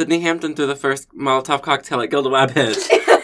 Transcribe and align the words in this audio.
Sydni 0.00 0.22
Hampton 0.22 0.54
threw 0.54 0.66
the 0.66 0.74
first 0.74 1.14
Molotov 1.14 1.60
cocktail 1.60 2.00
at 2.00 2.08
Gilda 2.08 2.30
Wabbit. 2.30 3.16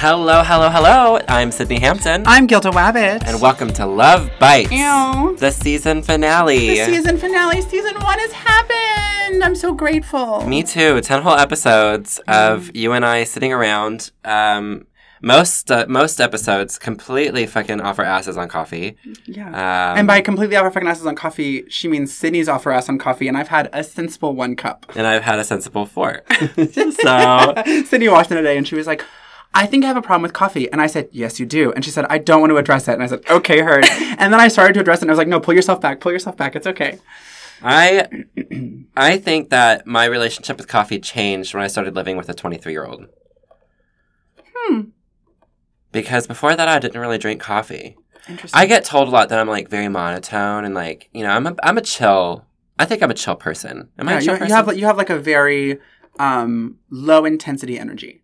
hello, 0.00 0.42
hello, 0.42 0.70
hello. 0.70 1.18
I'm 1.28 1.50
Sydni 1.50 1.78
Hampton. 1.78 2.22
I'm 2.26 2.46
Gilda 2.46 2.70
Wabbit. 2.70 3.22
And 3.26 3.38
welcome 3.38 3.70
to 3.74 3.84
Love 3.84 4.30
Bytes. 4.40 4.70
Ew. 4.70 5.36
The 5.36 5.50
season 5.50 6.02
finale. 6.02 6.68
The 6.70 6.86
season 6.86 7.18
finale. 7.18 7.60
Season 7.60 7.94
one 8.00 8.18
has 8.18 8.32
happened. 8.32 9.44
I'm 9.44 9.54
so 9.54 9.74
grateful. 9.74 10.46
Me 10.46 10.62
too. 10.62 11.02
10 11.02 11.20
whole 11.20 11.36
episodes 11.36 12.18
of 12.26 12.74
you 12.74 12.92
and 12.92 13.04
I 13.04 13.24
sitting 13.24 13.52
around. 13.52 14.10
Um, 14.24 14.86
most 15.20 15.70
uh, 15.70 15.84
most 15.86 16.18
episodes 16.18 16.78
completely 16.78 17.44
fucking 17.46 17.82
off 17.82 17.98
our 17.98 18.06
asses 18.06 18.38
on 18.38 18.48
coffee. 18.48 18.96
Yeah. 19.26 19.48
Um, 19.48 19.98
and 19.98 20.06
by 20.06 20.22
completely 20.22 20.56
off 20.56 20.64
our 20.64 20.70
fucking 20.70 20.88
asses 20.88 21.04
on 21.04 21.14
coffee, 21.14 21.68
she 21.68 21.88
means 21.88 22.10
Sydni's 22.18 22.48
off 22.48 22.64
her 22.64 22.72
ass 22.72 22.88
on 22.88 22.96
coffee, 22.96 23.28
and 23.28 23.36
I've 23.36 23.48
had 23.48 23.68
a 23.74 23.84
sensible 23.84 24.34
one 24.34 24.56
cup. 24.56 24.86
And 24.96 25.06
I've 25.06 25.24
had 25.24 25.38
a 25.38 25.44
sensible 25.44 25.84
four. 25.84 26.22
so 26.30 26.40
Sydni 26.56 28.10
walked 28.10 28.30
in 28.30 28.38
today, 28.38 28.56
and 28.56 28.66
she 28.66 28.76
was 28.76 28.86
like, 28.86 29.04
I 29.52 29.66
think 29.66 29.84
I 29.84 29.88
have 29.88 29.96
a 29.96 30.02
problem 30.02 30.22
with 30.22 30.32
coffee. 30.32 30.70
And 30.70 30.80
I 30.80 30.86
said, 30.86 31.08
Yes, 31.12 31.40
you 31.40 31.46
do. 31.46 31.72
And 31.72 31.84
she 31.84 31.90
said, 31.90 32.06
I 32.08 32.18
don't 32.18 32.40
want 32.40 32.50
to 32.50 32.56
address 32.56 32.88
it. 32.88 32.94
And 32.94 33.02
I 33.02 33.06
said, 33.06 33.22
Okay, 33.28 33.60
heard. 33.60 33.84
and 33.90 34.32
then 34.32 34.40
I 34.40 34.48
started 34.48 34.74
to 34.74 34.80
address 34.80 34.98
it 34.98 35.02
and 35.02 35.10
I 35.10 35.12
was 35.12 35.18
like, 35.18 35.28
No, 35.28 35.40
pull 35.40 35.54
yourself 35.54 35.80
back, 35.80 36.00
pull 36.00 36.12
yourself 36.12 36.36
back. 36.36 36.54
It's 36.56 36.66
okay. 36.66 36.98
I 37.62 38.08
I 38.96 39.18
think 39.18 39.50
that 39.50 39.86
my 39.86 40.04
relationship 40.06 40.56
with 40.56 40.68
coffee 40.68 40.98
changed 40.98 41.52
when 41.54 41.62
I 41.62 41.66
started 41.66 41.94
living 41.94 42.16
with 42.16 42.28
a 42.28 42.34
23 42.34 42.72
year 42.72 42.86
old. 42.86 43.06
Hmm. 44.54 44.80
Because 45.92 46.26
before 46.26 46.54
that, 46.54 46.68
I 46.68 46.78
didn't 46.78 47.00
really 47.00 47.18
drink 47.18 47.40
coffee. 47.40 47.96
Interesting. 48.28 48.58
I 48.58 48.66
get 48.66 48.84
told 48.84 49.08
a 49.08 49.10
lot 49.10 49.28
that 49.28 49.38
I'm 49.38 49.48
like 49.48 49.68
very 49.68 49.88
monotone 49.88 50.64
and 50.64 50.74
like 50.74 51.08
you 51.12 51.24
know 51.24 51.30
I'm 51.30 51.46
a 51.46 51.56
I'm 51.62 51.78
a 51.78 51.82
chill. 51.82 52.46
I 52.78 52.86
think 52.86 53.02
I'm 53.02 53.10
a 53.10 53.14
chill 53.14 53.36
person. 53.36 53.90
Am 53.98 54.08
yeah, 54.08 54.14
I 54.14 54.18
a 54.18 54.22
chill 54.22 54.34
you, 54.34 54.38
person? 54.38 54.48
You 54.48 54.54
have 54.54 54.78
you 54.78 54.86
have 54.86 54.96
like 54.96 55.10
a 55.10 55.18
very 55.18 55.80
um, 56.18 56.78
low 56.90 57.24
intensity 57.24 57.78
energy. 57.78 58.22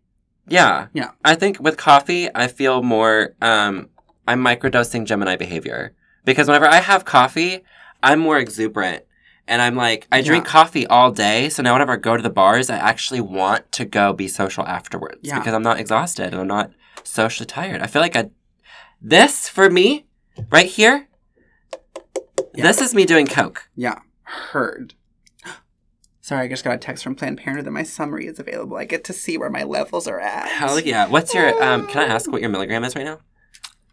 Yeah. 0.48 0.88
Yeah. 0.92 1.10
I 1.24 1.34
think 1.34 1.60
with 1.60 1.76
coffee, 1.76 2.28
I 2.34 2.46
feel 2.48 2.82
more, 2.82 3.34
um, 3.40 3.88
I'm 4.28 4.42
microdosing 4.42 5.04
Gemini 5.04 5.36
behavior. 5.36 5.92
Because 6.24 6.48
whenever 6.48 6.66
I 6.66 6.76
have 6.76 7.04
coffee, 7.04 7.62
I'm 8.02 8.20
more 8.20 8.38
exuberant. 8.38 9.04
And 9.48 9.62
I'm 9.62 9.76
like, 9.76 10.08
I 10.10 10.22
drink 10.22 10.44
yeah. 10.44 10.50
coffee 10.50 10.86
all 10.86 11.12
day. 11.12 11.48
So 11.48 11.62
now 11.62 11.72
whenever 11.72 11.92
I 11.92 11.96
go 11.96 12.16
to 12.16 12.22
the 12.22 12.30
bars, 12.30 12.68
I 12.68 12.76
actually 12.76 13.20
want 13.20 13.70
to 13.72 13.84
go 13.84 14.12
be 14.12 14.26
social 14.26 14.66
afterwards. 14.66 15.20
Yeah. 15.22 15.38
Because 15.38 15.54
I'm 15.54 15.62
not 15.62 15.78
exhausted 15.78 16.32
and 16.32 16.40
I'm 16.40 16.48
not 16.48 16.72
socially 17.04 17.46
tired. 17.46 17.80
I 17.80 17.86
feel 17.86 18.02
like 18.02 18.16
I, 18.16 18.30
this 19.00 19.48
for 19.48 19.70
me, 19.70 20.06
right 20.50 20.66
here, 20.66 21.08
yeah. 22.54 22.64
this 22.64 22.80
is 22.80 22.94
me 22.94 23.04
doing 23.04 23.26
Coke. 23.26 23.68
Yeah. 23.76 24.00
Heard. 24.22 24.94
Sorry, 26.26 26.46
I 26.46 26.48
just 26.48 26.64
got 26.64 26.74
a 26.74 26.78
text 26.78 27.04
from 27.04 27.14
Planned 27.14 27.38
Parenthood 27.38 27.66
that 27.66 27.70
my 27.70 27.84
summary 27.84 28.26
is 28.26 28.40
available. 28.40 28.76
I 28.76 28.84
get 28.84 29.04
to 29.04 29.12
see 29.12 29.38
where 29.38 29.48
my 29.48 29.62
levels 29.62 30.08
are 30.08 30.18
at. 30.18 30.48
Hell 30.48 30.80
yeah. 30.80 31.06
What's 31.06 31.32
your, 31.32 31.62
um, 31.62 31.86
can 31.86 32.02
I 32.02 32.12
ask 32.12 32.28
what 32.32 32.40
your 32.40 32.50
milligram 32.50 32.82
is 32.82 32.96
right 32.96 33.04
now? 33.04 33.20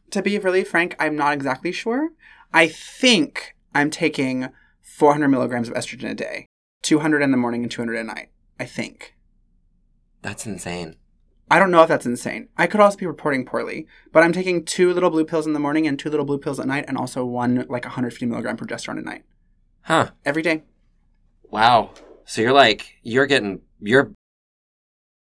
To 0.10 0.24
be 0.24 0.40
really 0.40 0.64
frank, 0.64 0.96
I'm 0.98 1.16
not 1.16 1.34
exactly 1.34 1.72
sure. 1.72 2.10
I 2.52 2.70
think 2.70 3.56
I'm 3.76 3.92
taking 3.92 4.50
400 4.82 5.28
milligrams 5.28 5.70
of 5.70 5.76
estrogen 5.76 6.10
a 6.10 6.16
day 6.16 6.48
200 6.82 7.22
in 7.22 7.30
the 7.30 7.38
morning 7.38 7.62
and 7.62 7.72
200 7.72 7.98
at 7.98 8.06
night. 8.08 8.30
I 8.60 8.66
think. 8.66 9.16
That's 10.24 10.48
insane. 10.48 10.96
I 11.52 11.60
don't 11.60 11.70
know 11.70 11.84
if 11.84 11.88
that's 11.88 12.08
insane. 12.08 12.48
I 12.58 12.66
could 12.66 12.80
also 12.80 12.98
be 12.98 13.06
reporting 13.06 13.46
poorly, 13.46 13.86
but 14.12 14.24
I'm 14.24 14.34
taking 14.34 14.66
two 14.66 14.92
little 14.92 15.12
blue 15.12 15.26
pills 15.26 15.46
in 15.46 15.54
the 15.54 15.60
morning 15.60 15.86
and 15.86 16.00
two 16.00 16.10
little 16.10 16.26
blue 16.26 16.40
pills 16.40 16.60
at 16.60 16.66
night, 16.66 16.86
and 16.88 16.98
also 16.98 17.24
one 17.26 17.68
like 17.70 17.86
150 17.86 18.26
milligram 18.26 18.58
progesterone 18.58 18.98
at 18.98 19.06
night. 19.06 19.24
Huh. 19.82 20.10
Every 20.26 20.42
day. 20.42 20.64
Wow. 21.52 21.92
So 22.26 22.42
you're 22.42 22.54
like 22.54 22.94
you're 23.04 23.26
getting 23.26 23.62
you're 23.80 24.12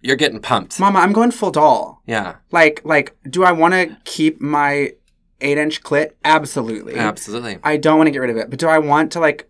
you're 0.01 0.15
getting 0.15 0.41
pumped. 0.41 0.79
Mama, 0.79 0.99
I'm 0.99 1.13
going 1.13 1.31
full 1.31 1.51
doll. 1.51 2.01
Yeah. 2.05 2.35
Like 2.51 2.81
like 2.83 3.15
do 3.29 3.43
I 3.43 3.51
want 3.51 3.73
to 3.73 3.97
keep 4.05 4.41
my 4.41 4.93
8-inch 5.41 5.83
clit? 5.83 6.11
Absolutely. 6.23 6.95
Absolutely. 6.95 7.59
I 7.63 7.77
don't 7.77 7.97
want 7.97 8.07
to 8.07 8.11
get 8.11 8.19
rid 8.19 8.29
of 8.29 8.37
it. 8.37 8.49
But 8.49 8.59
do 8.59 8.67
I 8.67 8.77
want 8.79 9.11
to 9.13 9.19
like 9.19 9.49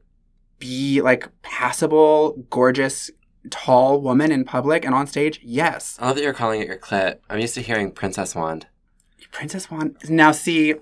be 0.60 1.02
like 1.02 1.30
passable, 1.42 2.46
gorgeous, 2.50 3.12
tall 3.52 4.02
woman 4.02 4.32
in 4.32 4.46
public 4.46 4.86
and 4.86 4.96
on 4.96 5.06
stage? 5.06 5.40
Yes. 5.44 5.98
I 6.00 6.08
love 6.08 6.16
that 6.16 6.24
you're 6.24 6.34
calling 6.34 6.62
it 6.62 6.68
your 6.68 6.78
clit. 6.78 7.20
I'm 7.30 7.40
used 7.40 7.56
to 7.56 7.62
hearing 7.62 7.92
Princess 7.92 8.34
Wand. 8.34 8.68
Princess 9.32 9.70
Wand. 9.70 9.98
Now, 10.10 10.32
see, 10.32 10.76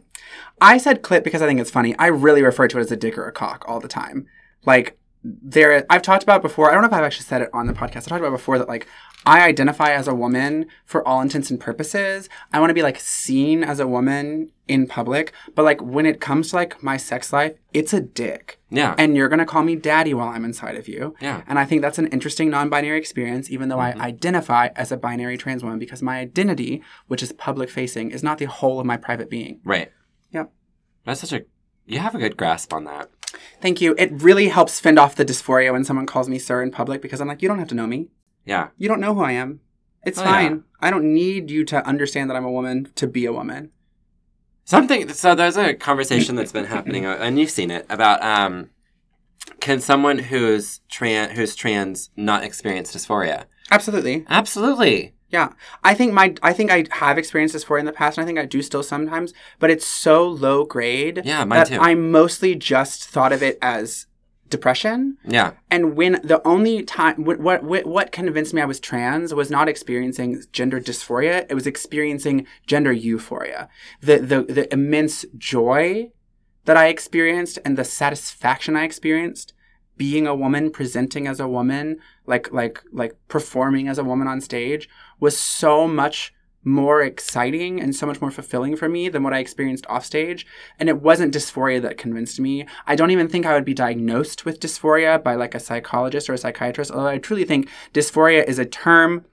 I 0.60 0.78
said 0.78 1.02
clit 1.02 1.24
because 1.24 1.42
I 1.42 1.48
think 1.48 1.60
it's 1.60 1.72
funny. 1.72 1.96
I 1.98 2.08
really 2.08 2.44
refer 2.44 2.68
to 2.68 2.78
it 2.78 2.82
as 2.82 2.92
a 2.92 2.96
dick 2.96 3.18
or 3.18 3.28
a 3.28 3.32
cock 3.32 3.66
all 3.68 3.80
the 3.80 3.88
time. 3.88 4.28
Like, 4.66 4.98
there 5.24 5.86
I've 5.90 6.02
talked 6.02 6.24
about 6.24 6.42
before. 6.42 6.70
I 6.70 6.74
don't 6.74 6.82
know 6.82 6.88
if 6.88 6.94
I've 6.94 7.04
actually 7.04 7.26
said 7.26 7.42
it 7.42 7.50
on 7.54 7.68
the 7.68 7.74
podcast. 7.74 7.98
I 7.98 8.10
talked 8.10 8.22
about 8.22 8.32
before 8.32 8.58
that 8.58 8.68
like 8.68 8.88
I 9.26 9.42
identify 9.46 9.92
as 9.92 10.08
a 10.08 10.16
woman 10.16 10.66
for 10.86 11.08
all 11.08 11.22
intents 11.22 11.52
and 11.52 11.60
purposes. 11.60 12.28
I 12.52 12.60
want 12.60 12.72
to 12.72 12.74
be 12.74 12.82
like 12.82 13.00
seen 13.00 13.64
as 13.64 13.80
a 13.80 13.88
woman 13.88 14.50
in 14.68 14.88
public, 14.88 15.32
but 15.54 15.64
like 15.64 15.80
when 15.82 16.08
it 16.08 16.20
comes 16.20 16.50
to 16.50 16.56
like 16.56 16.82
my 16.82 16.98
sex 16.98 17.32
life, 17.32 17.54
it's 17.72 17.94
a 17.94 18.02
dick. 18.02 18.60
Yeah. 18.72 18.96
And 18.98 19.16
you're 19.16 19.30
going 19.30 19.40
to 19.40 19.46
call 19.46 19.64
me 19.64 19.76
daddy 19.76 20.14
while 20.14 20.30
I'm 20.30 20.46
inside 20.46 20.76
of 20.76 20.88
you. 20.88 21.16
Yeah. 21.22 21.44
And 21.46 21.60
I 21.60 21.66
think 21.66 21.84
that's 21.84 22.00
an 22.00 22.08
interesting 22.08 22.50
non-binary 22.50 22.98
experience 22.98 23.52
even 23.52 23.70
though 23.70 23.78
mm-hmm. 23.78 24.02
I 24.02 24.06
identify 24.06 24.70
as 24.76 24.92
a 24.92 24.98
binary 24.98 25.38
trans 25.38 25.64
woman 25.64 25.78
because 25.78 26.02
my 26.02 26.20
identity, 26.20 26.82
which 27.08 27.22
is 27.22 27.32
public 27.32 27.70
facing, 27.70 28.10
is 28.10 28.24
not 28.24 28.40
the 28.40 28.46
whole 28.46 28.80
of 28.80 28.88
my 28.88 28.98
private 28.98 29.30
being. 29.30 29.60
Right. 29.64 29.92
Yep. 30.32 30.52
That's 31.06 31.22
such 31.22 31.34
a 31.34 31.46
you 31.86 32.00
have 32.00 32.16
a 32.16 32.20
good 32.20 32.38
grasp 32.38 32.74
on 32.74 32.86
that. 32.86 33.10
Thank 33.62 33.82
you. 33.82 33.96
It 33.98 34.12
really 34.12 34.48
helps 34.48 34.80
fend 34.80 35.00
off 35.00 35.16
the 35.16 35.26
dysphoria 35.26 35.72
when 35.72 35.84
someone 35.84 36.06
calls 36.06 36.30
me 36.30 36.40
sir 36.40 36.62
in 36.62 36.72
public 36.72 37.02
because 37.02 37.22
I'm 37.22 37.28
like, 37.28 37.42
you 37.42 37.48
don't 37.48 37.60
have 37.60 37.68
to 37.70 37.76
know 37.76 37.88
me. 37.88 38.10
Yeah. 38.46 38.70
You 38.78 38.88
don't 38.88 39.00
know 39.00 39.14
who 39.14 39.22
I 39.22 39.34
am. 39.34 39.62
It's 40.04 40.20
oh, 40.20 40.24
fine. 40.24 40.52
Yeah. 40.52 40.88
I 40.88 40.92
don't 40.92 41.14
need 41.14 41.52
you 41.52 41.64
to 41.66 41.86
understand 41.86 42.30
that 42.30 42.36
I'm 42.36 42.46
a 42.46 42.52
woman 42.52 42.92
to 42.96 43.08
be 43.08 43.26
a 43.26 43.34
woman. 43.34 43.72
Something. 44.66 45.10
So 45.10 45.36
there's 45.36 45.58
a 45.58 45.74
conversation 45.74 46.36
that's 46.36 46.52
been 46.52 46.66
happening, 46.66 47.06
and 47.06 47.38
you've 47.38 47.50
seen 47.50 47.72
it 47.72 47.86
about 47.90 48.24
um, 48.24 48.70
can 49.60 49.82
someone 49.82 50.18
who's 50.18 50.82
trans 50.90 51.34
who's 51.34 51.56
trans 51.56 52.10
not 52.16 52.44
experience 52.44 52.96
dysphoria? 52.96 53.46
Absolutely. 53.70 54.26
Absolutely. 54.30 55.14
Yeah. 55.32 55.54
I 55.84 55.94
think 55.94 56.14
my 56.14 56.36
I 56.44 56.54
think 56.54 56.72
I 56.72 56.86
have 56.92 57.18
experienced 57.18 57.56
dysphoria 57.56 57.80
in 57.80 57.86
the 57.86 57.94
past 57.94 58.18
and 58.18 58.24
I 58.24 58.28
think 58.28 58.40
I 58.40 58.46
do 58.46 58.62
still 58.62 58.84
sometimes, 58.84 59.34
but 59.60 59.70
it's 59.70 59.86
so 59.86 60.28
low 60.28 60.66
grade 60.66 61.22
yeah, 61.24 61.44
mine 61.44 61.60
that 61.60 61.68
too. 61.68 61.80
I 61.80 61.96
mostly 61.96 62.56
just 62.56 63.06
thought 63.06 63.32
of 63.32 63.42
it 63.42 63.58
as 63.62 64.08
depression. 64.52 65.18
Yeah. 65.26 65.54
And 65.72 65.96
when 65.96 66.20
the 66.24 66.46
only 66.46 66.84
time 66.84 67.24
what, 67.24 67.40
what 67.40 67.86
what 67.86 68.12
convinced 68.12 68.54
me 68.54 68.62
I 68.62 68.66
was 68.66 68.80
trans 68.80 69.34
was 69.34 69.50
not 69.50 69.68
experiencing 69.68 70.44
gender 70.52 70.80
dysphoria, 70.80 71.48
it 71.50 71.56
was 71.56 71.66
experiencing 71.66 72.46
gender 72.68 72.92
euphoria. 72.92 73.70
The 74.02 74.20
the 74.20 74.44
the 74.44 74.72
immense 74.72 75.26
joy 75.38 76.12
that 76.66 76.78
I 76.78 76.88
experienced 76.88 77.58
and 77.66 77.78
the 77.78 77.84
satisfaction 77.84 78.76
I 78.76 78.84
experienced 78.84 79.54
being 79.98 80.26
a 80.26 80.36
woman, 80.36 80.72
presenting 80.72 81.28
as 81.28 81.40
a 81.40 81.48
woman, 81.48 81.98
like 82.26 82.52
like 82.52 82.84
like 82.92 83.16
performing 83.28 83.88
as 83.88 83.98
a 83.98 84.04
woman 84.04 84.28
on 84.28 84.42
stage 84.42 84.90
was 85.22 85.38
so 85.38 85.88
much 85.88 86.34
more 86.64 87.02
exciting 87.02 87.80
and 87.80 87.96
so 87.96 88.06
much 88.06 88.22
more 88.22 88.32
fulfilling 88.32 88.76
for 88.76 88.88
me 88.88 89.10
than 89.10 89.24
what 89.24 89.34
I 89.34 89.40
experienced 89.40 89.86
offstage. 89.88 90.46
And 90.80 90.90
it 90.90 91.02
wasn't 91.02 91.34
dysphoria 91.34 91.82
that 91.82 91.98
convinced 91.98 92.40
me. 92.40 92.68
I 92.86 92.96
don't 92.96 93.12
even 93.12 93.28
think 93.28 93.46
I 93.46 93.54
would 93.54 93.66
be 93.66 93.74
diagnosed 93.74 94.46
with 94.46 94.60
dysphoria 94.60 95.24
by 95.24 95.36
like 95.36 95.56
a 95.56 95.60
psychologist 95.60 96.30
or 96.30 96.34
a 96.34 96.38
psychiatrist, 96.38 96.92
although 96.92 97.08
I 97.08 97.18
truly 97.18 97.46
think 97.46 97.70
dysphoria 97.94 98.44
is 98.46 98.60
a 98.60 98.66
term 98.66 99.26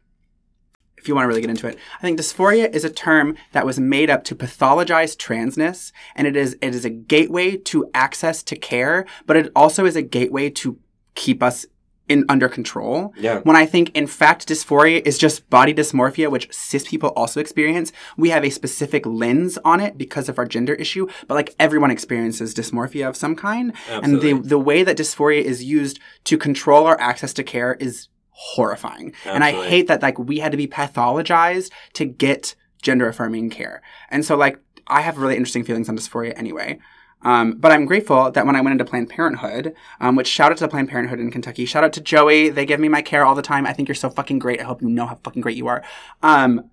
if 0.96 1.06
you 1.06 1.14
want 1.14 1.24
to 1.24 1.28
really 1.28 1.40
get 1.40 1.50
into 1.50 1.68
it. 1.68 1.78
I 1.98 2.00
think 2.00 2.18
dysphoria 2.18 2.74
is 2.74 2.84
a 2.84 2.90
term 2.90 3.36
that 3.52 3.64
was 3.64 3.78
made 3.78 4.10
up 4.10 4.24
to 4.24 4.34
pathologize 4.34 5.16
transness, 5.16 5.92
and 6.16 6.26
it 6.26 6.36
is 6.36 6.56
it 6.60 6.74
is 6.74 6.84
a 6.84 6.90
gateway 6.90 7.56
to 7.56 7.88
access 7.94 8.42
to 8.42 8.56
care, 8.56 9.06
but 9.24 9.36
it 9.36 9.52
also 9.54 9.86
is 9.86 9.94
a 9.94 10.02
gateway 10.02 10.50
to 10.50 10.76
keep 11.14 11.40
us 11.40 11.66
in 12.08 12.24
under 12.28 12.48
control. 12.48 13.14
Yeah. 13.18 13.40
When 13.40 13.56
I 13.56 13.66
think 13.66 13.90
in 13.94 14.06
fact 14.06 14.48
dysphoria 14.48 15.06
is 15.06 15.18
just 15.18 15.48
body 15.50 15.74
dysmorphia, 15.74 16.30
which 16.30 16.52
cis 16.52 16.88
people 16.88 17.10
also 17.10 17.40
experience. 17.40 17.92
We 18.16 18.30
have 18.30 18.44
a 18.44 18.50
specific 18.50 19.04
lens 19.06 19.58
on 19.64 19.80
it 19.80 19.98
because 19.98 20.28
of 20.28 20.38
our 20.38 20.46
gender 20.46 20.74
issue, 20.74 21.06
but 21.26 21.34
like 21.34 21.54
everyone 21.58 21.90
experiences 21.90 22.54
dysmorphia 22.54 23.08
of 23.08 23.16
some 23.16 23.36
kind. 23.36 23.72
Absolutely. 23.88 24.30
And 24.30 24.44
the 24.44 24.48
the 24.48 24.58
way 24.58 24.82
that 24.82 24.96
dysphoria 24.96 25.42
is 25.42 25.62
used 25.62 26.00
to 26.24 26.38
control 26.38 26.86
our 26.86 27.00
access 27.00 27.32
to 27.34 27.44
care 27.44 27.74
is 27.74 28.08
horrifying. 28.30 29.12
Absolutely. 29.24 29.34
And 29.34 29.44
I 29.44 29.68
hate 29.68 29.88
that 29.88 30.02
like 30.02 30.18
we 30.18 30.38
had 30.38 30.52
to 30.52 30.58
be 30.58 30.68
pathologized 30.68 31.70
to 31.94 32.04
get 32.04 32.54
gender 32.82 33.08
affirming 33.08 33.50
care. 33.50 33.82
And 34.10 34.24
so 34.24 34.36
like 34.36 34.58
I 34.86 35.02
have 35.02 35.18
really 35.18 35.36
interesting 35.36 35.64
feelings 35.64 35.88
on 35.88 35.96
dysphoria 35.96 36.32
anyway. 36.36 36.78
Um, 37.22 37.54
but 37.58 37.72
I'm 37.72 37.84
grateful 37.84 38.30
that 38.30 38.46
when 38.46 38.56
I 38.56 38.60
went 38.60 38.72
into 38.72 38.84
Planned 38.84 39.08
Parenthood, 39.08 39.74
um, 40.00 40.16
which 40.16 40.28
shout 40.28 40.52
out 40.52 40.58
to 40.58 40.68
Planned 40.68 40.88
Parenthood 40.88 41.18
in 41.18 41.30
Kentucky, 41.30 41.64
shout 41.66 41.84
out 41.84 41.92
to 41.94 42.00
Joey. 42.00 42.48
They 42.48 42.64
give 42.64 42.80
me 42.80 42.88
my 42.88 43.02
care 43.02 43.24
all 43.24 43.34
the 43.34 43.42
time. 43.42 43.66
I 43.66 43.72
think 43.72 43.88
you're 43.88 43.94
so 43.94 44.10
fucking 44.10 44.38
great. 44.38 44.60
I 44.60 44.64
hope 44.64 44.82
you 44.82 44.88
know 44.88 45.06
how 45.06 45.16
fucking 45.16 45.42
great 45.42 45.56
you 45.56 45.66
are. 45.66 45.82
Um, 46.22 46.70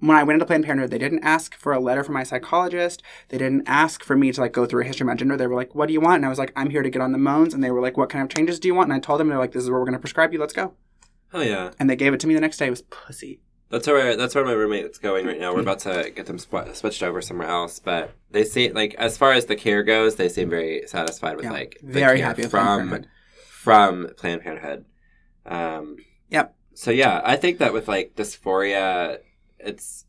when 0.00 0.16
I 0.16 0.22
went 0.22 0.36
into 0.36 0.46
Planned 0.46 0.64
Parenthood, 0.64 0.90
they 0.90 0.98
didn't 0.98 1.24
ask 1.24 1.54
for 1.54 1.72
a 1.72 1.80
letter 1.80 2.04
from 2.04 2.14
my 2.14 2.24
psychologist. 2.24 3.02
They 3.28 3.38
didn't 3.38 3.64
ask 3.66 4.04
for 4.04 4.16
me 4.16 4.32
to 4.32 4.40
like 4.40 4.52
go 4.52 4.66
through 4.66 4.82
a 4.82 4.86
history 4.86 5.04
of 5.04 5.08
my 5.08 5.14
gender. 5.14 5.36
They 5.36 5.46
were 5.46 5.54
like, 5.54 5.74
"What 5.74 5.86
do 5.86 5.92
you 5.92 6.00
want?" 6.00 6.16
And 6.16 6.26
I 6.26 6.28
was 6.28 6.38
like, 6.38 6.52
"I'm 6.56 6.70
here 6.70 6.82
to 6.82 6.90
get 6.90 7.00
on 7.00 7.12
the 7.12 7.18
moans." 7.18 7.54
And 7.54 7.64
they 7.64 7.70
were 7.70 7.80
like, 7.80 7.96
"What 7.96 8.10
kind 8.10 8.22
of 8.22 8.34
changes 8.34 8.58
do 8.60 8.68
you 8.68 8.74
want?" 8.74 8.90
And 8.90 8.94
I 8.94 9.00
told 9.00 9.20
them, 9.20 9.28
they're 9.28 9.38
like, 9.38 9.52
"This 9.52 9.62
is 9.62 9.70
what 9.70 9.78
we're 9.78 9.86
going 9.86 9.94
to 9.94 9.98
prescribe 9.98 10.32
you. 10.32 10.38
Let's 10.38 10.52
go." 10.52 10.74
Oh 11.32 11.40
yeah, 11.40 11.72
And 11.80 11.90
they 11.90 11.96
gave 11.96 12.14
it 12.14 12.20
to 12.20 12.26
me 12.26 12.34
the 12.34 12.40
next 12.40 12.58
day. 12.58 12.66
It 12.66 12.70
was 12.70 12.82
pussy. 12.82 13.40
That's 13.70 13.86
where 13.86 14.16
that's 14.16 14.34
where 14.34 14.44
my 14.44 14.52
roommate's 14.52 14.98
going 14.98 15.26
right 15.26 15.38
now. 15.40 15.52
We're 15.54 15.60
about 15.62 15.80
to 15.80 16.10
get 16.14 16.26
them 16.26 16.38
sw- 16.38 16.74
switched 16.74 17.02
over 17.02 17.20
somewhere 17.20 17.48
else, 17.48 17.78
but 17.78 18.12
they 18.30 18.44
seem 18.44 18.72
like 18.74 18.94
as 18.94 19.16
far 19.16 19.32
as 19.32 19.46
the 19.46 19.56
care 19.56 19.82
goes, 19.82 20.14
they 20.16 20.28
seem 20.28 20.48
very 20.50 20.86
satisfied 20.86 21.36
with 21.36 21.44
Yeah, 21.46 21.52
like 21.52 21.78
the 21.82 21.92
very 21.92 22.18
care 22.18 22.26
happy 22.26 22.42
with 22.42 22.50
from 22.50 22.66
Parenthood. 22.88 23.08
from 23.50 24.08
Planned 24.16 24.42
Parenthood. 24.42 24.84
Um, 25.46 25.96
Yep. 26.30 26.54
So 26.74 26.90
yeah, 26.90 27.20
I 27.24 27.36
think 27.36 27.58
that 27.58 27.72
with 27.72 27.86
like 27.88 28.14
dysphoria, 28.16 29.18
it's 29.58 30.04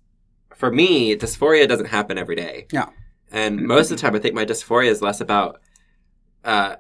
for 0.56 0.72
me 0.72 1.16
dysphoria 1.16 1.68
doesn't 1.68 1.88
happen 1.88 2.18
every 2.18 2.36
day. 2.36 2.68
Yeah. 2.72 2.90
And 3.32 3.62
most 3.62 3.92
of 3.92 3.98
the 3.98 4.02
time, 4.02 4.16
I 4.16 4.20
think 4.20 4.34
my 4.36 4.46
dysphoria 4.46 4.88
is 4.90 5.02
less 5.02 5.20
about 5.20 5.60
uh, 6.44 6.76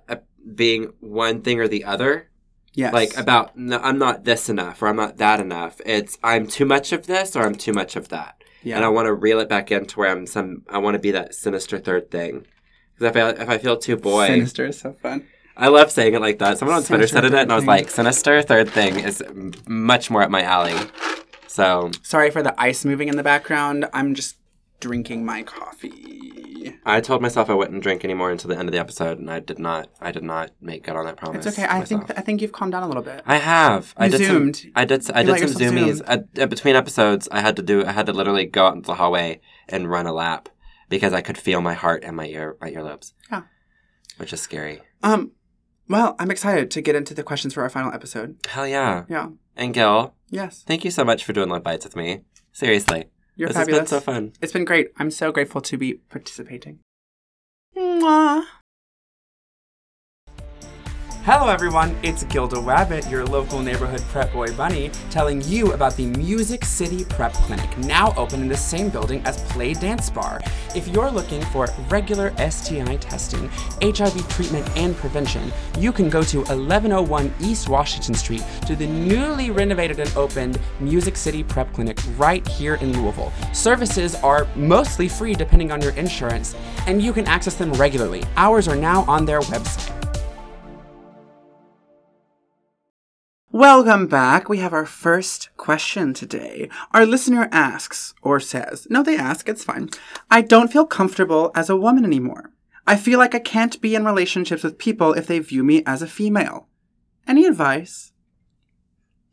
being 0.53 0.93
one 0.99 1.41
thing 1.41 1.59
or 1.59 1.67
the 1.67 1.83
other, 1.83 2.29
Yes. 2.75 2.93
like 2.93 3.15
about 3.15 3.57
no, 3.57 3.79
I'm 3.79 3.97
not 3.97 4.25
this 4.25 4.49
enough 4.49 4.81
or 4.81 4.87
I'm 4.87 4.97
not 4.97 5.17
that 5.17 5.39
enough. 5.39 5.79
It's 5.85 6.17
I'm 6.21 6.45
too 6.45 6.65
much 6.65 6.91
of 6.91 7.07
this 7.07 7.35
or 7.35 7.43
I'm 7.43 7.55
too 7.55 7.71
much 7.71 7.95
of 7.95 8.09
that, 8.09 8.43
yeah. 8.63 8.75
and 8.75 8.83
I 8.83 8.89
want 8.89 9.05
to 9.05 9.13
reel 9.13 9.39
it 9.39 9.47
back 9.47 9.71
into 9.71 9.97
where 9.97 10.11
I'm 10.11 10.27
some. 10.27 10.63
I 10.69 10.77
want 10.79 10.95
to 10.95 10.99
be 10.99 11.11
that 11.11 11.33
sinister 11.33 11.79
third 11.79 12.11
thing. 12.11 12.45
Because 12.97 13.15
if 13.15 13.23
I, 13.23 13.29
if 13.43 13.49
I 13.49 13.57
feel 13.57 13.77
too 13.77 13.97
boy, 13.97 14.27
Sinister 14.27 14.65
is 14.67 14.79
so 14.79 14.93
fun. 15.01 15.25
I 15.57 15.69
love 15.69 15.89
saying 15.89 16.13
it 16.13 16.21
like 16.21 16.39
that. 16.39 16.57
Someone 16.57 16.77
on 16.77 16.83
Twitter 16.83 17.07
said 17.07 17.23
it, 17.23 17.33
and 17.33 17.51
I 17.51 17.55
was 17.55 17.65
like, 17.65 17.89
"Sinister 17.89 18.41
third 18.41 18.69
thing 18.69 18.99
is 18.99 19.23
much 19.67 20.09
more 20.09 20.21
up 20.21 20.29
my 20.29 20.41
alley." 20.41 20.75
So 21.47 21.91
Sorry 22.03 22.29
for 22.29 22.43
the 22.43 22.59
ice 22.59 22.83
moving 22.83 23.07
in 23.07 23.15
the 23.15 23.23
background. 23.23 23.87
I'm 23.93 24.15
just 24.15 24.35
drinking 24.81 25.23
my 25.23 25.43
coffee. 25.43 26.54
I 26.85 27.01
told 27.01 27.21
myself 27.21 27.49
I 27.49 27.53
wouldn't 27.53 27.81
drink 27.83 28.03
anymore 28.03 28.31
until 28.31 28.49
the 28.49 28.57
end 28.57 28.67
of 28.67 28.73
the 28.73 28.79
episode, 28.79 29.19
and 29.19 29.29
I 29.29 29.39
did 29.39 29.59
not. 29.59 29.89
I 30.01 30.11
did 30.11 30.23
not 30.23 30.51
make 30.61 30.83
good 30.83 30.95
on 30.95 31.05
that 31.05 31.17
promise. 31.17 31.45
It's 31.45 31.57
okay. 31.57 31.67
I 31.69 31.83
think 31.83 32.01
myself. 32.01 32.19
I 32.19 32.21
think 32.21 32.41
you've 32.41 32.51
calmed 32.51 32.71
down 32.73 32.83
a 32.83 32.87
little 32.87 33.03
bit. 33.03 33.21
I 33.25 33.37
have. 33.37 33.93
I 33.97 34.05
You 34.05 34.17
did 34.17 34.27
zoomed. 34.27 34.55
Some, 34.57 34.71
I 34.75 34.85
did. 34.85 35.11
I 35.11 35.21
You 35.21 35.35
did 35.35 35.49
some 35.49 35.61
zoomies 35.61 35.95
zoom. 35.97 36.05
uh, 36.07 36.41
uh, 36.41 36.45
between 36.47 36.75
episodes. 36.75 37.27
I 37.31 37.41
had 37.41 37.55
to 37.57 37.61
do. 37.61 37.85
I 37.85 37.91
had 37.91 38.05
to 38.07 38.13
literally 38.13 38.45
go 38.45 38.65
out 38.67 38.75
into 38.75 38.87
the 38.87 38.95
hallway 38.95 39.41
and 39.69 39.89
run 39.89 40.05
a 40.07 40.13
lap 40.13 40.49
because 40.89 41.13
I 41.13 41.21
could 41.21 41.37
feel 41.37 41.61
my 41.61 41.73
heart 41.73 42.03
and 42.03 42.15
my 42.15 42.27
ear, 42.27 42.57
my 42.61 42.69
earlobes. 42.71 43.13
Yeah. 43.31 43.41
which 44.17 44.31
is 44.33 44.41
scary. 44.41 44.81
Um, 45.03 45.31
well, 45.89 46.15
I'm 46.19 46.31
excited 46.31 46.71
to 46.71 46.81
get 46.81 46.95
into 46.95 47.13
the 47.13 47.23
questions 47.23 47.53
for 47.53 47.63
our 47.63 47.69
final 47.69 47.91
episode. 47.93 48.37
Hell 48.47 48.67
yeah! 48.67 49.03
Yeah. 49.09 49.29
And 49.55 49.73
Gil, 49.73 50.13
Yes. 50.29 50.63
thank 50.65 50.83
you 50.85 50.91
so 50.91 51.03
much 51.05 51.23
for 51.23 51.31
doing 51.33 51.49
Love 51.49 51.63
Bytes 51.63 51.83
with 51.83 51.95
me. 51.95 52.21
Seriously, 52.51 53.05
You're 53.35 53.49
this 53.49 53.57
fabulous. 53.57 53.79
has 53.81 53.89
been 53.91 53.99
so 53.99 54.03
fun. 54.03 54.33
It's 54.41 54.53
been 54.53 54.65
great. 54.65 54.91
I'm 54.97 55.11
so 55.11 55.31
grateful 55.31 55.61
to 55.61 55.77
be 55.77 55.95
participating. 56.09 56.79
Mwah. 57.75 58.43
Hello, 61.25 61.47
everyone. 61.47 61.97
It's 62.03 62.23
Gilda 62.25 62.57
Wabbit, 62.57 63.09
your 63.09 63.25
local 63.25 63.59
neighborhood 63.59 64.01
prep 64.09 64.31
boy 64.31 64.55
bunny, 64.55 64.91
telling 65.09 65.41
you 65.41 65.73
about 65.73 65.95
the 65.95 66.05
Music 66.05 66.63
City 66.63 67.03
Prep 67.03 67.33
Clinic, 67.33 67.75
now 67.79 68.13
open 68.15 68.43
in 68.43 68.47
the 68.47 68.55
same 68.55 68.89
building 68.91 69.23
as 69.25 69.41
Play 69.45 69.73
Dance 69.73 70.11
Bar. 70.11 70.39
If 70.75 70.87
you're 70.87 71.09
looking 71.09 71.41
for 71.45 71.67
regular 71.89 72.31
STI 72.37 72.97
testing, 72.97 73.49
HIV 73.81 74.29
treatment, 74.29 74.69
and 74.77 74.95
prevention, 74.95 75.51
you 75.79 75.91
can 75.91 76.11
go 76.11 76.21
to 76.21 76.41
1101 76.41 77.33
East 77.39 77.69
Washington 77.69 78.13
Street 78.13 78.43
to 78.67 78.75
the 78.75 78.85
newly 78.85 79.49
renovated 79.49 79.99
and 79.99 80.15
opened 80.15 80.59
Music 80.79 81.17
City 81.17 81.43
Prep 81.43 81.73
Clinic 81.73 81.97
right 82.17 82.47
here 82.47 82.75
in 82.75 83.01
Louisville. 83.01 83.33
Services 83.51 84.13
are 84.17 84.47
mostly 84.55 85.09
free 85.09 85.33
depending 85.33 85.71
on 85.71 85.81
your 85.81 85.93
insurance, 85.93 86.53
and 86.85 87.01
you 87.01 87.11
can 87.11 87.25
access 87.25 87.55
them 87.55 87.73
regularly. 87.73 88.23
Hours 88.37 88.67
are 88.67 88.75
now 88.75 89.01
on 89.05 89.25
their 89.25 89.39
website. 89.39 89.94
Welcome 93.55 94.07
back. 94.07 94.49
We 94.49 94.57
have 94.57 94.73
our 94.73 94.85
first 94.85 95.47
question 95.55 96.13
today. 96.13 96.67
Our 96.93 97.05
listener 97.05 97.47
asks, 97.53 98.13
or 98.21 98.41
says, 98.41 98.85
no, 98.89 99.01
they 99.01 99.15
ask, 99.15 99.47
it's 99.47 99.63
fine. 99.63 99.91
I 100.29 100.41
don't 100.41 100.69
feel 100.69 100.85
comfortable 100.85 101.51
as 101.55 101.69
a 101.69 101.77
woman 101.77 102.03
anymore. 102.03 102.51
I 102.85 102.97
feel 102.97 103.17
like 103.17 103.33
I 103.33 103.39
can't 103.39 103.79
be 103.79 103.95
in 103.95 104.03
relationships 104.03 104.61
with 104.61 104.77
people 104.77 105.13
if 105.13 105.27
they 105.27 105.39
view 105.39 105.63
me 105.63 105.83
as 105.85 106.01
a 106.01 106.07
female. 106.07 106.67
Any 107.29 107.45
advice? 107.45 108.11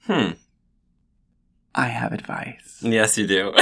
Hmm. 0.02 0.34
I 1.74 1.88
have 1.88 2.12
advice. 2.12 2.78
Yes, 2.80 3.18
you 3.18 3.26
do. 3.26 3.52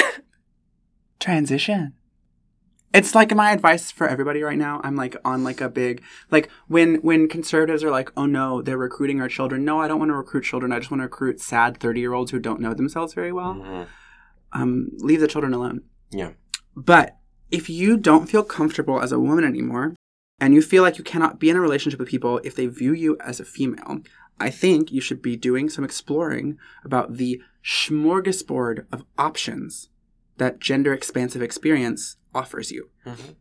Transition. 1.21 1.95
It's 2.93 3.15
like 3.15 3.35
my 3.35 3.53
advice 3.53 3.91
for 3.93 4.09
everybody 4.09 4.43
right 4.43 4.59
now. 4.59 4.81
I'm 4.83 4.97
like 4.97 5.17
on 5.25 5.45
like 5.45 5.61
a 5.61 5.69
big 5.69 6.03
like 6.31 6.51
when 6.67 6.97
when 6.97 7.29
conservatives 7.29 7.85
are 7.85 7.91
like, 7.91 8.11
"Oh 8.17 8.27
no, 8.27 8.63
they're 8.63 8.77
recruiting 8.77 9.21
our 9.21 9.29
children." 9.29 9.65
No, 9.65 9.81
I 9.81 9.87
don't 9.87 10.01
want 10.01 10.11
to 10.11 10.17
recruit 10.17 10.43
children. 10.43 10.73
I 10.73 10.79
just 10.81 10.91
want 10.91 11.01
to 11.01 11.05
recruit 11.05 11.41
sad 11.41 11.79
30-year-olds 11.79 12.33
who 12.33 12.41
don't 12.41 12.61
know 12.61 12.75
themselves 12.75 13.15
very 13.15 13.33
well. 13.33 13.55
Mhm. 13.55 13.87
Um 14.53 14.89
leave 14.99 15.21
the 15.21 15.29
children 15.29 15.55
alone. 15.55 15.83
Yeah. 16.11 16.33
But 16.75 17.17
if 17.51 17.71
you 17.71 17.97
don't 17.97 18.29
feel 18.29 18.43
comfortable 18.43 19.01
as 19.01 19.13
a 19.13 19.21
woman 19.21 19.45
anymore 19.45 19.95
and 20.41 20.55
you 20.55 20.63
feel 20.63 20.83
like 20.83 20.99
you 20.99 21.05
cannot 21.05 21.39
be 21.39 21.51
in 21.51 21.57
a 21.57 21.61
relationship 21.61 22.01
with 22.01 22.09
people 22.09 22.41
if 22.45 22.55
they 22.57 22.67
view 22.67 22.93
you 22.93 23.17
as 23.21 23.39
a 23.39 23.45
female, 23.45 24.01
I 24.41 24.51
think 24.51 24.91
you 24.91 25.01
should 25.01 25.21
be 25.23 25.37
doing 25.37 25.69
some 25.69 25.85
exploring 25.85 26.59
about 26.85 27.17
the 27.19 27.41
smorgasbord 27.65 28.87
of 28.91 29.05
options 29.19 29.91
that 30.39 30.59
gender 30.59 30.95
expansive 30.95 31.43
experience 31.43 32.17
offers 32.35 32.71
you. 32.71 32.91
Mhm. 33.07 33.37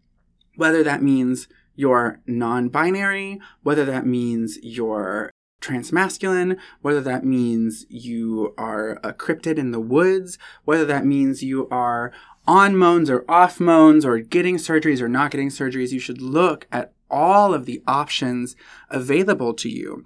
Whether 0.56 0.84
that 0.84 1.02
means 1.02 1.48
you're 1.76 2.20
non 2.28 2.70
binary, 2.70 3.40
whether 3.64 3.86
that 3.86 4.06
means 4.06 4.58
you're 4.62 5.32
transmasculine, 5.62 6.58
whether 6.82 7.02
that 7.02 7.26
means 7.26 7.86
you 7.90 8.54
are 8.58 9.00
a 9.04 9.14
cryptid 9.14 9.58
in 9.58 9.72
the 9.72 9.80
woods, 9.80 10.38
whether 10.64 10.86
that 10.86 11.06
means 11.06 11.44
you 11.44 11.68
are 11.70 12.12
on 12.48 12.76
moans 12.76 13.10
or 13.10 13.26
off 13.30 13.60
moans 13.60 14.06
or 14.06 14.20
getting 14.20 14.56
surgeries 14.56 15.02
or 15.02 15.10
not 15.10 15.32
getting 15.32 15.50
surgeries, 15.50 15.92
you 15.92 16.00
should 16.00 16.22
look 16.22 16.68
at 16.72 16.94
all 17.12 17.54
of 17.54 17.66
the 17.66 17.82
options 17.88 18.56
available 18.90 19.54
to 19.54 19.70
you. 19.70 20.04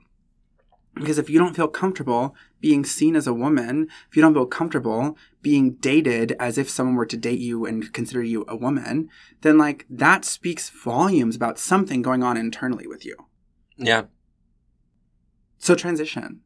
Because 0.95 1.17
if 1.17 1.29
you 1.29 1.39
don't 1.39 1.55
feel 1.55 1.67
comfortable 1.67 2.35
being 2.61 2.85
seen 2.85 3.15
as 3.15 3.25
a 3.25 3.33
woman, 3.33 3.87
if 4.09 4.15
you 4.15 4.21
don't 4.21 4.33
feel 4.33 4.45
comfortable 4.45 5.17
being 5.41 5.73
dated 5.73 6.35
as 6.39 6.57
if 6.57 6.69
someone 6.69 6.95
were 6.95 7.05
to 7.05 7.17
date 7.17 7.39
you 7.39 7.65
and 7.65 7.91
consider 7.93 8.21
you 8.21 8.45
a 8.47 8.55
woman, 8.55 9.09
then 9.41 9.57
like 9.57 9.85
that 9.89 10.23
speaks 10.23 10.69
volumes 10.69 11.35
about 11.35 11.57
something 11.57 12.01
going 12.01 12.21
on 12.21 12.37
internally 12.37 12.87
with 12.87 13.05
you. 13.05 13.15
Yeah. 13.77 14.03
So 15.57 15.75
transition. 15.75 16.41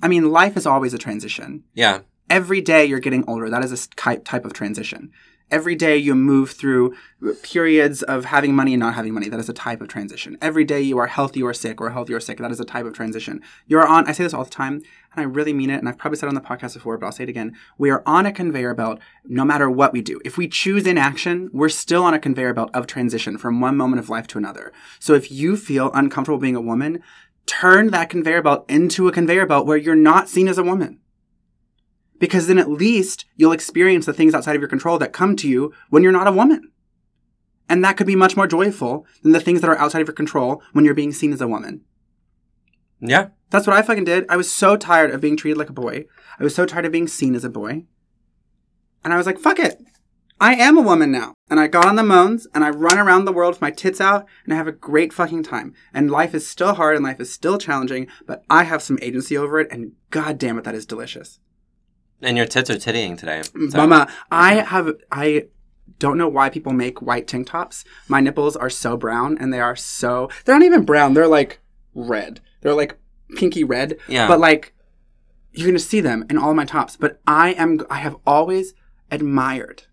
I 0.00 0.08
mean, 0.08 0.30
life 0.30 0.56
is 0.56 0.66
always 0.66 0.94
a 0.94 0.98
transition. 0.98 1.64
Yeah. 1.74 2.00
Every 2.30 2.60
day 2.60 2.84
you're 2.84 3.00
getting 3.00 3.24
older. 3.26 3.50
That 3.50 3.64
is 3.64 3.72
a 3.72 3.88
type 3.96 4.24
type 4.24 4.44
of 4.44 4.52
transition. 4.52 5.10
Every 5.54 5.76
day 5.76 5.96
you 5.96 6.16
move 6.16 6.50
through 6.50 6.96
periods 7.44 8.02
of 8.02 8.24
having 8.24 8.56
money 8.56 8.74
and 8.74 8.80
not 8.80 8.94
having 8.94 9.14
money. 9.14 9.28
That 9.28 9.38
is 9.38 9.48
a 9.48 9.52
type 9.52 9.80
of 9.80 9.86
transition. 9.86 10.36
Every 10.42 10.64
day 10.64 10.80
you 10.80 10.98
are 10.98 11.06
healthy 11.06 11.44
or 11.44 11.54
sick 11.54 11.80
or 11.80 11.90
healthy 11.90 12.12
or 12.12 12.18
sick. 12.18 12.38
That 12.38 12.50
is 12.50 12.58
a 12.58 12.64
type 12.64 12.84
of 12.86 12.92
transition. 12.92 13.40
You're 13.68 13.86
on, 13.86 14.08
I 14.08 14.10
say 14.10 14.24
this 14.24 14.34
all 14.34 14.42
the 14.42 14.50
time, 14.50 14.82
and 15.14 15.18
I 15.18 15.22
really 15.22 15.52
mean 15.52 15.70
it, 15.70 15.78
and 15.78 15.88
I've 15.88 15.96
probably 15.96 16.18
said 16.18 16.26
it 16.26 16.30
on 16.30 16.34
the 16.34 16.40
podcast 16.40 16.74
before, 16.74 16.98
but 16.98 17.06
I'll 17.06 17.12
say 17.12 17.22
it 17.22 17.28
again. 17.28 17.54
We 17.78 17.88
are 17.90 18.02
on 18.04 18.26
a 18.26 18.32
conveyor 18.32 18.74
belt 18.74 18.98
no 19.24 19.44
matter 19.44 19.70
what 19.70 19.92
we 19.92 20.02
do. 20.02 20.20
If 20.24 20.36
we 20.36 20.48
choose 20.48 20.88
inaction, 20.88 21.50
we're 21.52 21.68
still 21.68 22.02
on 22.02 22.14
a 22.14 22.18
conveyor 22.18 22.54
belt 22.54 22.70
of 22.74 22.88
transition 22.88 23.38
from 23.38 23.60
one 23.60 23.76
moment 23.76 24.00
of 24.00 24.10
life 24.10 24.26
to 24.26 24.38
another. 24.38 24.72
So 24.98 25.14
if 25.14 25.30
you 25.30 25.56
feel 25.56 25.92
uncomfortable 25.94 26.40
being 26.40 26.56
a 26.56 26.60
woman, 26.60 27.00
turn 27.46 27.92
that 27.92 28.10
conveyor 28.10 28.42
belt 28.42 28.64
into 28.68 29.06
a 29.06 29.12
conveyor 29.12 29.46
belt 29.46 29.68
where 29.68 29.76
you're 29.76 29.94
not 29.94 30.28
seen 30.28 30.48
as 30.48 30.58
a 30.58 30.64
woman 30.64 30.98
because 32.18 32.46
then 32.46 32.58
at 32.58 32.70
least 32.70 33.26
you'll 33.36 33.52
experience 33.52 34.06
the 34.06 34.12
things 34.12 34.34
outside 34.34 34.54
of 34.54 34.62
your 34.62 34.68
control 34.68 34.98
that 34.98 35.12
come 35.12 35.36
to 35.36 35.48
you 35.48 35.72
when 35.90 36.02
you're 36.02 36.12
not 36.12 36.26
a 36.26 36.32
woman. 36.32 36.70
And 37.68 37.82
that 37.82 37.96
could 37.96 38.06
be 38.06 38.16
much 38.16 38.36
more 38.36 38.46
joyful 38.46 39.06
than 39.22 39.32
the 39.32 39.40
things 39.40 39.60
that 39.60 39.70
are 39.70 39.78
outside 39.78 40.02
of 40.02 40.08
your 40.08 40.14
control 40.14 40.62
when 40.72 40.84
you're 40.84 40.94
being 40.94 41.12
seen 41.12 41.32
as 41.32 41.40
a 41.40 41.48
woman. 41.48 41.82
Yeah. 43.00 43.28
That's 43.50 43.66
what 43.66 43.76
I 43.76 43.82
fucking 43.82 44.04
did. 44.04 44.26
I 44.28 44.36
was 44.36 44.50
so 44.50 44.76
tired 44.76 45.10
of 45.10 45.20
being 45.20 45.36
treated 45.36 45.58
like 45.58 45.70
a 45.70 45.74
boy. 45.74 46.06
I 46.38 46.44
was 46.44 46.54
so 46.54 46.66
tired 46.66 46.86
of 46.86 46.92
being 46.92 47.08
seen 47.08 47.34
as 47.34 47.44
a 47.44 47.50
boy. 47.50 47.84
And 49.02 49.12
I 49.12 49.16
was 49.16 49.26
like, 49.26 49.38
fuck 49.38 49.58
it. 49.58 49.80
I 50.40 50.54
am 50.54 50.76
a 50.76 50.82
woman 50.82 51.12
now. 51.12 51.34
And 51.48 51.60
I 51.60 51.68
got 51.68 51.86
on 51.86 51.96
the 51.96 52.02
moans 52.02 52.46
and 52.54 52.64
I 52.64 52.70
run 52.70 52.98
around 52.98 53.24
the 53.24 53.32
world 53.32 53.54
with 53.54 53.60
my 53.60 53.70
tits 53.70 54.00
out 54.00 54.26
and 54.44 54.52
I 54.52 54.56
have 54.56 54.66
a 54.66 54.72
great 54.72 55.12
fucking 55.12 55.44
time. 55.44 55.74
And 55.92 56.10
life 56.10 56.34
is 56.34 56.46
still 56.46 56.74
hard 56.74 56.96
and 56.96 57.04
life 57.04 57.20
is 57.20 57.32
still 57.32 57.58
challenging, 57.58 58.08
but 58.26 58.44
I 58.50 58.64
have 58.64 58.82
some 58.82 58.98
agency 59.00 59.36
over 59.36 59.60
it 59.60 59.68
and 59.70 59.92
god 60.10 60.38
damn 60.38 60.58
it, 60.58 60.64
that 60.64 60.74
is 60.74 60.86
delicious. 60.86 61.38
And 62.24 62.36
your 62.36 62.46
tits 62.46 62.70
are 62.70 62.74
tittying 62.76 63.18
today. 63.18 63.42
so- 63.42 63.78
Mama, 63.78 64.08
I 64.30 64.54
have 64.56 64.90
I 65.12 65.46
don't 65.98 66.18
know 66.18 66.28
why 66.28 66.48
people 66.50 66.72
make 66.72 67.00
white 67.02 67.26
tank 67.28 67.48
tops. 67.48 67.84
My 68.08 68.20
nipples 68.20 68.56
are 68.56 68.70
so 68.70 68.96
brown 68.96 69.38
and 69.38 69.52
they 69.52 69.60
are 69.60 69.76
so 69.76 70.28
they're 70.44 70.54
not 70.58 70.64
even 70.64 70.84
brown, 70.84 71.14
they're 71.14 71.28
like 71.28 71.60
red. 71.94 72.40
They're 72.62 72.74
like 72.74 72.96
pinky 73.36 73.62
red. 73.64 73.96
Yeah. 74.08 74.26
But 74.28 74.40
like 74.40 74.72
you're 75.52 75.68
gonna 75.68 75.78
see 75.78 76.00
them 76.00 76.24
in 76.28 76.36
all 76.38 76.54
my 76.54 76.64
tops. 76.64 76.96
But 76.96 77.20
I 77.26 77.52
am 77.52 77.80
I 77.90 77.98
have 77.98 78.16
always 78.26 78.74
admired 79.10 79.84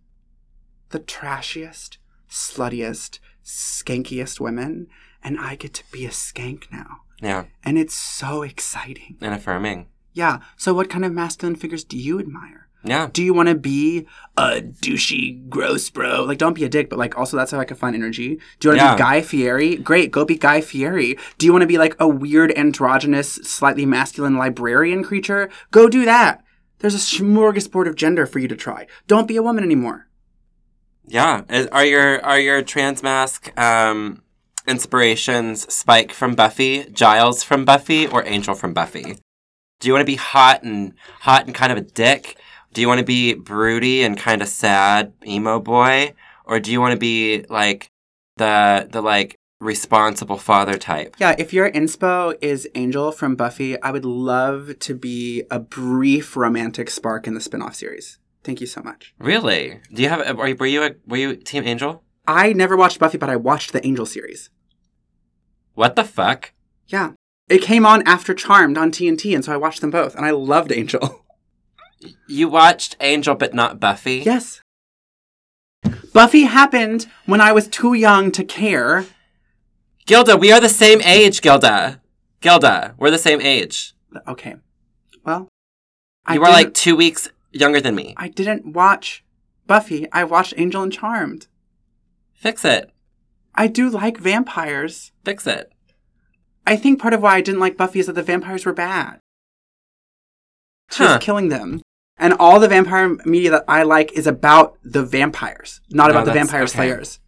the 0.90 1.00
trashiest, 1.00 1.98
sluttiest, 2.30 3.20
skankiest 3.44 4.40
women, 4.40 4.88
and 5.24 5.40
I 5.40 5.56
get 5.56 5.74
to 5.76 5.84
be 5.92 6.06
a 6.06 6.10
skank 6.10 6.64
now. 6.72 7.02
Yeah. 7.22 7.46
And 7.64 7.78
it's 7.78 7.94
so 7.94 8.42
exciting. 8.42 9.18
And 9.22 9.34
affirming. 9.34 9.88
Yeah. 10.14 10.40
So 10.58 10.74
what 10.74 10.90
kind 10.90 11.06
of 11.06 11.12
masculine 11.14 11.56
figures 11.56 11.84
do 11.84 11.98
you 11.98 12.20
admire? 12.20 12.68
Yeah. 12.84 13.10
Do 13.14 13.22
you 13.24 13.34
want 13.36 13.48
to 13.48 13.54
be 13.56 14.08
a 14.38 14.60
douchey, 14.62 15.48
gross 15.50 15.88
bro? 15.92 16.24
Like, 16.24 16.40
don't 16.40 16.56
be 16.56 16.64
a 16.64 16.70
dick, 16.70 16.90
but 16.90 16.98
like, 16.98 17.16
also 17.16 17.38
that's 17.38 17.54
like 17.54 17.70
a 17.70 17.76
fun 17.76 17.94
energy. 17.94 18.40
Do 18.60 18.68
you 18.68 18.70
want 18.72 18.80
to 18.80 18.86
Yeah. 18.86 18.96
be 18.96 19.00
Guy 19.00 19.22
Fieri? 19.22 19.76
Great, 19.76 20.12
go 20.12 20.26
be 20.26 20.36
Guy 20.36 20.62
Fieri. 20.62 21.16
Do 21.38 21.46
you 21.46 21.52
want 21.52 21.62
to 21.62 21.68
be 21.68 21.78
like 21.78 21.96
a 22.00 22.08
weird, 22.08 22.52
androgynous, 22.58 23.34
slightly 23.44 23.86
masculine 23.86 24.36
librarian 24.36 25.04
creature? 25.04 25.50
Go 25.70 25.90
do 25.90 26.06
that. 26.06 26.44
There's 26.80 26.96
a 26.96 26.98
smorgasbord 26.98 27.88
of 27.88 27.96
gender 27.96 28.26
for 28.26 28.40
you 28.40 28.48
to 28.48 28.56
try. 28.56 28.88
Don't 29.06 29.28
be 29.28 29.38
a 29.38 29.44
woman 29.44 29.64
anymore. 29.64 30.08
Yeah. 31.06 31.44
Are 31.72 31.86
your 31.86 32.24
are 32.26 32.40
your 32.40 32.64
trans 32.64 33.04
mask 33.04 33.52
um 33.60 34.24
inspirations 34.68 35.72
Spike 35.72 36.12
from 36.14 36.34
Buffy, 36.34 36.86
Giles 36.92 37.44
from 37.44 37.64
Buffy, 37.66 38.08
or 38.08 38.26
Angel 38.26 38.56
from 38.56 38.74
Buffy? 38.74 39.18
Do 39.82 39.88
you 39.88 39.94
want 39.94 40.02
to 40.02 40.12
be 40.12 40.16
hot 40.16 40.64
and 40.64 40.94
hot 41.20 41.46
and 41.46 41.54
kind 41.54 41.72
of 41.72 41.78
a 41.78 41.82
dick? 41.82 42.38
Do 42.72 42.80
you 42.80 42.88
want 42.88 43.00
to 43.00 43.06
be 43.06 43.34
broody 43.34 44.04
and 44.04 44.18
kind 44.18 44.42
of 44.42 44.48
sad 44.48 45.12
emo 45.28 45.60
boy, 45.60 46.14
or 46.46 46.62
do 46.62 46.72
you 46.72 46.80
want 46.80 46.94
to 46.94 47.00
be 47.00 47.44
like 47.50 47.90
the 48.38 48.88
the 48.90 49.02
like 49.02 49.36
responsible 49.60 50.38
father 50.38 50.78
type? 50.78 51.16
Yeah, 51.20 51.36
if 51.38 51.52
your 51.52 51.70
inspo 51.70 52.38
is 52.42 52.68
Angel 52.76 53.12
from 53.12 53.36
Buffy, 53.36 53.82
I 53.82 53.92
would 53.92 54.06
love 54.06 54.80
to 54.80 54.96
be 54.96 55.44
a 55.52 55.60
brief 55.60 56.38
romantic 56.38 56.90
spark 56.90 57.28
in 57.28 57.34
the 57.34 57.42
spin-off 57.42 57.76
series. 57.76 58.20
Thank 58.44 58.62
you 58.62 58.68
so 58.68 58.82
much. 58.82 59.14
Really? 59.20 59.82
Do 59.94 60.02
you 60.02 60.10
have? 60.10 60.40
Are 60.40 60.48
you, 60.48 60.56
were 60.56 60.66
you 60.66 60.84
a, 60.84 60.92
were 61.06 61.18
you 61.18 61.36
Team 61.36 61.64
Angel? 61.66 62.04
I 62.28 62.54
never 62.54 62.78
watched 62.78 63.00
Buffy, 63.00 63.18
but 63.18 63.30
I 63.30 63.36
watched 63.36 63.74
the 63.74 63.86
Angel 63.86 64.06
series. 64.06 64.50
What 65.74 65.96
the 65.96 66.04
fuck? 66.04 66.54
Yeah. 66.88 67.12
It 67.52 67.62
came 67.62 67.86
on 67.86 68.02
after 68.08 68.34
Charmed 68.34 68.78
on 68.78 68.92
TNT, 68.92 69.36
and 69.36 69.44
so 69.44 69.52
I 69.54 69.58
watched 69.58 69.82
them 69.82 69.92
both, 69.92 70.16
and 70.16 70.26
I 70.26 70.32
loved 70.32 70.72
Angel. 70.72 71.18
You 72.28 72.50
watched 72.50 72.96
Angel, 73.00 73.36
but 73.36 73.54
not 73.54 73.80
Buffy. 73.80 74.24
yes. 74.26 74.60
Buffy 76.14 76.42
happened 76.44 77.06
when 77.28 77.40
I 77.42 77.52
was 77.52 77.68
too 77.68 77.94
young 77.94 78.32
to 78.32 78.44
care. 78.44 79.06
Gilda, 80.08 80.36
we 80.36 80.52
are 80.52 80.60
the 80.60 80.68
same 80.70 81.00
age, 81.02 81.42
Gilda. 81.42 82.02
Gilda, 82.40 82.96
we're 82.98 83.12
the 83.12 83.20
same 83.20 83.40
age. 83.40 83.94
Okay. 84.28 84.56
Well, 85.24 85.48
I 86.26 86.34
You 86.36 86.42
are 86.42 86.46
didn't- 86.46 86.56
like 86.56 86.74
two 86.74 86.96
weeks 86.96 87.30
younger 87.52 87.80
than 87.80 87.94
me. 87.94 88.16
I 88.18 88.30
didn't 88.30 88.74
watch 88.74 89.24
Buffy. 89.68 90.08
I 90.12 90.24
watched 90.24 90.56
Angel 90.58 90.82
and 90.82 90.92
Charmed. 90.92 91.46
Fix 92.34 92.66
it. 92.66 92.90
I 93.54 93.68
do 93.68 93.90
like 93.92 94.18
vampires. 94.18 95.12
Fix 95.24 95.46
it. 95.46 95.72
I 96.66 96.76
think 96.76 97.00
part 97.02 97.14
of 97.14 97.22
why 97.22 97.36
I 97.36 97.42
didn't 97.42 97.60
like 97.60 97.78
Buffy 97.78 98.00
is 98.00 98.08
that 98.08 98.14
the 98.14 98.24
vampires 98.24 98.66
were 98.66 98.74
bad. 98.74 99.20
She 100.92 101.04
was 101.04 101.18
killing 101.20 101.50
them. 101.50 101.82
And 102.18 102.34
all 102.34 102.60
the 102.60 102.68
vampire 102.68 103.16
media 103.26 103.50
that 103.52 103.64
I 103.68 103.84
like 103.84 104.12
is 104.14 104.28
about 104.28 104.78
the 104.84 105.04
vampires, 105.04 105.82
not 105.90 106.08
No, 106.08 106.12
about 106.12 106.26
the 106.26 106.34
vampire 106.34 106.64
okay. 106.64 106.72
slayers. 106.72 107.20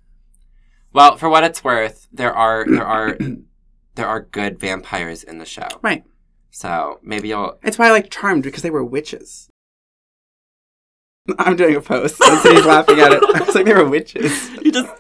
Well, 0.92 1.18
for 1.18 1.30
what 1.30 1.44
it's 1.44 1.64
worth, 1.64 2.08
there 2.12 2.34
are 2.34 2.66
there 2.68 2.86
are 2.86 3.18
there 3.96 4.08
are 4.08 4.22
good 4.22 4.60
vampires 4.60 5.24
in 5.24 5.40
the 5.40 5.46
show. 5.46 5.68
Right. 5.82 6.04
So 6.52 7.00
maybe 7.02 7.30
you'll. 7.30 7.58
It's 7.64 7.80
why 7.80 7.88
I 7.88 7.92
like 7.92 8.12
Charmed 8.12 8.44
because 8.44 8.62
they 8.62 8.70
were 8.70 8.84
witches. 8.84 9.50
I'm 11.40 11.56
doing 11.56 11.76
a 11.76 11.82
post. 11.82 12.22
And 12.22 12.40
Cindy's 12.42 12.66
laughing 12.66 13.00
at 13.00 13.14
it. 13.14 13.24
I 13.36 13.42
was 13.42 13.56
like, 13.56 13.66
they 13.66 13.74
were 13.74 13.88
witches. 13.88 14.52
You 14.62 14.72
just 14.72 14.92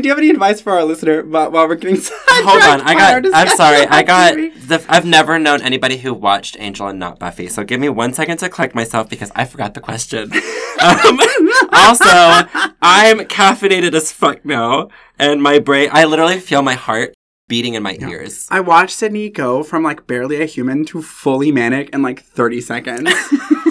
Do 0.00 0.06
you 0.06 0.10
have 0.10 0.18
any 0.18 0.30
advice 0.30 0.60
for 0.60 0.72
our 0.72 0.84
listener 0.84 1.24
while, 1.24 1.50
while 1.50 1.68
we're 1.68 1.74
getting 1.74 1.96
hold 2.28 2.62
on. 2.62 2.80
I 2.82 2.94
got. 2.94 3.24
I'm 3.34 3.56
sorry. 3.56 3.86
I 3.86 4.02
got. 4.02 4.34
The- 4.34 4.84
I've 4.88 5.04
never 5.04 5.38
known 5.38 5.62
anybody 5.62 5.98
who 5.98 6.14
watched 6.14 6.56
Angel 6.58 6.88
and 6.88 6.98
not 6.98 7.18
Buffy. 7.18 7.48
So 7.48 7.64
give 7.64 7.80
me 7.80 7.88
one 7.88 8.14
second 8.14 8.38
to 8.38 8.48
collect 8.48 8.74
myself 8.74 9.08
because 9.08 9.30
I 9.34 9.44
forgot 9.44 9.74
the 9.74 9.80
question. 9.80 10.32
um, 10.80 11.20
also, 11.72 12.04
I'm 12.80 13.20
caffeinated 13.20 13.94
as 13.94 14.12
fuck 14.12 14.44
now, 14.44 14.88
and 15.18 15.42
my 15.42 15.58
brain. 15.58 15.90
I 15.92 16.04
literally 16.04 16.40
feel 16.40 16.62
my 16.62 16.74
heart 16.74 17.14
beating 17.48 17.74
in 17.74 17.82
my 17.82 17.96
ears. 18.00 18.46
I 18.50 18.60
watched 18.60 18.98
Sydni 18.98 19.32
go 19.32 19.62
from 19.62 19.82
like 19.82 20.06
barely 20.06 20.40
a 20.40 20.46
human 20.46 20.84
to 20.86 21.02
fully 21.02 21.52
manic 21.52 21.90
in 21.90 22.00
like 22.00 22.22
30 22.22 22.60
seconds. 22.60 23.10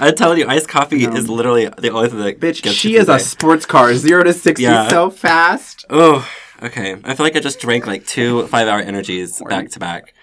I'm 0.00 0.14
telling 0.14 0.38
you, 0.38 0.46
iced 0.46 0.68
coffee 0.68 1.06
No. 1.06 1.14
is 1.14 1.28
literally 1.28 1.68
the 1.78 1.90
only 1.90 2.08
thing 2.08 2.18
that 2.20 2.40
Bitch, 2.40 2.62
gets 2.62 2.76
she 2.76 2.96
is 2.96 3.08
a 3.08 3.18
sports 3.18 3.66
car, 3.66 3.94
zero 3.94 4.22
to 4.24 4.32
60 4.32 4.62
Yeah. 4.62 4.88
so 4.88 5.10
fast. 5.10 5.84
Oh, 5.90 6.28
okay. 6.62 6.96
I 7.04 7.14
feel 7.14 7.24
like 7.24 7.36
I 7.36 7.40
just 7.40 7.60
drank 7.60 7.86
like 7.86 8.06
two 8.06 8.46
five-hour 8.48 8.80
energies 8.80 9.42
back 9.48 9.70
to 9.70 9.78
back. 9.78 10.14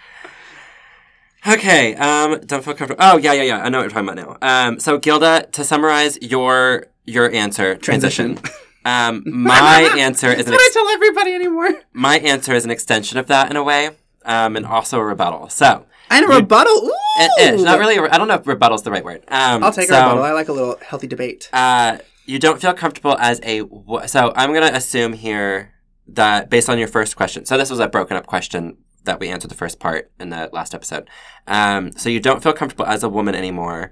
Okay. 1.47 1.95
Um, 1.95 2.39
don't 2.45 2.63
feel 2.63 2.73
comfortable. 2.73 3.03
Oh, 3.03 3.17
yeah, 3.17 3.33
yeah, 3.33 3.43
yeah. 3.43 3.57
I 3.63 3.69
know 3.69 3.77
what 3.79 3.83
you're 3.83 3.91
talking 4.03 4.09
about 4.09 4.39
now. 4.41 4.67
Um, 4.69 4.79
so 4.79 4.97
Gilda, 4.97 5.47
to 5.51 5.63
summarize 5.63 6.17
your 6.21 6.87
your 7.05 7.31
answer, 7.31 7.75
transition. 7.75 8.39
Um, 8.87 9.23
my 9.25 9.95
answer 9.97 10.27
is 10.29 10.45
That's 10.45 10.51
what 10.51 10.61
I 10.61 10.65
ex- 10.65 10.73
tell 10.75 10.87
everybody 10.89 11.33
anymore. 11.33 11.69
my 11.91 12.19
answer 12.19 12.53
is 12.53 12.65
an 12.65 12.69
extension 12.69 13.17
of 13.17 13.25
that 13.25 13.49
in 13.49 13.57
a 13.57 13.63
way, 13.63 13.89
um, 14.25 14.55
and 14.55 14.63
also 14.63 14.99
a 14.99 15.03
rebuttal. 15.03 15.49
So 15.49 15.87
And 16.09 16.25
a 16.25 16.27
rebuttal. 16.27 16.71
Ooh! 16.73 16.91
it 17.17 17.55
is 17.55 17.63
not 17.63 17.79
really. 17.79 17.97
A, 17.97 18.03
I 18.03 18.17
don't 18.17 18.27
know 18.27 18.35
if 18.35 18.47
rebuttal 18.47 18.75
is 18.75 18.83
the 18.83 18.91
right 18.91 19.03
word. 19.03 19.23
Um, 19.27 19.63
I'll 19.63 19.71
take 19.71 19.87
so, 19.87 19.95
a 19.95 20.03
rebuttal. 20.03 20.23
I 20.23 20.31
like 20.31 20.49
a 20.49 20.53
little 20.53 20.77
healthy 20.81 21.07
debate. 21.07 21.49
uh, 21.53 21.97
you 22.25 22.39
don't 22.39 22.59
feel 22.59 22.73
comfortable 22.73 23.15
as 23.19 23.39
a 23.43 23.59
so 24.07 24.33
i'm 24.35 24.51
going 24.51 24.67
to 24.67 24.75
assume 24.75 25.13
here 25.13 25.73
that 26.07 26.49
based 26.49 26.69
on 26.69 26.77
your 26.77 26.87
first 26.87 27.15
question 27.15 27.45
so 27.45 27.57
this 27.57 27.69
was 27.69 27.79
a 27.79 27.87
broken 27.87 28.17
up 28.17 28.25
question 28.25 28.77
that 29.03 29.19
we 29.19 29.29
answered 29.29 29.51
the 29.51 29.55
first 29.55 29.79
part 29.79 30.11
in 30.19 30.29
the 30.29 30.49
last 30.51 30.73
episode 30.73 31.07
um, 31.47 31.91
so 31.91 32.09
you 32.09 32.19
don't 32.19 32.41
feel 32.41 32.53
comfortable 32.53 32.85
as 32.85 33.03
a 33.03 33.09
woman 33.09 33.35
anymore 33.35 33.91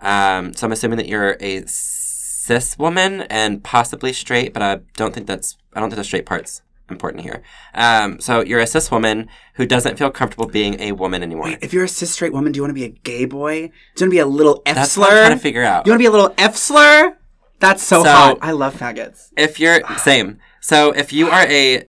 um, 0.00 0.52
so 0.54 0.66
i'm 0.66 0.72
assuming 0.72 0.96
that 0.96 1.06
you're 1.08 1.36
a 1.40 1.62
cis 1.66 2.78
woman 2.78 3.22
and 3.22 3.62
possibly 3.62 4.12
straight 4.12 4.52
but 4.54 4.62
i 4.62 4.76
don't 4.94 5.12
think 5.14 5.26
that's 5.26 5.56
i 5.74 5.80
don't 5.80 5.90
think 5.90 5.98
the 5.98 6.04
straight 6.04 6.26
part's 6.26 6.62
important 6.90 7.22
here 7.22 7.42
um, 7.74 8.20
so 8.20 8.42
you're 8.42 8.60
a 8.60 8.66
cis 8.66 8.90
woman 8.90 9.28
who 9.54 9.66
doesn't 9.66 9.96
feel 9.98 10.10
comfortable 10.10 10.46
being 10.46 10.78
a 10.80 10.92
woman 10.92 11.22
anymore 11.22 11.46
Wait, 11.46 11.58
if 11.60 11.72
you're 11.72 11.84
a 11.84 11.88
cis 11.88 12.10
straight 12.10 12.32
woman, 12.32 12.52
do 12.52 12.58
you 12.58 12.62
want 12.62 12.70
to 12.70 12.74
be 12.74 12.84
a 12.84 12.88
gay 12.88 13.24
boy? 13.24 13.54
Do 13.54 13.62
you 13.62 13.68
want 13.68 13.96
to 13.96 14.10
be 14.10 14.18
a 14.18 14.26
little 14.26 14.62
F 14.66 14.74
that's 14.76 14.92
slur? 14.92 15.02
what 15.06 15.12
i'm 15.12 15.26
trying 15.26 15.38
to 15.38 15.42
figure 15.42 15.62
out 15.64 15.86
You 15.86 15.92
want 15.92 15.98
to 16.00 16.02
be 16.02 16.06
a 16.06 16.10
little 16.10 16.34
F 16.38 16.56
slur? 16.56 17.16
That's 17.58 17.82
so, 17.82 18.02
So- 18.04 18.10
hot. 18.10 18.38
I 18.42 18.52
love 18.52 18.74
faggots. 18.74 19.30
if 19.36 19.58
you're 19.58 19.80
same 19.98 20.38
so 20.60 20.92
if 20.92 21.12
you 21.12 21.28
are 21.28 21.46
a 21.48 21.86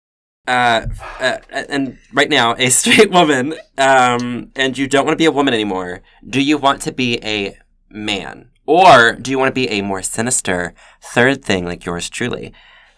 uh, 0.48 0.88
uh 1.20 1.38
and 1.70 1.98
right 2.14 2.30
now 2.30 2.56
a 2.58 2.70
straight 2.82 3.12
woman 3.12 3.54
um 3.78 4.50
and 4.56 4.78
you 4.78 4.88
don't 4.88 5.06
want 5.06 5.14
to 5.14 5.18
be 5.22 5.26
a 5.26 5.32
woman 5.32 5.54
anymore 5.54 6.02
do 6.28 6.42
you 6.42 6.58
want 6.58 6.82
to 6.82 6.92
be 6.92 7.20
a 7.24 7.58
man 7.90 8.50
or 8.66 9.14
do 9.14 9.30
you 9.30 9.38
want 9.38 9.50
to 9.50 9.54
be 9.54 9.70
a 9.70 9.82
more 9.82 10.02
sinister 10.02 10.74
third 11.02 11.44
thing 11.44 11.66
like 11.66 11.86
yours 11.86 12.10
truly 12.10 12.54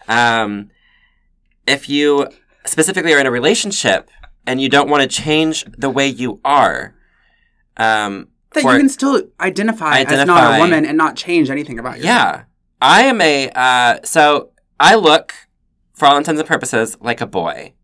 um 0.08 0.70
if 1.70 1.88
you 1.88 2.28
specifically 2.66 3.12
are 3.14 3.18
in 3.18 3.26
a 3.26 3.30
relationship 3.30 4.10
and 4.46 4.60
you 4.60 4.68
don't 4.68 4.88
want 4.90 5.02
to 5.02 5.08
change 5.08 5.64
the 5.78 5.88
way 5.88 6.06
you 6.06 6.40
are 6.44 6.94
um 7.76 8.28
That 8.54 8.64
you 8.64 8.70
can 8.70 8.88
still 8.88 9.22
identify, 9.40 10.00
as 10.00 10.26
not 10.26 10.56
a 10.56 10.58
woman 10.58 10.84
and 10.84 10.98
not 10.98 11.16
change 11.16 11.50
anything 11.50 11.78
about 11.78 11.98
you. 11.98 12.04
Yeah. 12.04 12.44
I 12.82 13.02
am 13.02 13.20
a, 13.20 13.50
uh, 13.54 13.98
so 14.04 14.52
I 14.78 14.94
look, 14.94 15.34
for 15.94 16.06
all 16.06 16.16
intents 16.16 16.40
and 16.40 16.48
purposes, 16.48 16.96
like 17.00 17.20
a 17.20 17.26
boy. 17.26 17.74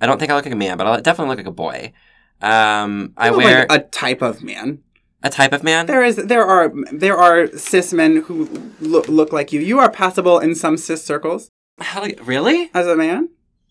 I 0.00 0.06
don't 0.06 0.18
think 0.18 0.30
I 0.30 0.34
look 0.34 0.46
like 0.46 0.54
a 0.54 0.56
man, 0.56 0.78
but 0.78 0.86
I 0.86 1.00
definitely 1.00 1.30
look 1.30 1.38
like 1.38 1.46
a 1.46 1.52
boy. 1.52 1.92
Um, 2.40 3.12
I 3.16 3.30
wear 3.30 3.66
like 3.68 3.80
a 3.80 3.84
type 3.88 4.22
of 4.22 4.42
man. 4.42 4.82
a 5.22 5.30
type 5.30 5.52
of 5.52 5.62
man. 5.62 5.86
There 5.86 6.02
is, 6.02 6.16
there 6.16 6.46
are, 6.46 6.72
there 6.92 7.16
are 7.16 7.48
cis 7.56 7.92
men 7.92 8.22
who 8.22 8.48
look, 8.80 9.06
look 9.08 9.32
like 9.32 9.52
you. 9.52 9.60
You 9.60 9.78
are 9.80 9.90
passable 9.90 10.38
in 10.38 10.54
some 10.54 10.76
cis 10.76 11.04
circles 11.04 11.50
Hell, 11.80 12.08
really? 12.22 12.70
as 12.74 12.86
a 12.86 12.96
man. 12.96 13.28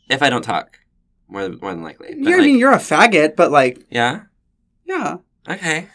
If 0.09 0.21
I 0.23 0.29
don't 0.29 0.43
talk, 0.43 0.79
more 1.27 1.43
than, 1.43 1.59
more 1.61 1.71
than 1.73 1.83
likely. 1.83 2.09
But, 2.09 2.17
You're, 2.19 2.33
I 2.35 2.37
like, 2.37 2.45
mean, 2.45 2.59
you're 2.59 2.71
a 2.71 2.77
faggot, 2.77 3.35
but 3.35 3.51
like, 3.51 3.85
yeah. 3.89 4.21
yeah. 4.85 5.17
Okay. 5.49 5.87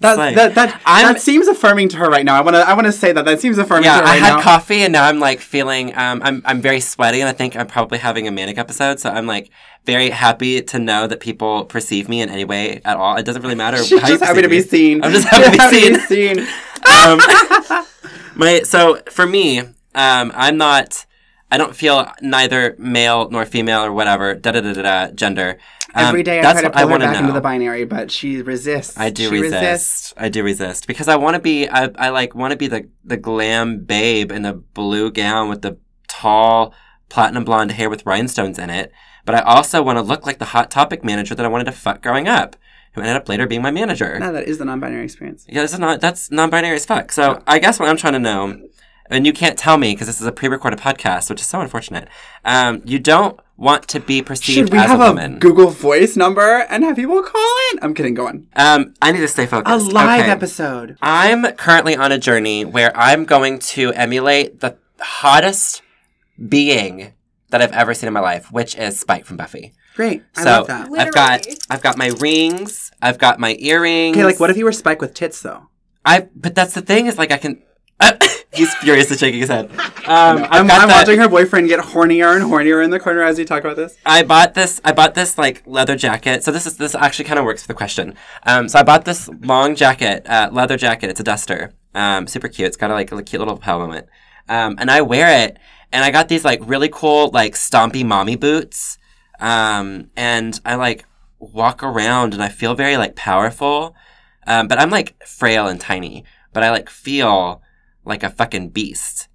That, 0.00 0.18
like- 0.18 0.34
that, 0.36 0.54
that, 0.54 0.80
I'm- 0.84 1.14
that 1.14 1.20
seems 1.20 1.48
affirming 1.48 1.88
to 1.90 1.96
her 1.96 2.08
right 2.10 2.24
now. 2.24 2.34
I 2.36 2.42
want 2.42 2.54
to 2.54 2.60
I 2.60 2.74
want 2.74 2.84
to 2.86 2.92
say 2.92 3.12
that. 3.12 3.24
That 3.24 3.40
seems 3.40 3.56
affirming 3.56 3.84
Yeah, 3.84 4.00
to 4.02 4.06
her 4.06 4.12
I 4.12 4.16
had 4.16 4.36
now. 4.36 4.42
coffee 4.42 4.82
and 4.82 4.92
now 4.92 5.04
I'm 5.06 5.18
like 5.20 5.40
feeling 5.40 5.96
um 5.96 6.20
I'm 6.22 6.42
I'm 6.44 6.60
very 6.60 6.80
sweaty 6.80 7.20
and 7.20 7.28
I 7.30 7.32
think 7.32 7.56
I'm 7.56 7.66
probably 7.66 7.96
having 7.96 8.28
a 8.28 8.30
manic 8.30 8.58
episode, 8.58 9.00
so 9.00 9.08
I'm 9.08 9.26
like 9.26 9.50
very 9.86 10.10
happy 10.10 10.60
to 10.60 10.78
know 10.78 11.06
that 11.06 11.20
people 11.20 11.64
perceive 11.64 12.10
me 12.10 12.20
in 12.20 12.28
any 12.28 12.44
way 12.44 12.82
at 12.84 12.98
all. 12.98 13.16
It 13.16 13.22
doesn't 13.24 13.40
really 13.40 13.54
matter 13.54 13.78
She's 13.82 13.98
how 14.00 14.06
you 14.08 14.14
just 14.18 14.24
happy 14.24 14.42
to 14.42 14.48
be 14.50 14.60
seen. 14.60 15.02
I'm 15.02 15.12
just 15.12 15.26
happy 15.30 15.56
to 15.56 15.70
be 15.70 15.98
seen. 15.98 16.36
seen. 16.36 16.38
um, 16.92 17.18
my 18.36 18.60
so 18.64 19.00
for 19.10 19.26
me, 19.26 19.60
um, 19.60 20.30
I'm 20.34 20.58
not. 20.58 21.06
I 21.50 21.58
don't 21.58 21.76
feel 21.76 22.10
neither 22.20 22.74
male 22.78 23.30
nor 23.30 23.46
female 23.46 23.84
or 23.84 23.92
whatever. 23.92 24.34
Da 24.34 24.52
da 24.52 24.60
da 24.60 24.72
da 24.72 24.82
da. 24.82 25.10
Gender. 25.12 25.58
Um, 25.94 26.06
Every 26.06 26.22
day 26.22 26.40
I 26.40 26.42
try 26.42 26.62
to 26.62 26.70
pull 26.70 26.88
her 26.88 26.98
back 26.98 27.20
into 27.20 27.32
the 27.32 27.40
binary, 27.40 27.84
but 27.84 28.10
she 28.10 28.42
resists. 28.42 28.98
I 28.98 29.10
do 29.10 29.28
she 29.28 29.40
resist. 29.40 29.62
resists. 29.62 30.14
I 30.16 30.28
do 30.28 30.42
resist 30.42 30.86
because 30.86 31.08
I 31.08 31.16
want 31.16 31.34
to 31.34 31.40
be. 31.40 31.68
I, 31.68 31.90
I 31.96 32.08
like 32.10 32.34
want 32.34 32.50
to 32.50 32.56
be 32.56 32.66
the 32.66 32.88
the 33.04 33.16
glam 33.16 33.84
babe 33.84 34.32
in 34.32 34.42
the 34.42 34.52
blue 34.54 35.10
gown 35.10 35.48
with 35.48 35.62
the 35.62 35.78
tall 36.08 36.74
platinum 37.08 37.44
blonde 37.44 37.72
hair 37.72 37.88
with 37.88 38.04
rhinestones 38.04 38.58
in 38.58 38.68
it. 38.68 38.92
But 39.24 39.36
I 39.36 39.40
also 39.40 39.82
want 39.82 39.96
to 39.96 40.02
look 40.02 40.26
like 40.26 40.38
the 40.38 40.46
hot 40.46 40.70
topic 40.70 41.04
manager 41.04 41.34
that 41.34 41.44
I 41.44 41.48
wanted 41.48 41.64
to 41.64 41.72
fuck 41.72 42.02
growing 42.02 42.28
up, 42.28 42.56
who 42.92 43.00
ended 43.00 43.16
up 43.16 43.28
later 43.28 43.46
being 43.46 43.62
my 43.62 43.70
manager. 43.70 44.18
No, 44.18 44.32
that 44.32 44.44
is 44.44 44.58
the 44.58 44.64
non-binary 44.64 45.04
experience. 45.04 45.44
Yeah, 45.48 45.62
this 45.62 45.72
is 45.72 45.78
not 45.78 46.00
that's 46.00 46.30
non-binary 46.30 46.76
as 46.76 46.86
fuck. 46.86 47.12
So 47.12 47.42
I 47.46 47.58
guess 47.58 47.78
what 47.78 47.88
I'm 47.88 47.96
trying 47.96 48.14
to 48.14 48.18
know, 48.18 48.68
and 49.10 49.26
you 49.26 49.32
can't 49.32 49.58
tell 49.58 49.78
me 49.78 49.92
because 49.92 50.06
this 50.06 50.20
is 50.20 50.26
a 50.26 50.32
pre-recorded 50.32 50.78
podcast, 50.80 51.30
which 51.30 51.40
is 51.40 51.46
so 51.46 51.60
unfortunate. 51.60 52.08
Um, 52.44 52.82
you 52.84 52.98
don't 52.98 53.38
want 53.56 53.88
to 53.88 54.00
be 54.00 54.20
perceived 54.22 54.68
Should 54.68 54.72
we 54.72 54.78
as 54.78 54.86
have 54.86 55.00
a 55.00 55.04
a, 55.04 55.08
woman. 55.08 55.38
Google 55.38 55.70
Voice 55.70 56.16
number 56.16 56.58
and 56.68 56.84
have 56.84 56.96
people 56.96 57.22
call 57.22 57.56
in? 57.72 57.78
I'm 57.82 57.94
kidding. 57.94 58.14
Go 58.14 58.26
on. 58.28 58.46
um, 58.56 58.94
I 59.00 59.12
need 59.12 59.20
to 59.20 59.28
stay 59.28 59.46
focused. 59.46 59.72
A 59.90 59.92
live 59.92 60.20
Okay. 60.22 60.30
episode. 60.30 60.96
I'm 61.00 61.44
currently 61.54 61.96
on 61.96 62.12
a 62.12 62.18
journey 62.18 62.64
where 62.64 62.94
I'm 62.96 63.24
going 63.24 63.58
to 63.60 63.92
emulate 63.94 64.60
the 64.60 64.76
hottest 65.00 65.82
being 66.48 67.12
that 67.50 67.62
I've 67.62 67.72
ever 67.72 67.94
seen 67.94 68.08
in 68.08 68.12
my 68.14 68.20
life, 68.20 68.50
which 68.52 68.76
is 68.76 68.98
Spike 69.00 69.24
from 69.24 69.36
Buffy. 69.36 69.72
Great. 69.94 70.22
I 70.36 70.42
so 70.44 70.50
love 70.50 70.66
that. 70.66 70.88
I've 70.98 71.14
got 71.14 71.46
I've 71.70 71.82
got 71.82 71.96
my 71.96 72.08
rings, 72.20 72.90
I've 73.00 73.16
got 73.18 73.40
my 73.40 73.56
earrings. 73.58 74.14
Okay, 74.16 74.24
like 74.26 74.38
what 74.38 74.50
if 74.50 74.58
you 74.58 74.64
were 74.66 74.72
Spike 74.72 75.00
with 75.00 75.14
tits 75.14 75.40
though? 75.40 75.68
I 76.04 76.28
but 76.36 76.54
that's 76.54 76.74
the 76.74 76.82
thing 76.82 77.06
is 77.06 77.16
like 77.16 77.32
I 77.32 77.38
can. 77.38 77.62
he's 78.56 78.74
furious 78.76 79.10
and 79.10 79.18
shaking 79.18 79.40
his 79.40 79.48
head. 79.48 79.70
Um, 80.06 80.46
I'm, 80.50 80.70
I'm 80.70 80.88
watching 80.88 81.18
her 81.18 81.28
boyfriend 81.28 81.68
get 81.68 81.80
hornier 81.80 82.34
and 82.34 82.44
hornier 82.44 82.82
in 82.82 82.90
the 82.90 82.98
corner 82.98 83.22
as 83.22 83.38
we 83.38 83.44
talk 83.44 83.62
about 83.62 83.76
this. 83.76 83.96
I 84.04 84.22
bought 84.22 84.54
this. 84.54 84.80
I 84.84 84.92
bought 84.92 85.14
this 85.14 85.38
like 85.38 85.62
leather 85.66 85.96
jacket. 85.96 86.44
So 86.44 86.50
this 86.50 86.66
is 86.66 86.76
this 86.76 86.94
actually 86.94 87.26
kind 87.26 87.38
of 87.38 87.44
works 87.44 87.62
for 87.62 87.68
the 87.68 87.74
question. 87.74 88.14
Um, 88.44 88.68
so 88.68 88.78
I 88.78 88.82
bought 88.82 89.04
this 89.04 89.28
long 89.42 89.74
jacket, 89.74 90.26
uh, 90.26 90.50
leather 90.52 90.76
jacket. 90.76 91.10
It's 91.10 91.20
a 91.20 91.24
duster. 91.24 91.72
Um, 91.94 92.26
super 92.26 92.48
cute. 92.48 92.68
It's 92.68 92.76
got 92.76 92.90
a, 92.90 92.94
like 92.94 93.12
a 93.12 93.22
cute 93.22 93.40
little 93.40 93.54
lapel 93.54 93.82
on 93.82 93.94
it. 93.94 94.08
Um, 94.48 94.76
and 94.78 94.90
I 94.90 95.00
wear 95.00 95.44
it, 95.44 95.58
and 95.92 96.04
I 96.04 96.10
got 96.10 96.28
these 96.28 96.44
like 96.44 96.60
really 96.62 96.88
cool 96.88 97.30
like 97.32 97.54
stompy 97.54 98.04
mommy 98.04 98.36
boots. 98.36 98.98
Um, 99.40 100.10
and 100.16 100.58
I 100.64 100.76
like 100.76 101.04
walk 101.38 101.82
around, 101.82 102.34
and 102.34 102.42
I 102.42 102.48
feel 102.48 102.74
very 102.74 102.96
like 102.96 103.16
powerful. 103.16 103.94
Um, 104.46 104.68
but 104.68 104.78
I'm 104.78 104.90
like 104.90 105.22
frail 105.26 105.66
and 105.66 105.80
tiny. 105.80 106.24
But 106.52 106.62
I 106.62 106.70
like 106.70 106.88
feel 106.88 107.60
like 108.06 108.22
a 108.22 108.30
fucking 108.30 108.70
beast, 108.70 109.28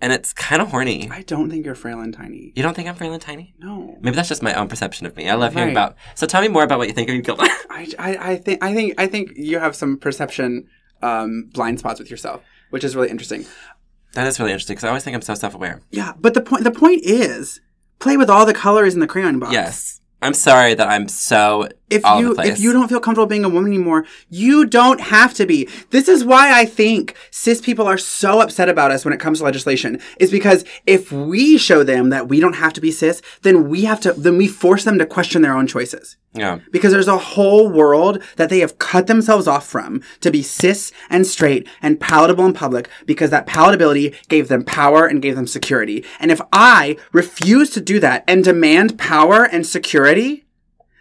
and 0.00 0.12
it's 0.12 0.32
kind 0.32 0.62
of 0.62 0.68
horny. 0.68 1.08
I 1.10 1.22
don't 1.22 1.50
think 1.50 1.64
you're 1.66 1.74
frail 1.74 2.00
and 2.00 2.14
tiny. 2.14 2.52
You 2.54 2.62
don't 2.62 2.74
think 2.74 2.88
I'm 2.88 2.94
frail 2.94 3.12
and 3.12 3.20
tiny? 3.20 3.54
No. 3.58 3.98
Maybe 4.00 4.14
that's 4.14 4.28
just 4.28 4.42
my 4.42 4.54
own 4.54 4.68
perception 4.68 5.06
of 5.06 5.16
me. 5.16 5.28
I 5.28 5.34
love 5.34 5.52
hearing 5.54 5.68
Right. 5.74 5.82
about. 5.82 5.96
So 6.14 6.26
tell 6.26 6.40
me 6.42 6.48
more 6.48 6.62
about 6.62 6.78
what 6.78 6.86
you 6.88 6.94
think 6.94 7.08
of 7.08 7.14
you, 7.16 7.22
Gilda. 7.22 7.42
I, 7.70 7.88
I, 7.98 8.16
I 8.32 8.36
think 8.36 8.62
I 8.62 8.74
think 8.74 8.94
I 9.00 9.06
think 9.08 9.32
you 9.36 9.58
have 9.58 9.74
some 9.74 9.96
perception 9.98 10.68
um, 11.02 11.50
blind 11.52 11.78
spots 11.80 11.98
with 11.98 12.10
yourself, 12.10 12.42
which 12.70 12.84
is 12.84 12.94
really 12.94 13.08
interesting. 13.10 13.44
that 14.14 14.26
is 14.26 14.38
really 14.38 14.52
interesting 14.52 14.74
because 14.74 14.84
I 14.84 14.88
always 14.88 15.02
think 15.04 15.14
I'm 15.16 15.22
so 15.22 15.34
self-aware. 15.34 15.80
Yeah, 15.90 16.12
but 16.18 16.34
the 16.34 16.40
point 16.42 16.64
the 16.64 16.70
point 16.70 17.02
is 17.04 17.60
play 18.00 18.16
with 18.16 18.30
all 18.30 18.44
the 18.46 18.54
colors 18.54 18.94
in 18.94 19.00
the 19.00 19.06
crayon 19.06 19.38
box. 19.38 19.52
Yes, 19.52 20.00
I'm 20.22 20.34
sorry 20.34 20.74
that 20.74 20.88
I'm 20.88 21.08
so 21.08 21.68
If 21.90 22.04
all 22.04 22.20
you 22.20 22.36
if 22.38 22.60
you 22.60 22.72
don't 22.72 22.88
feel 22.88 23.00
comfortable 23.00 23.26
being 23.26 23.44
a 23.44 23.48
woman 23.48 23.72
anymore, 23.72 24.06
you 24.28 24.64
don't 24.64 25.00
have 25.00 25.34
to 25.34 25.46
be. 25.46 25.68
This 25.90 26.08
is 26.08 26.24
why 26.24 26.58
I 26.58 26.64
think 26.64 27.16
cis 27.30 27.60
people 27.60 27.86
are 27.86 27.98
so 27.98 28.40
upset 28.40 28.68
about 28.68 28.92
us 28.92 29.04
when 29.04 29.12
it 29.12 29.20
comes 29.20 29.38
to 29.38 29.44
legislation. 29.44 30.00
Is 30.18 30.30
because 30.30 30.64
if 30.86 31.10
we 31.10 31.58
show 31.58 31.82
them 31.82 32.10
that 32.10 32.28
we 32.28 32.38
don't 32.40 32.54
have 32.54 32.72
to 32.74 32.80
be 32.80 32.92
cis, 32.92 33.20
then 33.42 33.68
we 33.68 33.84
have 33.84 34.00
to 34.02 34.12
then 34.12 34.38
we 34.38 34.46
force 34.46 34.84
them 34.84 34.98
to 34.98 35.06
question 35.06 35.42
their 35.42 35.56
own 35.56 35.66
choices. 35.66 36.16
yeah, 36.32 36.60
Because 36.70 36.92
there's 36.92 37.08
a 37.08 37.18
whole 37.18 37.68
world 37.68 38.22
that 38.36 38.50
they 38.50 38.60
have 38.60 38.78
cut 38.78 39.08
themselves 39.08 39.48
off 39.48 39.66
from 39.66 40.00
to 40.20 40.30
be 40.30 40.42
cis 40.42 40.92
and 41.08 41.26
straight 41.26 41.66
and 41.82 41.98
palatable 41.98 42.46
in 42.46 42.52
public 42.52 42.88
because 43.04 43.30
that 43.30 43.46
palatability 43.46 44.14
gave 44.28 44.46
them 44.48 44.64
power 44.64 45.06
and 45.06 45.22
gave 45.22 45.34
them 45.34 45.46
security. 45.46 46.04
And 46.20 46.30
if 46.30 46.40
I 46.52 46.96
refuse 47.12 47.70
to 47.70 47.80
do 47.80 47.98
that 48.00 48.22
and 48.28 48.44
demand 48.44 48.98
power 48.98 49.44
and 49.44 49.66
security, 49.66 50.44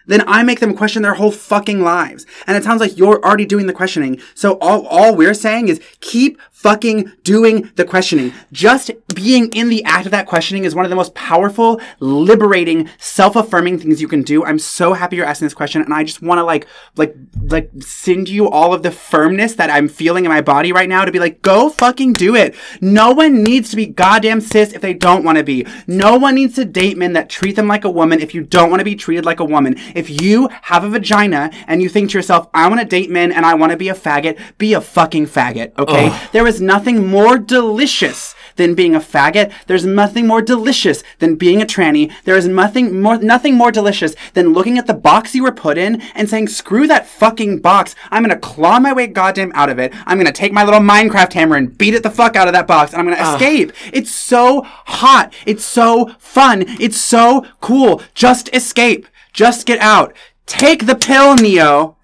then 0.09 0.23
I 0.27 0.43
make 0.43 0.59
them 0.59 0.75
question 0.75 1.03
their 1.03 1.13
whole 1.13 1.31
fucking 1.31 1.81
lives. 1.81 2.25
And 2.47 2.57
it 2.57 2.63
sounds 2.63 2.81
like 2.81 2.97
you're 2.97 3.23
already 3.23 3.45
doing 3.45 3.67
the 3.67 3.73
questioning. 3.73 4.19
So 4.33 4.57
all, 4.59 4.85
all 4.87 5.15
we're 5.15 5.33
saying 5.33 5.67
is 5.67 5.79
keep 6.01 6.41
fucking 6.51 7.11
doing 7.23 7.71
the 7.75 7.85
questioning. 7.85 8.33
Just 8.51 8.91
being 9.15 9.49
in 9.53 9.69
the 9.69 9.83
act 9.85 10.05
of 10.05 10.11
that 10.11 10.25
questioning 10.25 10.65
is 10.65 10.75
one 10.75 10.83
of 10.83 10.89
the 10.89 10.95
most 10.95 11.13
powerful, 11.13 11.79
liberating, 11.99 12.89
self-affirming 12.97 13.79
things 13.79 14.01
you 14.01 14.07
can 14.07 14.23
do. 14.23 14.43
I'm 14.43 14.59
so 14.59 14.93
happy 14.93 15.15
you're 15.15 15.25
asking 15.25 15.45
this 15.45 15.53
question. 15.53 15.81
And 15.81 15.93
I 15.93 16.03
just 16.03 16.21
want 16.21 16.39
to 16.39 16.43
like, 16.43 16.67
like, 16.97 17.15
like 17.43 17.71
send 17.79 18.27
you 18.27 18.49
all 18.49 18.73
of 18.73 18.83
the 18.83 18.91
firmness 18.91 19.55
that 19.55 19.69
I'm 19.69 19.87
feeling 19.87 20.25
in 20.25 20.29
my 20.29 20.41
body 20.41 20.73
right 20.73 20.89
now 20.89 21.05
to 21.05 21.11
be 21.11 21.19
like, 21.19 21.41
go 21.41 21.69
fucking 21.69 22.15
do 22.15 22.35
it. 22.35 22.55
No 22.81 23.11
one 23.11 23.43
needs 23.43 23.69
to 23.69 23.75
be 23.75 23.85
goddamn 23.85 24.41
cis 24.41 24.73
if 24.73 24.81
they 24.81 24.93
don't 24.93 25.23
want 25.23 25.37
to 25.37 25.43
be. 25.43 25.65
No 25.87 26.17
one 26.17 26.35
needs 26.35 26.55
to 26.55 26.65
date 26.65 26.97
men 26.97 27.13
that 27.13 27.29
treat 27.29 27.55
them 27.55 27.67
like 27.67 27.85
a 27.85 27.89
woman 27.89 28.19
if 28.19 28.33
you 28.33 28.43
don't 28.43 28.69
want 28.69 28.81
to 28.81 28.85
be 28.85 28.95
treated 28.95 29.23
like 29.23 29.39
a 29.39 29.45
woman. 29.45 29.75
You 30.07 30.49
have 30.61 30.83
a 30.83 30.89
vagina 30.89 31.49
and 31.65 31.81
you 31.81 31.89
think 31.89 32.11
to 32.11 32.17
yourself, 32.19 32.47
I 32.53 32.67
want 32.67 32.79
to 32.79 32.85
date 32.85 33.09
men 33.09 33.31
and 33.31 33.43
I 33.43 33.55
want 33.55 33.71
to 33.71 33.77
be 33.77 33.89
a 33.89 33.95
faggot, 33.95 34.37
be 34.59 34.73
a 34.73 34.81
fucking 34.81 35.25
faggot, 35.25 35.75
okay? 35.79 36.15
There 36.31 36.45
is 36.45 36.61
nothing 36.61 37.07
more 37.07 37.39
delicious 37.39 38.35
than 38.59 38.75
being 38.75 38.93
a 38.93 38.99
faggot. 38.99 39.51
There's 39.65 39.85
nothing 39.85 40.27
more 40.27 40.41
delicious 40.41 41.01
than 41.17 41.35
being 41.35 41.61
a 41.61 41.65
tranny. 41.65 42.11
There 42.25 42.35
is 42.35 42.47
nothing 42.47 43.01
more 43.01 43.17
nothing 43.17 43.55
more 43.55 43.71
delicious 43.71 44.15
than 44.33 44.53
looking 44.53 44.77
at 44.77 44.85
the 44.85 44.93
box 44.93 45.33
you 45.33 45.43
were 45.43 45.51
put 45.51 45.77
in 45.77 46.01
and 46.13 46.29
saying, 46.29 46.49
screw 46.49 46.85
that 46.87 47.07
fucking 47.07 47.59
box. 47.59 47.95
I'm 48.11 48.21
gonna 48.21 48.37
claw 48.37 48.79
my 48.79 48.93
way 48.93 49.07
goddamn 49.07 49.51
out 49.55 49.69
of 49.69 49.79
it. 49.79 49.93
I'm 50.05 50.17
gonna 50.17 50.31
take 50.31 50.51
my 50.51 50.63
little 50.63 50.81
Minecraft 50.81 51.33
hammer 51.33 51.55
and 51.55 51.75
beat 51.75 51.93
it 51.93 52.03
the 52.03 52.11
fuck 52.11 52.35
out 52.35 52.47
of 52.47 52.53
that 52.53 52.67
box 52.67 52.91
and 52.91 52.99
I'm 52.99 53.09
gonna 53.09 53.33
escape. 53.33 53.71
It's 53.93 54.11
so 54.11 54.61
hot. 54.63 55.33
It's 55.45 55.63
so 55.63 56.13
fun. 56.19 56.65
It's 56.79 56.99
so 56.99 57.45
cool. 57.61 58.01
Just 58.13 58.53
escape. 58.53 59.07
Just 59.39 59.65
get 59.65 59.79
out. 59.79 60.13
Take 60.47 60.85
the 60.85 60.97
pill, 60.97 61.33
Neo. 61.37 61.95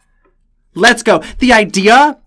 Let's 0.73 1.03
go. 1.03 1.21
The 1.39 1.51
idea 1.51 2.19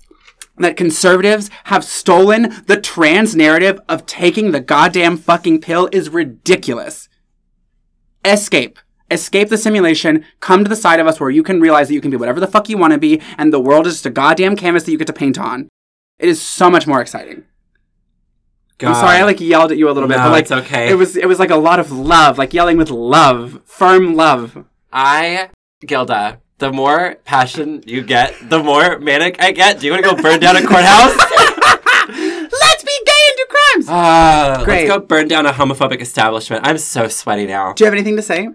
that 0.59 0.77
conservatives 0.77 1.49
have 1.65 1.83
stolen 1.83 2.63
the 2.67 2.79
trans 2.79 3.35
narrative 3.35 3.81
of 3.89 4.05
taking 4.05 4.51
the 4.51 4.61
goddamn 4.61 5.17
fucking 5.17 5.63
pill 5.63 5.89
is 5.93 6.11
ridiculous. 6.11 7.09
Escape. 8.23 8.79
Escape 9.11 9.49
the 9.49 9.57
simulation. 9.57 10.27
Come 10.41 10.63
to 10.63 10.69
the 10.69 10.77
side 10.77 11.01
of 11.01 11.07
us 11.07 11.19
where 11.19 11.31
you 11.31 11.43
can 11.43 11.59
realize 11.59 11.89
that 11.89 11.95
you 11.95 12.03
can 12.03 12.11
be 12.11 12.19
whatever 12.19 12.39
the 12.39 12.47
fuck 12.47 12.69
you 12.69 12.77
want 12.77 12.93
to 12.93 12.99
be, 12.99 13.23
and 13.39 13.51
the 13.51 13.59
world 13.59 13.87
is 13.87 13.95
just 13.95 14.05
a 14.05 14.11
goddamn 14.11 14.57
canvas 14.57 14.83
that 14.83 14.93
you 14.93 14.99
get 14.99 15.07
to 15.07 15.15
paint 15.15 15.39
on. 15.39 15.71
It 16.19 16.29
is 16.29 16.43
so 16.43 16.69
much 16.69 16.87
more 16.87 17.01
exciting. 17.01 17.45
I'm 18.83 18.95
sorry, 18.95 19.17
I 19.17 19.25
like 19.25 19.41
yelled 19.41 19.73
at 19.73 19.79
you 19.79 19.89
a 19.89 19.93
little 19.93 20.07
bit, 20.07 20.19
No, 20.19 20.25
but 20.25 20.33
like 20.33 20.53
okay. 20.53 20.91
it 20.91 20.97
was 20.97 21.17
it 21.17 21.27
was 21.27 21.39
like 21.39 21.49
a 21.49 21.57
lot 21.57 21.81
of 21.81 21.91
love, 21.91 22.37
like 22.37 22.53
yelling 22.53 22.77
with 22.77 22.91
love, 22.91 23.63
firm 23.65 24.15
love. 24.15 24.67
I 24.99 25.51
Gilda. 25.87 26.41
The 26.59 26.73
more 26.73 27.15
passion 27.25 27.85
you 27.87 28.03
get, 28.03 28.35
the 28.51 28.61
more 28.61 28.99
manic 28.99 29.41
I 29.41 29.53
get. 29.53 29.79
Do 29.79 29.87
you 29.87 29.93
want 29.93 30.05
to 30.05 30.11
go 30.11 30.21
burn 30.21 30.41
down 30.41 30.57
a 30.57 30.63
courthouse? 30.67 31.17
Let's 32.09 32.83
be 32.83 32.99
gay 33.07 33.23
and 33.29 33.37
do 33.37 33.45
crimes. 33.49 33.87
Ah, 33.89 34.63
Great. 34.65 34.89
Let's 34.89 34.99
go 34.99 35.07
burn 35.07 35.29
down 35.29 35.47
a 35.47 35.53
homophobic 35.53 36.01
establishment. 36.01 36.67
I'm 36.67 36.79
so 36.79 37.07
sweaty 37.07 37.47
now. 37.47 37.75
Do 37.75 37.85
you 37.85 37.87
have 37.87 37.95
anything 37.95 38.17
to 38.17 38.23
say? 38.23 38.49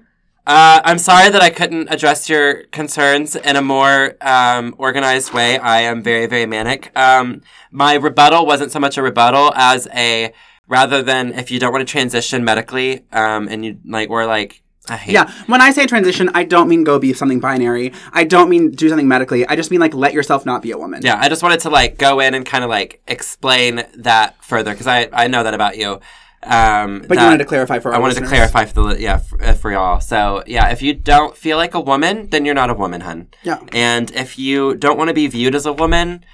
Uh, 0.45 0.81
I'm 0.83 0.97
sorry 0.97 1.29
that 1.29 1.41
I 1.41 1.49
couldn't 1.49 1.87
address 1.89 2.27
your 2.27 2.63
concerns 2.65 3.37
in 3.37 3.55
a 3.55 3.61
more 3.61 4.17
um, 4.19 4.75
organized 4.77 5.33
way. 5.33 5.57
I 5.57 5.83
am 5.83 6.03
very, 6.03 6.25
very 6.25 6.45
manic. 6.45 6.91
Um, 6.97 7.41
my 7.71 7.93
rebuttal 7.93 8.45
wasn't 8.45 8.73
so 8.73 8.81
much 8.81 8.97
a 8.97 9.01
rebuttal 9.01 9.53
as 9.55 9.87
a 9.93 10.33
rather 10.67 11.01
than 11.01 11.31
if 11.35 11.51
you 11.51 11.59
don't 11.61 11.71
want 11.71 11.87
to 11.87 11.89
transition 11.89 12.43
medically, 12.43 13.05
um, 13.13 13.47
and 13.47 13.63
you 13.63 13.79
like, 13.85 14.09
or 14.09 14.25
like, 14.25 14.62
I 14.89 14.97
hate. 14.97 15.13
Yeah, 15.13 15.31
when 15.47 15.61
I 15.61 15.71
say 15.71 15.85
transition, 15.85 16.29
I 16.33 16.43
don't 16.43 16.67
mean 16.67 16.83
go 16.83 16.99
be 16.99 17.13
something 17.13 17.39
binary. 17.39 17.93
I 18.11 18.25
don't 18.25 18.49
mean 18.49 18.71
do 18.71 18.89
something 18.89 19.07
medically. 19.07 19.47
I 19.47 19.55
just 19.55 19.71
mean 19.71 19.79
like 19.79 19.93
let 19.93 20.13
yourself 20.13 20.45
not 20.45 20.61
be 20.61 20.71
a 20.71 20.77
woman. 20.77 21.01
Yeah, 21.03 21.17
I 21.19 21.29
just 21.29 21.41
wanted 21.41 21.61
to 21.61 21.69
like 21.69 21.97
go 21.97 22.19
in 22.19 22.33
and 22.33 22.45
kind 22.45 22.63
of 22.63 22.69
like 22.69 23.01
explain 23.07 23.83
that 23.95 24.43
further 24.43 24.71
because 24.71 24.87
I 24.87 25.09
I 25.13 25.27
know 25.27 25.43
that 25.43 25.53
about 25.53 25.77
you. 25.77 25.99
Um, 26.45 27.05
But 27.07 27.17
you 27.17 27.23
wanted 27.23 27.37
to 27.37 27.45
clarify 27.45 27.79
for 27.79 27.93
I 27.93 27.99
wanted 27.99 28.17
to 28.17 28.27
clarify 28.27 28.65
for 28.65 28.93
the 28.93 29.01
yeah 29.01 29.17
for, 29.17 29.41
uh, 29.41 29.53
for 29.53 29.71
y'all. 29.71 30.01
So 30.01 30.43
yeah, 30.45 30.69
if 30.71 30.81
you 30.81 30.93
don't 30.93 31.37
feel 31.37 31.55
like 31.55 31.73
a 31.73 31.79
woman, 31.79 32.29
then 32.29 32.43
you're 32.43 32.53
not 32.53 32.69
a 32.69 32.73
woman, 32.73 33.01
hun. 33.01 33.29
Yeah. 33.43 33.59
And 33.71 34.11
if 34.11 34.37
you 34.37 34.75
don't 34.75 34.97
want 34.97 35.07
to 35.07 35.13
be 35.13 35.27
viewed 35.27 35.55
as 35.55 35.65
a 35.65 35.71
woman, 35.71 36.25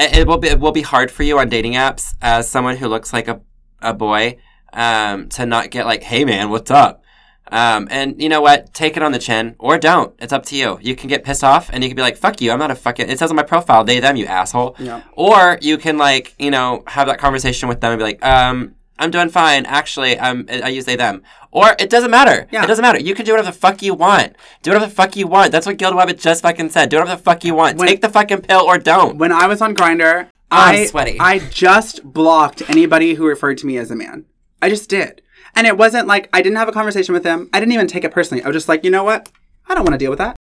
it, 0.00 0.18
it 0.18 0.26
will 0.26 0.38
be 0.38 0.48
it 0.48 0.58
will 0.58 0.72
be 0.72 0.82
hard 0.82 1.12
for 1.12 1.22
you 1.22 1.38
on 1.38 1.48
dating 1.48 1.74
apps 1.74 2.14
as 2.20 2.50
someone 2.50 2.76
who 2.76 2.88
looks 2.88 3.12
like 3.12 3.28
a 3.28 3.40
a 3.80 3.94
boy 3.94 4.38
um, 4.72 5.28
to 5.28 5.46
not 5.46 5.70
get 5.70 5.86
like, 5.86 6.02
hey 6.02 6.24
man, 6.24 6.50
what's 6.50 6.72
up? 6.72 7.03
Um, 7.50 7.88
and 7.90 8.20
you 8.20 8.28
know 8.28 8.40
what? 8.40 8.72
Take 8.72 8.96
it 8.96 9.02
on 9.02 9.12
the 9.12 9.18
chin 9.18 9.54
or 9.58 9.78
don't. 9.78 10.14
It's 10.18 10.32
up 10.32 10.46
to 10.46 10.56
you. 10.56 10.78
You 10.80 10.96
can 10.96 11.08
get 11.08 11.24
pissed 11.24 11.44
off 11.44 11.70
and 11.72 11.82
you 11.84 11.90
can 11.90 11.96
be 11.96 12.02
like, 12.02 12.16
fuck 12.16 12.40
you. 12.40 12.50
I'm 12.50 12.58
not 12.58 12.70
a 12.70 12.74
fucking, 12.74 13.08
it 13.08 13.18
says 13.18 13.30
on 13.30 13.36
my 13.36 13.42
profile, 13.42 13.84
they, 13.84 14.00
them, 14.00 14.16
you 14.16 14.26
asshole. 14.26 14.76
Yeah. 14.78 15.02
Or 15.12 15.58
you 15.60 15.76
can 15.78 15.98
like, 15.98 16.34
you 16.38 16.50
know, 16.50 16.82
have 16.86 17.06
that 17.06 17.18
conversation 17.18 17.68
with 17.68 17.80
them 17.80 17.92
and 17.92 17.98
be 17.98 18.04
like, 18.04 18.24
um, 18.24 18.74
I'm 18.98 19.10
doing 19.10 19.28
fine. 19.28 19.66
Actually, 19.66 20.18
um, 20.18 20.46
I 20.48 20.68
use 20.68 20.84
they, 20.84 20.96
them. 20.96 21.22
Or 21.50 21.74
it 21.78 21.90
doesn't 21.90 22.10
matter. 22.10 22.48
Yeah. 22.50 22.64
It 22.64 22.66
doesn't 22.66 22.82
matter. 22.82 23.00
You 23.00 23.14
can 23.14 23.24
do 23.26 23.32
whatever 23.32 23.50
the 23.50 23.58
fuck 23.58 23.82
you 23.82 23.94
want. 23.94 24.34
Do 24.62 24.70
whatever 24.70 24.86
the 24.86 24.94
fuck 24.94 25.14
you 25.16 25.26
want. 25.26 25.52
That's 25.52 25.66
what 25.66 25.76
Gilda 25.76 25.96
Wabbit 25.96 26.20
just 26.20 26.42
fucking 26.42 26.70
said. 26.70 26.88
Do 26.88 26.96
whatever 26.96 27.16
the 27.16 27.22
fuck 27.22 27.44
you 27.44 27.54
want. 27.54 27.78
When- 27.78 27.88
Take 27.88 28.00
the 28.00 28.08
fucking 28.08 28.42
pill 28.42 28.62
or 28.62 28.78
don't. 28.78 29.18
When 29.18 29.32
I 29.32 29.46
was 29.46 29.60
on 29.60 29.74
Grindr, 29.74 30.28
I'm 30.50 30.74
I 30.74 30.86
sweaty. 30.86 31.18
I 31.20 31.40
just 31.40 32.04
blocked 32.04 32.68
anybody 32.70 33.14
who 33.14 33.26
referred 33.26 33.58
to 33.58 33.66
me 33.66 33.76
as 33.76 33.90
a 33.90 33.96
man. 33.96 34.24
I 34.62 34.68
just 34.68 34.88
did. 34.88 35.20
And 35.56 35.66
it 35.66 35.76
wasn't 35.76 36.06
like 36.06 36.28
I 36.32 36.42
didn't 36.42 36.58
have 36.58 36.68
a 36.68 36.72
conversation 36.72 37.12
with 37.12 37.22
them. 37.22 37.48
I 37.52 37.60
didn't 37.60 37.72
even 37.72 37.86
take 37.86 38.04
it 38.04 38.12
personally. 38.12 38.42
I 38.42 38.48
was 38.48 38.56
just 38.56 38.68
like, 38.68 38.84
you 38.84 38.90
know 38.90 39.04
what? 39.04 39.30
I 39.66 39.74
don't 39.74 39.84
want 39.84 39.94
to 39.94 39.98
deal 39.98 40.10
with 40.10 40.18
that. 40.18 40.36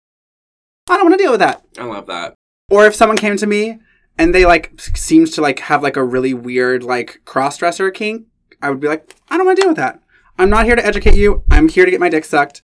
I 0.89 0.97
don't 0.97 1.10
want 1.10 1.17
to 1.17 1.23
deal 1.23 1.32
with 1.32 1.39
that. 1.39 1.63
I 1.78 1.86
love 1.86 2.08
that. 2.08 2.34
Or 2.69 2.86
if 2.86 2.95
someone 2.95 3.17
came 3.17 3.38
to 3.38 3.47
me 3.47 3.80
and 4.17 4.34
they 4.34 4.45
like 4.45 4.80
seems 4.80 5.32
to 5.32 5.41
like 5.41 5.60
have 5.60 5.84
like 5.84 5.95
a 5.95 6.04
really 6.04 6.34
weird 6.34 6.84
like 6.84 7.21
cross 7.26 7.58
dresser 7.58 7.91
kink, 7.91 8.26
I 8.62 8.69
would 8.69 8.80
be 8.80 8.88
like, 8.88 9.15
I 9.30 9.38
don't 9.38 9.45
want 9.45 9.58
to 9.58 9.62
deal 9.62 9.69
with 9.69 9.78
that. 9.78 10.02
I'm 10.38 10.49
not 10.49 10.65
here 10.65 10.76
to 10.76 10.86
educate 10.86 11.15
you. 11.15 11.43
I'm 11.52 11.69
here 11.69 11.86
to 11.86 11.91
get 11.91 11.99
my 11.99 12.10
dick 12.10 12.26
sucked. 12.26 12.63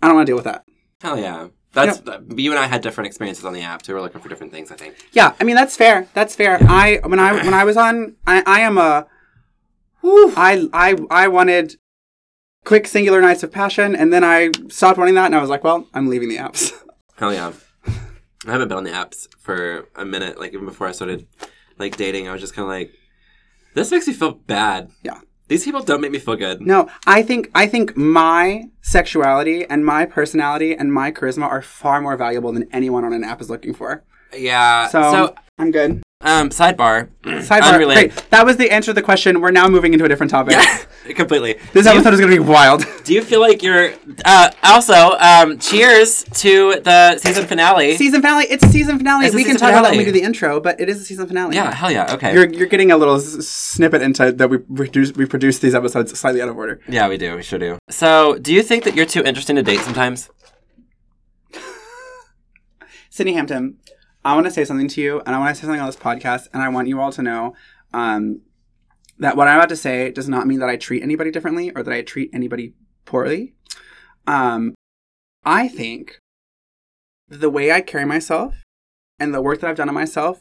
I 0.00 0.06
don't 0.06 0.16
want 0.16 0.26
to 0.26 0.30
deal 0.30 0.36
with 0.36 0.44
that. 0.44 0.64
Hell 1.00 1.18
yeah. 1.18 1.48
That's 1.72 2.00
you 2.34 2.52
and 2.52 2.58
I 2.58 2.66
had 2.66 2.80
different 2.80 3.06
experiences 3.06 3.44
on 3.44 3.52
the 3.52 3.60
app 3.60 3.82
too. 3.82 3.92
We're 3.92 4.00
looking 4.00 4.22
for 4.22 4.30
different 4.30 4.50
things, 4.50 4.72
I 4.72 4.76
think. 4.76 4.94
Yeah, 5.12 5.34
I 5.38 5.44
mean 5.44 5.56
that's 5.56 5.76
fair. 5.76 6.08
That's 6.14 6.34
fair. 6.34 6.58
I 6.62 7.00
when 7.04 7.18
I 7.18 7.34
when 7.34 7.52
I 7.52 7.64
was 7.64 7.76
on, 7.76 8.16
I, 8.26 8.42
I 8.46 8.60
am 8.60 8.78
a. 8.78 9.06
I 10.36 10.68
I 10.72 10.96
I 11.10 11.28
wanted 11.28 11.76
quick 12.64 12.86
singular 12.86 13.20
nights 13.20 13.42
of 13.42 13.52
passion, 13.52 13.94
and 13.94 14.12
then 14.12 14.24
I 14.24 14.50
stopped 14.68 14.98
wanting 14.98 15.14
that, 15.14 15.26
and 15.26 15.34
I 15.34 15.40
was 15.40 15.50
like, 15.50 15.64
well, 15.64 15.88
I'm 15.94 16.08
leaving 16.08 16.28
the 16.28 16.36
apps. 16.36 16.72
Hell 17.16 17.32
yeah. 17.32 17.52
I 18.46 18.52
haven't 18.52 18.68
been 18.68 18.76
on 18.78 18.84
the 18.84 18.90
apps 18.90 19.26
for 19.38 19.88
a 19.96 20.04
minute. 20.04 20.38
Like 20.38 20.52
even 20.52 20.66
before 20.66 20.86
I 20.86 20.92
started 20.92 21.26
like 21.78 21.96
dating, 21.96 22.28
I 22.28 22.32
was 22.32 22.40
just 22.40 22.54
kind 22.54 22.64
of 22.64 22.68
like, 22.68 22.92
this 23.74 23.90
makes 23.90 24.06
me 24.06 24.12
feel 24.12 24.32
bad. 24.32 24.90
Yeah. 25.02 25.20
These 25.48 25.64
people 25.64 25.82
don't 25.82 26.00
make 26.00 26.10
me 26.10 26.18
feel 26.18 26.36
good. 26.36 26.60
No, 26.60 26.88
I 27.06 27.22
think 27.22 27.50
I 27.54 27.66
think 27.66 27.96
my 27.96 28.64
sexuality 28.82 29.64
and 29.64 29.84
my 29.86 30.04
personality 30.04 30.74
and 30.74 30.92
my 30.92 31.12
charisma 31.12 31.44
are 31.44 31.62
far 31.62 32.00
more 32.00 32.16
valuable 32.16 32.52
than 32.52 32.68
anyone 32.72 33.04
on 33.04 33.12
an 33.12 33.22
app 33.24 33.40
is 33.40 33.48
looking 33.48 33.72
for. 33.72 34.04
Yeah. 34.36 34.88
So, 34.88 35.02
So, 35.12 35.34
I'm 35.58 35.70
good. 35.70 36.02
Um, 36.26 36.50
sidebar. 36.50 37.08
Sidebar. 37.22 37.74
Unrelated. 37.74 38.12
Great. 38.12 38.30
That 38.30 38.44
was 38.44 38.56
the 38.56 38.70
answer 38.70 38.90
to 38.90 38.94
the 38.94 39.02
question. 39.02 39.40
We're 39.40 39.52
now 39.52 39.68
moving 39.68 39.92
into 39.92 40.04
a 40.04 40.08
different 40.08 40.30
topic. 40.30 40.54
Yeah, 40.54 41.12
completely. 41.14 41.54
This 41.72 41.86
episode 41.86 42.14
is 42.14 42.20
going 42.20 42.32
to 42.32 42.36
be 42.36 42.44
wild. 42.44 42.84
do 43.04 43.14
you 43.14 43.22
feel 43.22 43.40
like 43.40 43.62
you're? 43.62 43.92
Uh, 44.24 44.50
also, 44.64 45.12
um, 45.18 45.58
cheers 45.58 46.24
to 46.24 46.80
the 46.80 47.18
season 47.18 47.46
finale. 47.46 47.96
season 47.96 48.20
finale. 48.22 48.44
It's 48.46 48.64
a 48.64 48.68
season 48.68 48.98
finale. 48.98 49.26
It's 49.26 49.34
we 49.36 49.44
can 49.44 49.56
talk 49.56 49.70
about 49.70 49.82
that 49.82 49.90
when 49.90 49.98
we 49.98 50.04
do 50.04 50.10
the 50.12 50.22
intro, 50.22 50.58
but 50.60 50.80
it 50.80 50.88
is 50.88 51.00
a 51.00 51.04
season 51.04 51.26
finale. 51.28 51.54
yeah. 51.54 51.72
Hell 51.72 51.92
yeah. 51.92 52.12
Okay. 52.14 52.34
You're, 52.34 52.48
you're 52.48 52.66
getting 52.66 52.90
a 52.90 52.96
little 52.96 53.16
s- 53.16 53.46
snippet 53.46 54.02
into 54.02 54.32
that 54.32 54.50
we 54.50 54.58
produce 54.58 55.12
we 55.12 55.26
produce 55.26 55.60
these 55.60 55.74
episodes 55.76 56.18
slightly 56.18 56.42
out 56.42 56.48
of 56.48 56.56
order. 56.56 56.80
yeah, 56.88 57.08
we 57.08 57.18
do. 57.18 57.36
We 57.36 57.42
sure 57.44 57.58
do. 57.60 57.78
So, 57.88 58.36
do 58.38 58.52
you 58.52 58.62
think 58.64 58.82
that 58.84 58.96
you're 58.96 59.06
too 59.06 59.22
interesting 59.22 59.54
to 59.56 59.62
date 59.62 59.80
sometimes? 59.80 60.28
Sydni 63.12 63.32
Hampton, 63.34 63.76
I 64.26 64.34
want 64.34 64.46
to 64.46 64.50
say 64.50 64.64
something 64.64 64.88
to 64.88 65.00
you, 65.00 65.22
and 65.24 65.36
I 65.36 65.38
want 65.38 65.50
to 65.50 65.54
say 65.54 65.66
something 65.66 65.80
on 65.80 65.86
this 65.86 65.94
podcast, 65.94 66.48
and 66.52 66.60
I 66.60 66.68
want 66.68 66.88
you 66.88 67.00
all 67.00 67.12
to 67.12 67.22
know 67.22 67.54
um, 67.94 68.40
that 69.20 69.36
what 69.36 69.46
I'm 69.46 69.56
about 69.56 69.68
to 69.68 69.76
say 69.76 70.10
does 70.10 70.28
not 70.28 70.48
mean 70.48 70.58
that 70.58 70.68
I 70.68 70.76
treat 70.76 71.04
anybody 71.04 71.30
differently 71.30 71.70
or 71.76 71.84
that 71.84 71.94
I 71.94 72.02
treat 72.02 72.30
anybody 72.34 72.74
poorly. 73.04 73.54
Um, 74.26 74.74
I 75.44 75.68
think 75.68 76.18
the 77.28 77.48
way 77.48 77.70
I 77.70 77.80
carry 77.80 78.04
myself 78.04 78.64
and 79.20 79.32
the 79.32 79.40
work 79.40 79.60
that 79.60 79.70
I've 79.70 79.76
done 79.76 79.88
on 79.88 79.94
myself 79.94 80.40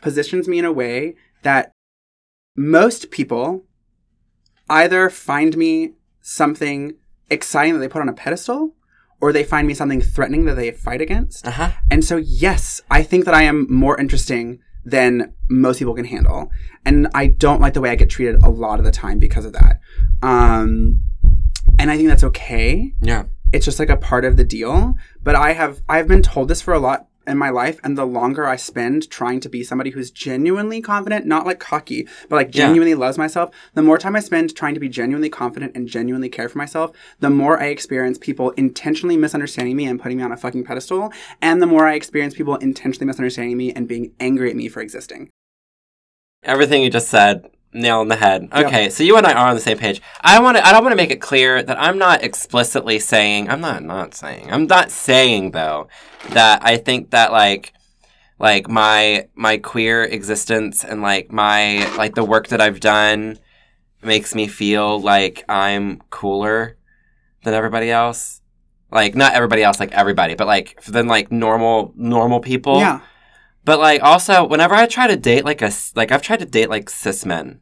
positions 0.00 0.48
me 0.48 0.58
in 0.58 0.64
a 0.64 0.72
way 0.72 1.14
that 1.42 1.72
most 2.56 3.10
people 3.10 3.64
either 4.70 5.10
find 5.10 5.58
me 5.58 5.92
something 6.22 6.94
exciting 7.28 7.74
that 7.74 7.80
they 7.80 7.88
put 7.88 8.00
on 8.00 8.08
a 8.08 8.14
pedestal 8.14 8.74
or 9.20 9.32
they 9.32 9.44
find 9.44 9.66
me 9.66 9.74
something 9.74 10.00
threatening 10.00 10.44
that 10.44 10.54
they 10.54 10.70
fight 10.70 11.00
against. 11.00 11.46
Uh 11.46 11.52
huh. 11.52 11.70
And 11.90 12.04
so, 12.04 12.16
yes, 12.16 12.80
I 12.90 13.02
think 13.02 13.24
that 13.24 13.34
I 13.34 13.42
am 13.42 13.66
more 13.72 13.98
interesting 13.98 14.60
than 14.84 15.34
most 15.48 15.78
people 15.78 15.94
can 15.94 16.04
handle. 16.04 16.50
And 16.84 17.08
I 17.14 17.26
don't 17.26 17.60
like 17.60 17.74
the 17.74 17.80
way 17.80 17.90
I 17.90 17.96
get 17.96 18.08
treated 18.08 18.36
a 18.42 18.48
lot 18.48 18.78
of 18.78 18.84
the 18.84 18.92
time 18.92 19.18
because 19.18 19.44
of 19.44 19.52
that. 19.54 19.80
Um, 20.22 21.02
and 21.78 21.90
I 21.90 21.96
think 21.96 22.08
that's 22.08 22.24
okay. 22.24 22.94
Yeah. 23.02 23.24
It's 23.52 23.64
just 23.64 23.78
like 23.78 23.90
a 23.90 23.96
part 23.96 24.24
of 24.24 24.36
the 24.36 24.44
deal. 24.44 24.94
But 25.22 25.34
I 25.34 25.52
have 25.52 25.82
I've 25.88 26.08
been 26.08 26.22
told 26.22 26.48
this 26.48 26.62
for 26.62 26.72
a 26.72 26.78
lot 26.78 27.08
in 27.26 27.38
my 27.38 27.50
life, 27.50 27.80
and 27.82 27.96
the 27.96 28.04
longer 28.04 28.46
I 28.46 28.56
spend 28.56 29.10
trying 29.10 29.40
to 29.40 29.48
be 29.48 29.62
somebody 29.62 29.90
who's 29.90 30.10
genuinely 30.10 30.80
confident, 30.80 31.26
not 31.26 31.46
like 31.46 31.58
cocky, 31.58 32.06
but 32.28 32.36
like 32.36 32.54
Yeah. 32.54 32.66
genuinely 32.66 32.94
loves 32.94 33.18
myself, 33.18 33.50
the 33.74 33.82
more 33.82 33.98
time 33.98 34.16
I 34.16 34.20
spend 34.20 34.54
trying 34.54 34.74
to 34.74 34.80
be 34.80 34.88
genuinely 34.88 35.28
confident 35.28 35.72
and 35.74 35.88
genuinely 35.88 36.28
care 36.28 36.48
for 36.48 36.58
myself, 36.58 36.92
the 37.20 37.30
more 37.30 37.60
I 37.60 37.66
experience 37.66 38.18
people 38.18 38.50
intentionally 38.50 39.16
misunderstanding 39.16 39.76
me 39.76 39.86
and 39.86 40.00
putting 40.00 40.18
me 40.18 40.24
on 40.24 40.32
a 40.32 40.36
fucking 40.36 40.64
pedestal, 40.64 41.12
and 41.40 41.60
the 41.60 41.66
more 41.66 41.86
I 41.86 41.94
experience 41.94 42.34
people 42.34 42.56
intentionally 42.56 43.06
misunderstanding 43.06 43.56
me 43.56 43.72
and 43.72 43.88
being 43.88 44.12
angry 44.20 44.50
at 44.50 44.56
me 44.56 44.68
for 44.68 44.80
existing. 44.80 45.30
Everything 46.42 46.82
you 46.82 46.90
just 46.90 47.08
said, 47.08 47.50
nail 47.76 48.00
on 48.00 48.08
the 48.08 48.16
head. 48.16 48.48
Okay, 48.52 48.88
so 48.88 49.04
you 49.04 49.16
and 49.16 49.26
I 49.26 49.32
are 49.32 49.48
on 49.48 49.54
the 49.54 49.60
same 49.60 49.78
page. 49.78 50.02
I 50.20 50.40
want 50.40 50.56
to. 50.56 50.66
I 50.66 50.72
don't 50.72 50.82
want 50.82 50.92
to 50.92 50.96
make 50.96 51.10
it 51.10 51.20
clear 51.20 51.62
that 51.62 51.80
I'm 51.80 51.98
not 51.98 52.22
explicitly 52.22 52.98
saying. 52.98 53.48
I'm 53.48 53.60
not 53.60 53.82
not 53.82 54.14
saying. 54.14 54.50
I'm 54.50 54.66
not 54.66 54.90
saying 54.90 55.52
though 55.52 55.88
that 56.30 56.60
I 56.64 56.76
think 56.76 57.10
that 57.10 57.32
like 57.32 57.72
like 58.38 58.68
my 58.68 59.28
my 59.34 59.58
queer 59.58 60.04
existence 60.04 60.84
and 60.84 61.02
like 61.02 61.32
my 61.32 61.86
like 61.96 62.14
the 62.14 62.24
work 62.24 62.48
that 62.48 62.60
I've 62.60 62.80
done 62.80 63.38
makes 64.02 64.34
me 64.34 64.46
feel 64.46 65.00
like 65.00 65.44
I'm 65.48 66.02
cooler 66.10 66.76
than 67.44 67.54
everybody 67.54 67.90
else. 67.90 68.40
Like 68.90 69.14
not 69.14 69.34
everybody 69.34 69.62
else, 69.62 69.80
like 69.80 69.92
everybody, 69.92 70.34
but 70.34 70.46
like 70.46 70.82
than 70.84 71.08
like 71.08 71.32
normal 71.32 71.92
normal 71.96 72.40
people. 72.40 72.78
Yeah. 72.78 73.00
But 73.64 73.80
like 73.80 74.02
also, 74.02 74.46
whenever 74.46 74.74
I 74.74 74.86
try 74.86 75.08
to 75.08 75.16
date 75.16 75.44
like 75.44 75.60
a 75.60 75.72
like 75.94 76.12
I've 76.12 76.22
tried 76.22 76.38
to 76.38 76.46
date 76.46 76.70
like 76.70 76.88
cis 76.88 77.26
men, 77.26 77.60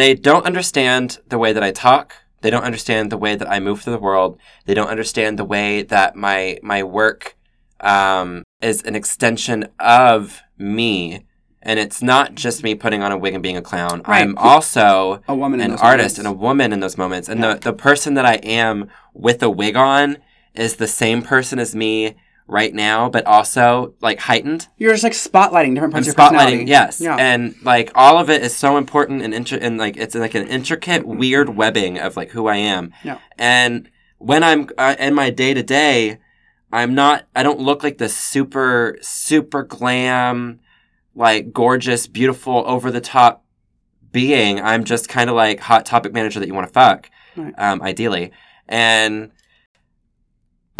they 0.00 0.14
don't 0.14 0.46
understand 0.46 1.18
the 1.28 1.38
way 1.38 1.52
that 1.52 1.62
I 1.62 1.70
talk. 1.72 2.14
They 2.42 2.50
don't 2.50 2.64
understand 2.64 3.12
the 3.12 3.18
way 3.18 3.36
that 3.36 3.50
I 3.50 3.60
move 3.60 3.82
through 3.82 3.92
the 3.94 4.00
world. 4.00 4.38
They 4.64 4.74
don't 4.74 4.88
understand 4.88 5.38
the 5.38 5.44
way 5.44 5.82
that 5.82 6.16
my 6.16 6.58
my 6.62 6.82
work 6.82 7.36
um, 7.80 8.44
is 8.60 8.82
an 8.82 8.94
extension 8.94 9.68
of 9.78 10.40
me, 10.56 11.26
and 11.62 11.78
it's 11.78 12.02
not 12.02 12.34
just 12.34 12.62
me 12.62 12.74
putting 12.74 13.02
on 13.02 13.12
a 13.12 13.18
wig 13.18 13.34
and 13.34 13.42
being 13.42 13.56
a 13.56 13.62
clown. 13.62 14.02
Right. 14.06 14.22
I'm 14.22 14.36
also 14.38 15.22
A 15.28 15.34
woman 15.34 15.60
an 15.60 15.72
artist 15.72 16.18
and 16.18 16.26
a 16.26 16.32
woman 16.32 16.72
in 16.72 16.80
those 16.80 16.96
moments. 16.96 17.28
And 17.28 17.42
the, 17.42 17.58
the 17.60 17.72
person 17.72 18.14
that 18.14 18.24
I 18.24 18.34
am 18.36 18.88
with 19.12 19.42
a 19.42 19.50
wig 19.50 19.76
on 19.76 20.18
is 20.54 20.76
the 20.76 20.86
same 20.86 21.22
person 21.22 21.58
as 21.58 21.74
me 21.74 22.16
right 22.50 22.74
now, 22.74 23.08
but 23.08 23.24
also 23.26 23.94
like 24.00 24.18
heightened. 24.18 24.66
You're 24.76 24.92
just 24.92 25.04
like 25.04 25.12
spotlighting 25.12 25.74
different 25.74 25.94
I'm 25.94 26.02
parts 26.02 26.08
of 26.08 26.16
your 26.18 26.26
personality. 26.28 26.64
spotlighting, 26.64 26.68
yes. 26.68 27.00
Yeah. 27.00 27.16
And 27.16 27.54
like 27.62 27.92
all 27.94 28.18
of 28.18 28.28
it 28.28 28.42
is 28.42 28.54
so 28.54 28.76
important 28.76 29.22
and 29.22 29.32
intri- 29.32 29.62
and 29.62 29.78
like 29.78 29.96
it's 29.96 30.14
like 30.14 30.34
an 30.34 30.48
intricate, 30.48 31.06
weird 31.06 31.50
webbing 31.56 31.98
of 31.98 32.16
like 32.16 32.30
who 32.30 32.48
I 32.48 32.56
am. 32.56 32.92
Yeah. 33.04 33.18
And 33.38 33.88
when 34.18 34.42
I'm 34.42 34.68
uh, 34.76 34.96
in 34.98 35.14
my 35.14 35.30
day 35.30 35.54
to 35.54 35.62
day, 35.62 36.18
I'm 36.72 36.94
not. 36.94 37.26
I 37.34 37.42
don't 37.42 37.60
look 37.60 37.82
like 37.82 37.98
the 37.98 38.08
super 38.08 38.98
super 39.00 39.62
glam, 39.62 40.60
like 41.14 41.52
gorgeous, 41.52 42.06
beautiful, 42.06 42.62
over 42.66 42.90
the 42.90 43.00
top 43.00 43.44
being. 44.12 44.60
I'm 44.60 44.84
just 44.84 45.08
kind 45.08 45.30
of 45.30 45.36
like 45.36 45.60
hot 45.60 45.86
topic 45.86 46.12
manager 46.12 46.40
that 46.40 46.46
you 46.48 46.54
want 46.54 46.66
to 46.66 46.72
fuck, 46.72 47.10
Right. 47.36 47.54
um, 47.58 47.80
ideally. 47.82 48.32
And 48.68 49.30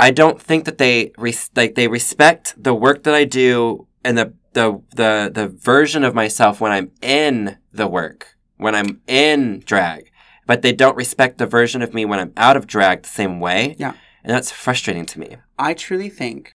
I 0.01 0.11
don't 0.11 0.41
think 0.41 0.65
that 0.65 0.79
they 0.79 1.13
res- 1.19 1.51
like 1.55 1.75
they 1.75 1.87
respect 1.87 2.55
the 2.57 2.75
work 2.75 3.03
that 3.03 3.15
I 3.15 3.25
do 3.25 3.87
and 4.03 4.17
the 4.17 4.33
the 4.55 4.81
the 4.97 5.31
the 5.33 5.49
version 5.49 6.05
of 6.05 6.15
myself 6.15 6.61
when 6.61 6.73
I'm 6.73 6.91
in 7.03 7.59
the 7.73 7.87
work, 7.87 8.37
when 8.57 8.75
I'm 8.75 9.03
in 9.07 9.61
drag, 9.61 10.11
but 10.47 10.63
they 10.63 10.73
don't 10.73 10.97
respect 10.97 11.37
the 11.37 11.47
version 11.47 11.83
of 11.83 11.93
me 11.93 12.07
when 12.07 12.19
I'm 12.19 12.33
out 12.39 12.57
of 12.57 12.67
drag 12.67 13.03
the 13.03 13.11
same 13.11 13.41
way. 13.41 13.77
Yeah. 13.79 13.93
And 14.25 14.35
that's 14.35 14.51
frustrating 14.51 15.05
to 15.07 15.21
me. 15.21 15.37
I 15.59 15.75
truly 15.75 16.09
think 16.09 16.53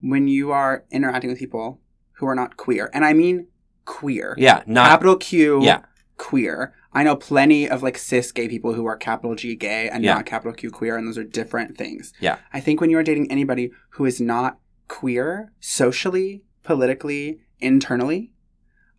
when 0.00 0.28
you 0.28 0.50
are 0.50 0.84
interacting 0.90 1.28
with 1.30 1.38
people 1.38 1.80
who 2.12 2.26
are 2.26 2.34
not 2.34 2.56
queer, 2.56 2.90
and 2.94 3.04
I 3.04 3.12
mean 3.12 3.48
queer, 3.84 4.34
Yeah, 4.38 4.62
not 4.66 4.88
capital 4.88 5.16
Q, 5.16 5.62
Yeah. 5.62 5.82
Queer. 6.18 6.74
I 6.92 7.02
know 7.04 7.16
plenty 7.16 7.68
of 7.68 7.82
like 7.82 7.96
cis 7.96 8.30
gay 8.32 8.48
people 8.48 8.74
who 8.74 8.84
are 8.86 8.96
capital 8.96 9.34
G 9.34 9.54
gay 9.54 9.88
and 9.88 10.04
Yeah. 10.04 10.14
not 10.14 10.26
capital 10.26 10.52
Q 10.52 10.70
queer, 10.70 10.96
and 10.96 11.06
those 11.06 11.16
are 11.16 11.24
different 11.24 11.78
things. 11.78 12.12
Yeah. 12.20 12.38
I 12.52 12.60
think 12.60 12.80
when 12.80 12.90
you 12.90 12.98
are 12.98 13.02
dating 13.02 13.30
anybody 13.30 13.70
who 13.90 14.04
is 14.04 14.20
not 14.20 14.58
queer, 14.88 15.52
socially, 15.60 16.42
politically, 16.64 17.40
internally, 17.60 18.32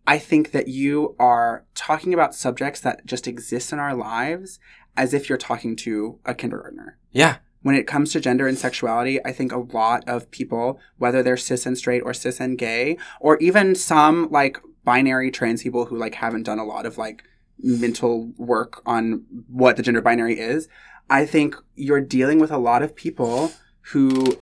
I 0.06 0.18
think 0.18 0.50
that 0.52 0.66
you 0.66 1.14
are 1.20 1.64
talking 1.74 2.12
about 2.14 2.34
subjects 2.34 2.80
that 2.80 3.06
just 3.06 3.28
exist 3.28 3.72
in 3.72 3.78
our 3.78 3.94
lives 3.94 4.58
as 4.96 5.14
if 5.14 5.28
you're 5.28 5.38
talking 5.38 5.76
to 5.76 6.18
a 6.24 6.34
kindergartner. 6.34 6.98
Yeah. 7.12 7.36
When 7.62 7.74
it 7.74 7.86
comes 7.86 8.10
to 8.12 8.20
gender 8.20 8.46
and 8.48 8.56
sexuality, 8.56 9.24
I 9.24 9.32
think 9.32 9.52
a 9.52 9.58
lot 9.58 10.08
of 10.08 10.30
people, 10.30 10.80
whether 10.96 11.22
they're 11.22 11.36
cis 11.36 11.66
and 11.66 11.76
straight 11.76 12.00
or 12.00 12.14
cis 12.14 12.40
and 12.40 12.56
gay, 12.56 12.96
or 13.20 13.36
even 13.36 13.74
some 13.74 14.28
like 14.30 14.58
binary 14.84 15.30
trans 15.30 15.62
people 15.62 15.86
who 15.86 15.96
like 15.96 16.14
haven't 16.14 16.44
done 16.44 16.58
a 16.58 16.64
lot 16.64 16.86
of 16.86 16.98
like 16.98 17.22
mental 17.58 18.32
work 18.36 18.82
on 18.86 19.24
what 19.48 19.76
the 19.76 19.82
gender 19.82 20.00
binary 20.00 20.38
is, 20.38 20.68
I 21.08 21.26
think 21.26 21.56
you're 21.74 22.00
dealing 22.00 22.38
with 22.38 22.50
a 22.50 22.58
lot 22.58 22.82
of 22.82 22.94
people 22.94 23.52
who 23.92 24.38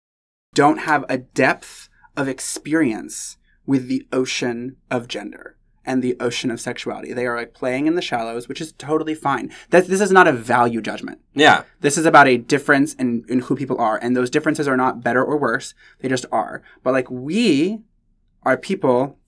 don't 0.55 0.79
have 0.79 1.05
a 1.09 1.19
depth 1.19 1.89
of 2.17 2.29
experience 2.29 3.37
with 3.67 3.89
the 3.89 4.07
ocean 4.13 4.77
of 4.91 5.09
gender 5.09 5.57
and 5.85 6.03
the 6.03 6.17
ocean 6.21 6.51
of 6.51 6.61
sexuality. 6.61 7.13
They 7.13 7.27
are 7.27 7.37
like 7.37 7.55
playing 7.55 7.87
in 7.87 7.95
the 7.95 8.03
shallows, 8.03 8.49
which 8.49 8.61
is 8.61 8.73
totally 8.73 9.15
fine. 9.15 9.53
That 9.71 9.87
this 9.87 10.01
is 10.01 10.13
not 10.13 10.29
a 10.29 10.33
value 10.33 10.81
judgment. 10.81 11.21
Yeah. 11.35 11.65
This 11.81 11.99
is 11.99 12.07
about 12.07 12.29
a 12.29 12.37
difference 12.37 12.95
in, 12.95 13.25
in 13.29 13.41
who 13.41 13.57
people 13.57 13.79
are, 13.79 13.99
and 14.01 14.17
those 14.17 14.31
differences 14.31 14.69
are 14.69 14.77
not 14.77 15.03
better 15.03 15.25
or 15.25 15.37
worse. 15.37 15.75
They 16.01 16.09
just 16.09 16.27
are. 16.31 16.63
But 16.83 16.93
like 16.93 17.11
we 17.11 17.81
are 18.45 18.57
people 18.57 19.19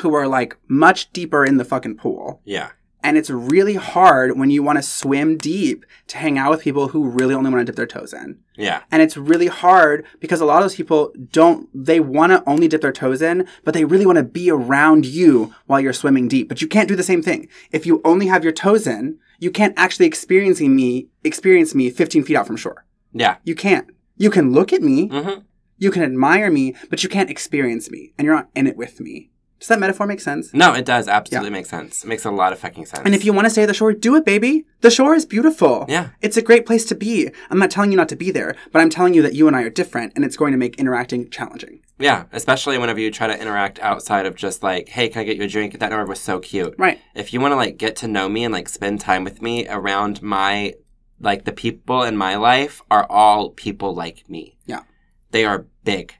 who 0.00 0.14
are 0.14 0.26
like 0.28 0.56
much 0.68 1.12
deeper 1.12 1.44
in 1.44 1.56
the 1.56 1.64
fucking 1.64 1.96
pool. 1.96 2.40
Yeah. 2.44 2.70
And 3.02 3.18
it's 3.18 3.28
really 3.28 3.74
hard 3.74 4.38
when 4.38 4.48
you 4.48 4.62
want 4.62 4.78
to 4.78 4.82
swim 4.82 5.36
deep 5.36 5.84
to 6.06 6.16
hang 6.16 6.38
out 6.38 6.50
with 6.50 6.62
people 6.62 6.88
who 6.88 7.06
really 7.10 7.34
only 7.34 7.50
want 7.50 7.60
to 7.60 7.66
dip 7.66 7.76
their 7.76 7.86
toes 7.86 8.14
in. 8.14 8.38
Yeah. 8.56 8.80
And 8.90 9.02
it's 9.02 9.18
really 9.18 9.48
hard 9.48 10.06
because 10.20 10.40
a 10.40 10.46
lot 10.46 10.56
of 10.56 10.64
those 10.64 10.74
people 10.74 11.12
don't, 11.30 11.68
they 11.74 12.00
want 12.00 12.32
to 12.32 12.42
only 12.48 12.66
dip 12.66 12.80
their 12.80 12.92
toes 12.92 13.20
in, 13.20 13.46
but 13.62 13.74
they 13.74 13.84
really 13.84 14.06
want 14.06 14.16
to 14.16 14.24
be 14.24 14.50
around 14.50 15.04
you 15.04 15.54
while 15.66 15.80
you're 15.80 15.92
swimming 15.92 16.28
deep. 16.28 16.48
But 16.48 16.62
you 16.62 16.66
can't 16.66 16.88
do 16.88 16.96
the 16.96 17.02
same 17.02 17.22
thing. 17.22 17.46
If 17.72 17.84
you 17.84 18.00
only 18.06 18.26
have 18.28 18.42
your 18.42 18.54
toes 18.54 18.86
in, 18.86 19.18
you 19.38 19.50
can't 19.50 19.74
actually 19.76 20.06
experiencing 20.06 20.74
me, 20.74 21.08
experience 21.24 21.74
me 21.74 21.90
15 21.90 22.24
feet 22.24 22.36
out 22.36 22.46
from 22.46 22.56
shore. 22.56 22.86
Yeah. 23.12 23.36
You 23.44 23.54
can't. 23.54 23.86
You 24.16 24.30
can 24.30 24.52
look 24.54 24.72
at 24.72 24.80
me, 24.80 25.10
Mm-hmm. 25.10 25.40
you 25.76 25.90
can 25.90 26.02
admire 26.04 26.50
me, 26.50 26.74
but 26.88 27.02
you 27.02 27.10
can't 27.10 27.28
experience 27.28 27.90
me, 27.90 28.14
and 28.16 28.24
you're 28.24 28.34
not 28.34 28.48
in 28.54 28.66
it 28.66 28.78
with 28.78 28.98
me. 28.98 29.30
Does 29.64 29.70
that 29.70 29.80
metaphor 29.80 30.06
make 30.06 30.20
sense? 30.20 30.52
No, 30.52 30.74
it 30.74 30.84
does 30.84 31.08
absolutely 31.08 31.48
make 31.48 31.64
sense. 31.64 32.04
It 32.04 32.06
makes 32.06 32.26
a 32.26 32.30
lot 32.30 32.52
of 32.52 32.58
fucking 32.58 32.84
sense. 32.84 33.00
And 33.02 33.14
if 33.14 33.24
you 33.24 33.32
want 33.32 33.46
to 33.46 33.50
stay 33.50 33.62
at 33.62 33.66
the 33.66 33.72
shore, 33.72 33.94
do 33.94 34.14
it, 34.14 34.22
baby. 34.22 34.66
The 34.82 34.90
shore 34.90 35.14
is 35.14 35.24
beautiful. 35.24 35.86
Yeah. 35.88 36.10
It's 36.20 36.36
a 36.36 36.42
great 36.42 36.66
place 36.66 36.84
to 36.84 36.94
be. 36.94 37.30
I'm 37.48 37.58
not 37.58 37.70
telling 37.70 37.90
you 37.90 37.96
not 37.96 38.10
to 38.10 38.16
be 38.16 38.30
there, 38.30 38.56
but 38.72 38.82
I'm 38.82 38.90
telling 38.90 39.14
you 39.14 39.22
that 39.22 39.32
you 39.32 39.46
and 39.46 39.56
I 39.56 39.62
are 39.62 39.70
different, 39.70 40.12
and 40.14 40.22
it's 40.22 40.36
going 40.36 40.52
to 40.52 40.58
make 40.58 40.78
interacting 40.78 41.30
challenging. 41.30 41.80
Yeah, 41.98 42.24
especially 42.32 42.76
whenever 42.76 43.00
you 43.00 43.10
try 43.10 43.26
to 43.26 43.40
interact 43.40 43.78
outside 43.78 44.26
of 44.26 44.36
just 44.36 44.62
like, 44.62 44.90
hey, 44.90 45.08
can 45.08 45.22
I 45.22 45.24
get 45.24 45.38
you 45.38 45.44
a 45.44 45.48
drink? 45.48 45.78
That 45.78 45.88
number 45.88 46.04
was 46.04 46.20
so 46.20 46.40
cute. 46.40 46.74
Right. 46.76 47.00
If 47.14 47.32
you 47.32 47.40
want 47.40 47.52
to 47.52 47.56
like 47.56 47.78
get 47.78 47.96
to 47.96 48.06
know 48.06 48.28
me 48.28 48.44
and 48.44 48.52
like 48.52 48.68
spend 48.68 49.00
time 49.00 49.24
with 49.24 49.40
me 49.40 49.66
around 49.66 50.20
my 50.20 50.74
like 51.20 51.46
the 51.46 51.52
people 51.52 52.02
in 52.02 52.18
my 52.18 52.36
life 52.36 52.82
are 52.90 53.06
all 53.08 53.48
people 53.48 53.94
like 53.94 54.28
me. 54.28 54.58
Yeah. 54.66 54.82
They 55.30 55.46
are 55.46 55.64
big. 55.84 56.12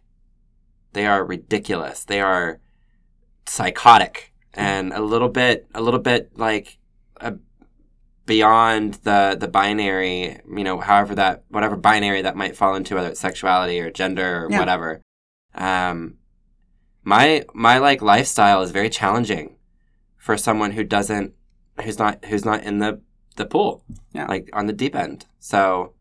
They 0.94 1.04
are 1.04 1.22
ridiculous. 1.22 2.04
They 2.04 2.22
are 2.22 2.60
psychotic 3.46 4.32
and 4.54 4.92
a 4.92 5.00
little 5.00 5.28
bit 5.28 5.66
a 5.74 5.80
little 5.80 6.00
bit 6.00 6.30
like 6.38 6.78
a 7.20 7.34
beyond 8.26 8.94
the 9.04 9.36
the 9.38 9.48
binary, 9.48 10.40
you 10.48 10.64
know, 10.64 10.80
however 10.80 11.14
that 11.14 11.44
whatever 11.48 11.76
binary 11.76 12.22
that 12.22 12.36
might 12.36 12.56
fall 12.56 12.74
into 12.74 12.94
whether 12.94 13.08
it's 13.08 13.20
sexuality 13.20 13.80
or 13.80 13.90
gender 13.90 14.44
or 14.44 14.50
Yeah. 14.50 14.58
whatever. 14.60 15.02
Um 15.54 16.16
my 17.02 17.44
my 17.52 17.78
like 17.78 18.00
lifestyle 18.00 18.62
is 18.62 18.70
very 18.70 18.88
challenging 18.88 19.56
for 20.16 20.36
someone 20.38 20.70
who 20.72 20.84
doesn't 20.84 21.34
who's 21.82 21.98
not 21.98 22.24
who's 22.24 22.44
not 22.46 22.62
in 22.62 22.78
the 22.78 23.00
the 23.36 23.44
pool 23.44 23.84
Yeah. 24.12 24.26
like 24.26 24.48
on 24.54 24.66
the 24.66 24.72
deep 24.72 24.94
end 24.96 25.26
so 25.38 25.92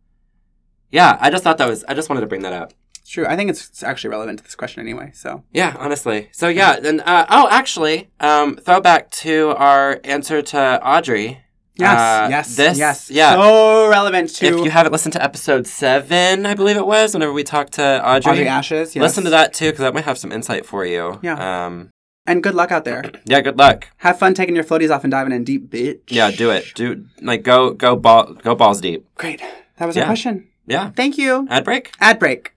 yeah 0.92 1.18
i 1.20 1.30
just 1.30 1.44
thought 1.44 1.58
that 1.58 1.68
was 1.68 1.84
i 1.90 1.94
just 1.94 2.08
wanted 2.10 2.22
to 2.22 2.28
bring 2.28 2.44
that 2.44 2.54
up 2.54 2.72
It's 3.04 3.12
true. 3.12 3.26
I 3.28 3.36
think 3.36 3.50
it's 3.50 3.84
actually 3.84 4.12
relevant 4.12 4.40
to 4.40 4.44
this 4.46 4.56
question 4.56 4.80
anyway. 4.82 5.12
So 5.14 5.44
yeah 5.52 5.76
honestly 5.78 6.30
so 6.32 6.48
yeah 6.48 6.80
then 6.80 7.02
uh, 7.02 7.26
oh 7.30 7.48
actually 7.52 8.10
um 8.22 8.56
throwback 8.56 9.12
to 9.24 9.54
our 9.58 10.00
answer 10.06 10.42
to 10.42 10.60
audrey 10.82 11.40
yes, 11.76 12.00
Uh, 12.00 12.28
yes, 12.30 12.56
this 12.56 12.78
yes. 12.78 13.12
yeah 13.12 13.34
So 13.36 13.90
relevant 13.90 14.30
to 14.36 14.46
if 14.46 14.56
you 14.66 14.72
haven't 14.72 14.92
listened 14.94 15.14
to 15.14 15.22
episode 15.24 15.68
seven 15.68 16.46
i 16.46 16.54
believe 16.54 16.78
it 16.78 16.88
was 16.88 17.14
whenever 17.14 17.34
we 17.34 17.44
talked 17.44 17.74
to 17.74 17.84
audrey, 18.08 18.32
Audrey 18.32 18.48
Ashes. 18.48 18.96
Yes. 18.96 19.02
listen 19.02 19.24
to 19.26 19.32
that 19.32 19.54
too 19.54 19.66
because 19.72 19.80
that 19.86 19.94
might 19.94 20.06
have 20.06 20.18
some 20.18 20.32
insight 20.32 20.66
for 20.66 20.86
you 20.86 21.20
Yeah. 21.22 21.66
um 21.66 21.90
And 22.26 22.42
good 22.42 22.56
luck 22.56 22.72
out 22.72 22.86
there. 22.86 23.04
yeah 23.26 23.42
good 23.42 23.58
luck 23.58 23.90
Have 23.98 24.18
fun 24.18 24.34
taking 24.34 24.56
your 24.56 24.64
floaties 24.64 24.92
off 24.96 25.04
and 25.04 25.12
diving 25.12 25.34
in 25.34 25.44
deep, 25.44 25.70
bitch. 25.70 26.00
yeah 26.08 26.32
do 26.32 26.52
it 26.52 26.64
do 26.74 27.06
like 27.22 27.44
go 27.44 27.72
go 27.74 27.96
ball 27.98 28.34
go 28.48 28.56
balls 28.56 28.80
deep 28.80 29.04
Great. 29.16 29.42
That 29.78 29.88
was 29.88 29.96
Yeah. 29.98 30.04
our 30.04 30.08
question. 30.14 30.48
yeah 30.68 30.92
Thank 30.96 31.18
you. 31.18 31.48
ad 31.50 31.66
break 31.66 31.92
Ad 32.00 32.18
break. 32.20 32.53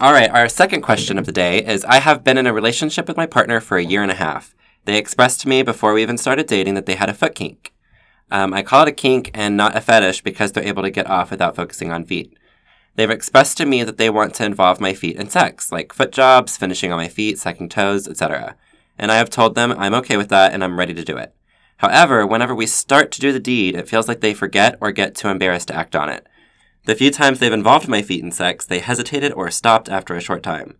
All 0.00 0.14
right, 0.14 0.30
our 0.30 0.48
second 0.48 0.80
question 0.80 1.18
of 1.18 1.26
the 1.26 1.32
day 1.32 1.62
is 1.62 1.84
I 1.84 2.00
have 2.00 2.24
been 2.24 2.38
in 2.38 2.46
a 2.46 2.52
relationship 2.52 3.06
with 3.06 3.16
my 3.18 3.26
partner 3.26 3.60
for 3.60 3.76
a 3.76 3.84
year 3.84 4.00
and 4.02 4.10
a 4.10 4.14
half. 4.14 4.54
They 4.86 4.96
expressed 4.96 5.42
to 5.42 5.48
me 5.48 5.62
before 5.62 5.92
we 5.92 6.00
even 6.00 6.16
started 6.16 6.46
dating 6.46 6.74
that 6.74 6.86
they 6.86 6.94
had 6.94 7.10
a 7.10 7.14
foot 7.14 7.34
kink. 7.34 7.74
Um, 8.30 8.54
I 8.54 8.62
call 8.62 8.82
it 8.82 8.88
a 8.88 8.92
kink 8.92 9.30
and 9.34 9.54
not 9.54 9.76
a 9.76 9.82
fetish 9.82 10.22
because 10.22 10.52
they're 10.52 10.64
able 10.64 10.82
to 10.82 10.90
get 10.90 11.10
off 11.10 11.30
without 11.30 11.54
focusing 11.54 11.92
on 11.92 12.06
feet. 12.06 12.34
They've 12.96 13.10
expressed 13.10 13.58
to 13.58 13.66
me 13.66 13.84
that 13.84 13.98
they 13.98 14.08
want 14.08 14.34
to 14.36 14.46
involve 14.46 14.80
my 14.80 14.94
feet 14.94 15.16
in 15.16 15.28
sex, 15.28 15.70
like 15.70 15.92
foot 15.92 16.10
jobs, 16.10 16.56
finishing 16.56 16.90
on 16.90 16.98
my 16.98 17.08
feet, 17.08 17.38
sucking 17.38 17.68
toes, 17.68 18.08
etc. 18.08 18.56
And 18.98 19.12
I 19.12 19.16
have 19.16 19.28
told 19.28 19.54
them 19.54 19.72
I'm 19.72 19.94
okay 19.94 20.16
with 20.16 20.30
that 20.30 20.54
and 20.54 20.64
I'm 20.64 20.78
ready 20.78 20.94
to 20.94 21.04
do 21.04 21.18
it. 21.18 21.34
However, 21.76 22.26
whenever 22.26 22.54
we 22.54 22.66
start 22.66 23.12
to 23.12 23.20
do 23.20 23.30
the 23.30 23.38
deed, 23.38 23.76
it 23.76 23.88
feels 23.88 24.08
like 24.08 24.20
they 24.20 24.32
forget 24.32 24.78
or 24.80 24.90
get 24.90 25.14
too 25.14 25.28
embarrassed 25.28 25.68
to 25.68 25.76
act 25.76 25.94
on 25.94 26.08
it. 26.08 26.26
The 26.84 26.94
few 26.96 27.10
times 27.10 27.38
they've 27.38 27.52
involved 27.52 27.86
my 27.86 28.02
feet 28.02 28.24
in 28.24 28.32
sex, 28.32 28.66
they 28.66 28.80
hesitated 28.80 29.32
or 29.32 29.50
stopped 29.50 29.88
after 29.88 30.16
a 30.16 30.20
short 30.20 30.42
time. 30.42 30.76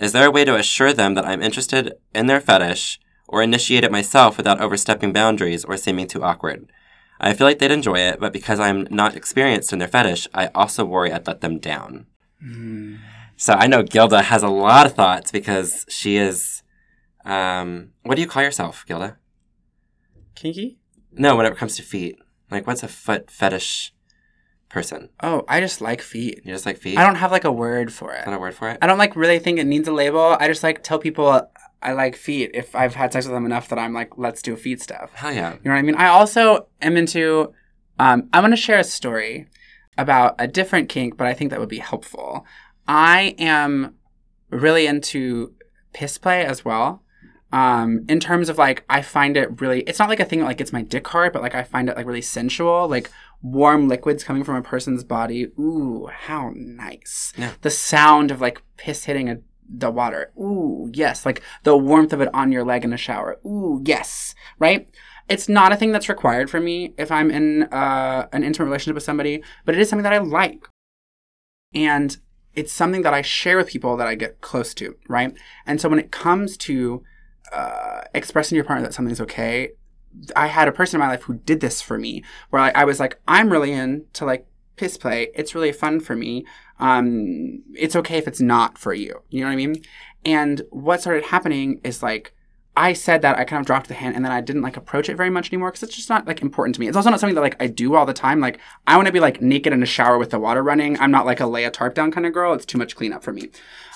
Is 0.00 0.12
there 0.12 0.26
a 0.26 0.30
way 0.30 0.44
to 0.44 0.56
assure 0.56 0.92
them 0.92 1.14
that 1.14 1.26
I'm 1.26 1.42
interested 1.42 1.94
in 2.14 2.26
their 2.26 2.40
fetish 2.40 2.98
or 3.28 3.42
initiate 3.42 3.84
it 3.84 3.92
myself 3.92 4.36
without 4.36 4.60
overstepping 4.60 5.12
boundaries 5.12 5.64
or 5.64 5.76
seeming 5.76 6.06
too 6.06 6.24
awkward? 6.24 6.70
I 7.20 7.32
feel 7.34 7.46
like 7.46 7.58
they'd 7.58 7.70
enjoy 7.70 7.98
it, 7.98 8.18
but 8.20 8.32
because 8.32 8.58
I'm 8.58 8.88
not 8.90 9.14
experienced 9.14 9.72
in 9.72 9.78
their 9.78 9.88
fetish, 9.88 10.26
I 10.34 10.48
also 10.54 10.84
worry 10.84 11.12
I'd 11.12 11.26
let 11.26 11.42
them 11.42 11.58
down. 11.58 12.06
So 13.36 13.54
I 13.54 13.66
know 13.66 13.82
Gilda 13.82 14.22
has 14.22 14.42
a 14.42 14.48
lot 14.48 14.86
of 14.86 14.94
thoughts 14.94 15.30
because 15.30 15.86
she 15.88 16.16
is. 16.16 16.62
Um, 17.24 17.90
what 18.02 18.16
do 18.16 18.20
you 18.20 18.28
call 18.28 18.42
yourself, 18.42 18.84
Gilda? 18.86 19.16
Kinky? 20.34 20.78
No, 21.12 21.36
when 21.36 21.46
it 21.46 21.56
comes 21.56 21.76
to 21.76 21.82
feet. 21.82 22.18
Like, 22.50 22.66
what's 22.66 22.82
a 22.82 22.88
foot 22.88 23.30
fetish 23.30 23.93
person? 24.74 25.08
Oh, 25.22 25.44
I 25.48 25.60
just 25.60 25.80
like 25.80 26.02
feet. 26.02 26.42
You 26.44 26.52
just 26.52 26.66
like 26.66 26.76
feet? 26.76 26.98
I 26.98 27.06
don't 27.06 27.14
have 27.14 27.32
like 27.32 27.44
a 27.44 27.52
word 27.52 27.92
for 27.92 28.12
it. 28.12 28.24
That 28.26 28.34
a 28.34 28.38
word 28.38 28.54
for 28.54 28.68
it? 28.68 28.78
I 28.82 28.86
don't 28.86 28.98
like 28.98 29.16
really 29.16 29.38
think 29.38 29.58
it 29.58 29.66
needs 29.66 29.88
a 29.88 29.92
label. 29.92 30.36
I 30.38 30.48
just 30.48 30.62
like 30.62 30.82
tell 30.82 30.98
people 30.98 31.48
I 31.80 31.92
like 31.92 32.16
feet 32.16 32.50
if 32.52 32.74
I've 32.74 32.94
had 32.94 33.12
sex 33.12 33.24
with 33.26 33.34
them 33.34 33.46
enough 33.46 33.68
that 33.68 33.78
I'm 33.78 33.94
like, 33.94 34.18
let's 34.18 34.42
do 34.42 34.56
feet 34.56 34.82
stuff. 34.82 35.12
Hell 35.14 35.32
yeah. 35.32 35.52
You 35.52 35.60
know 35.64 35.70
what 35.70 35.78
I 35.78 35.82
mean? 35.82 35.94
I 35.94 36.08
also 36.08 36.66
am 36.82 36.96
into. 36.96 37.54
Um, 37.98 38.28
I 38.32 38.40
want 38.40 38.52
to 38.52 38.56
share 38.56 38.80
a 38.80 38.84
story 38.84 39.46
about 39.96 40.34
a 40.38 40.48
different 40.48 40.88
kink, 40.88 41.16
but 41.16 41.28
I 41.28 41.34
think 41.34 41.50
that 41.50 41.60
would 41.60 41.68
be 41.68 41.78
helpful. 41.78 42.44
I 42.88 43.36
am 43.38 43.94
really 44.50 44.86
into 44.88 45.54
piss 45.92 46.18
play 46.18 46.44
as 46.44 46.64
well. 46.64 47.03
Um, 47.54 48.04
in 48.08 48.18
terms 48.18 48.48
of 48.48 48.58
like, 48.58 48.84
I 48.90 49.00
find 49.00 49.36
it 49.36 49.60
really. 49.60 49.82
It's 49.82 50.00
not 50.00 50.08
like 50.08 50.18
a 50.18 50.24
thing 50.24 50.40
that 50.40 50.46
like 50.46 50.56
gets 50.56 50.72
my 50.72 50.82
dick 50.82 51.06
hard, 51.06 51.32
but 51.32 51.40
like 51.40 51.54
I 51.54 51.62
find 51.62 51.88
it 51.88 51.96
like 51.96 52.04
really 52.04 52.20
sensual. 52.20 52.88
Like 52.88 53.12
warm 53.42 53.86
liquids 53.86 54.24
coming 54.24 54.42
from 54.42 54.56
a 54.56 54.62
person's 54.62 55.04
body. 55.04 55.44
Ooh, 55.56 56.08
how 56.12 56.52
nice! 56.56 57.32
Yeah. 57.38 57.52
The 57.62 57.70
sound 57.70 58.32
of 58.32 58.40
like 58.40 58.60
piss 58.76 59.04
hitting 59.04 59.28
a 59.28 59.38
the 59.68 59.88
water. 59.88 60.32
Ooh, 60.36 60.90
yes. 60.92 61.24
Like 61.24 61.42
the 61.62 61.76
warmth 61.76 62.12
of 62.12 62.20
it 62.20 62.28
on 62.34 62.50
your 62.50 62.64
leg 62.64 62.84
in 62.84 62.92
a 62.92 62.96
shower. 62.96 63.38
Ooh, 63.46 63.80
yes. 63.84 64.34
Right? 64.58 64.88
It's 65.28 65.48
not 65.48 65.72
a 65.72 65.76
thing 65.76 65.92
that's 65.92 66.08
required 66.08 66.50
for 66.50 66.60
me 66.60 66.92
if 66.98 67.12
I'm 67.12 67.30
in 67.30 67.62
uh, 67.72 68.26
an 68.32 68.42
intimate 68.42 68.66
relationship 68.66 68.96
with 68.96 69.04
somebody, 69.04 69.44
but 69.64 69.76
it 69.76 69.80
is 69.80 69.88
something 69.88 70.02
that 70.02 70.12
I 70.12 70.18
like. 70.18 70.68
And 71.72 72.16
it's 72.54 72.72
something 72.72 73.02
that 73.02 73.14
I 73.14 73.22
share 73.22 73.56
with 73.56 73.68
people 73.68 73.96
that 73.96 74.08
I 74.08 74.16
get 74.16 74.40
close 74.40 74.74
to, 74.74 74.96
right? 75.08 75.32
And 75.64 75.80
so 75.80 75.88
when 75.88 76.00
it 76.00 76.10
comes 76.10 76.56
to 76.58 77.02
uh, 77.52 78.02
expressing 78.14 78.50
to 78.50 78.56
your 78.56 78.64
partner 78.64 78.84
that 78.86 78.94
something's 78.94 79.20
okay, 79.20 79.72
I 80.36 80.46
had 80.46 80.68
a 80.68 80.72
person 80.72 80.96
in 80.96 81.06
my 81.06 81.12
life 81.12 81.22
who 81.24 81.34
did 81.34 81.60
this 81.60 81.80
for 81.80 81.98
me, 81.98 82.22
where 82.50 82.62
I, 82.62 82.70
I 82.70 82.84
was 82.84 83.00
like, 83.00 83.18
I'm 83.26 83.50
really 83.50 83.72
into 83.72 84.24
like 84.24 84.46
piss 84.76 84.96
play. 84.96 85.28
It's 85.34 85.54
really 85.54 85.72
fun 85.72 86.00
for 86.00 86.16
me. 86.16 86.44
Um, 86.78 87.62
it's 87.74 87.96
okay 87.96 88.18
if 88.18 88.28
it's 88.28 88.40
not 88.40 88.78
for 88.78 88.94
you. 88.94 89.22
You 89.30 89.40
know 89.40 89.46
what 89.46 89.52
I 89.52 89.56
mean? 89.56 89.82
And 90.24 90.62
what 90.70 91.00
started 91.00 91.24
happening 91.24 91.80
is 91.84 92.02
like, 92.02 92.32
I 92.76 92.92
said 92.92 93.22
that 93.22 93.38
I 93.38 93.44
kind 93.44 93.60
of 93.60 93.66
dropped 93.66 93.86
the 93.86 93.94
hand 93.94 94.16
and 94.16 94.24
then 94.24 94.32
I 94.32 94.40
didn't 94.40 94.62
like 94.62 94.76
approach 94.76 95.08
it 95.08 95.16
very 95.16 95.30
much 95.30 95.52
anymore 95.52 95.70
because 95.70 95.84
it's 95.84 95.94
just 95.94 96.10
not 96.10 96.26
like 96.26 96.42
important 96.42 96.74
to 96.74 96.80
me. 96.80 96.88
It's 96.88 96.96
also 96.96 97.10
not 97.10 97.20
something 97.20 97.36
that 97.36 97.40
like 97.40 97.60
I 97.62 97.68
do 97.68 97.94
all 97.94 98.04
the 98.04 98.12
time. 98.12 98.40
Like 98.40 98.58
I 98.86 98.96
want 98.96 99.06
to 99.06 99.12
be 99.12 99.20
like 99.20 99.40
naked 99.40 99.72
in 99.72 99.82
a 99.82 99.86
shower 99.86 100.18
with 100.18 100.30
the 100.30 100.40
water 100.40 100.62
running. 100.62 100.98
I'm 100.98 101.12
not 101.12 101.24
like 101.24 101.38
a 101.38 101.46
lay 101.46 101.64
a 101.64 101.70
tarp 101.70 101.94
down 101.94 102.10
kind 102.10 102.26
of 102.26 102.32
girl. 102.32 102.52
It's 102.52 102.64
too 102.64 102.78
much 102.78 102.96
cleanup 102.96 103.22
for 103.22 103.32
me. 103.32 103.50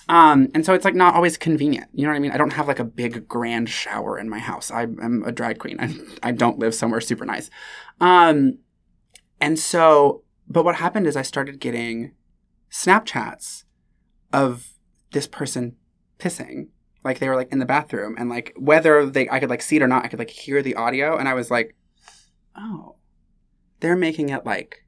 Um, 0.09 0.49
and 0.55 0.65
so 0.65 0.73
it's 0.73 0.85
like 0.85 0.95
not 0.95 1.15
always 1.15 1.37
convenient. 1.37 1.89
You 1.93 2.05
know 2.05 2.11
what 2.11 2.17
I 2.17 2.21
mean? 2.21 2.33
I 2.33 2.39
don't 2.39 2.55
have 2.55 2.67
like 2.67 2.79
a 2.79 2.85
big 2.85 3.29
grand 3.29 3.69
shower 3.69 4.19
in 4.19 4.31
my 4.31 4.39
house. 4.39 4.71
I 4.71 4.83
am 4.83 5.23
a 5.27 5.33
drag 5.33 5.59
queen. 5.59 5.79
I, 5.79 5.95
I 6.29 6.33
don't 6.33 6.59
live 6.59 6.75
somewhere 6.75 7.01
super 7.01 7.27
nice. 7.27 7.51
Um, 8.01 8.59
and 9.41 9.59
so, 9.59 10.23
but 10.49 10.65
what 10.65 10.77
happened 10.77 11.07
is 11.07 11.17
I 11.17 11.23
started 11.23 11.61
getting 11.61 12.13
Snapchats 12.71 13.65
of 14.33 14.75
this 15.13 15.27
person 15.27 15.77
pissing. 16.19 16.69
Like 17.05 17.19
they 17.19 17.29
were 17.29 17.37
like 17.37 17.53
in 17.53 17.59
the 17.59 17.67
bathroom 17.67 18.17
and 18.19 18.29
like 18.29 18.55
whether 18.57 19.07
they 19.07 19.29
I 19.29 19.41
could 19.41 19.51
like 19.51 19.63
see 19.63 19.77
it 19.77 19.83
or 19.83 19.89
not, 19.89 20.05
I 20.05 20.09
could 20.09 20.19
like 20.19 20.31
hear 20.31 20.63
the 20.63 20.75
audio 20.75 21.17
and 21.17 21.29
I 21.29 21.35
was 21.35 21.51
like, 21.51 21.77
"Oh. 22.57 22.97
They're 23.81 23.97
making 23.97 24.31
it 24.31 24.45
like 24.45 24.85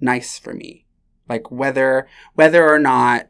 nice 0.00 0.38
for 0.38 0.54
me." 0.54 0.86
Like 1.28 1.50
whether 1.50 2.08
whether 2.34 2.66
or 2.66 2.78
not 2.78 3.28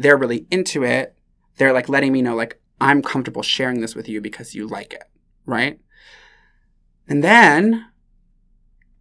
they're 0.00 0.16
really 0.16 0.46
into 0.50 0.82
it, 0.82 1.14
they're 1.58 1.74
like 1.74 1.90
letting 1.90 2.10
me 2.10 2.22
know 2.22 2.34
like 2.34 2.58
I'm 2.80 3.02
comfortable 3.02 3.42
sharing 3.42 3.82
this 3.82 3.94
with 3.94 4.08
you 4.08 4.22
because 4.22 4.54
you 4.54 4.66
like 4.66 4.94
it, 4.94 5.04
right? 5.44 5.78
And 7.06 7.22
then 7.22 7.86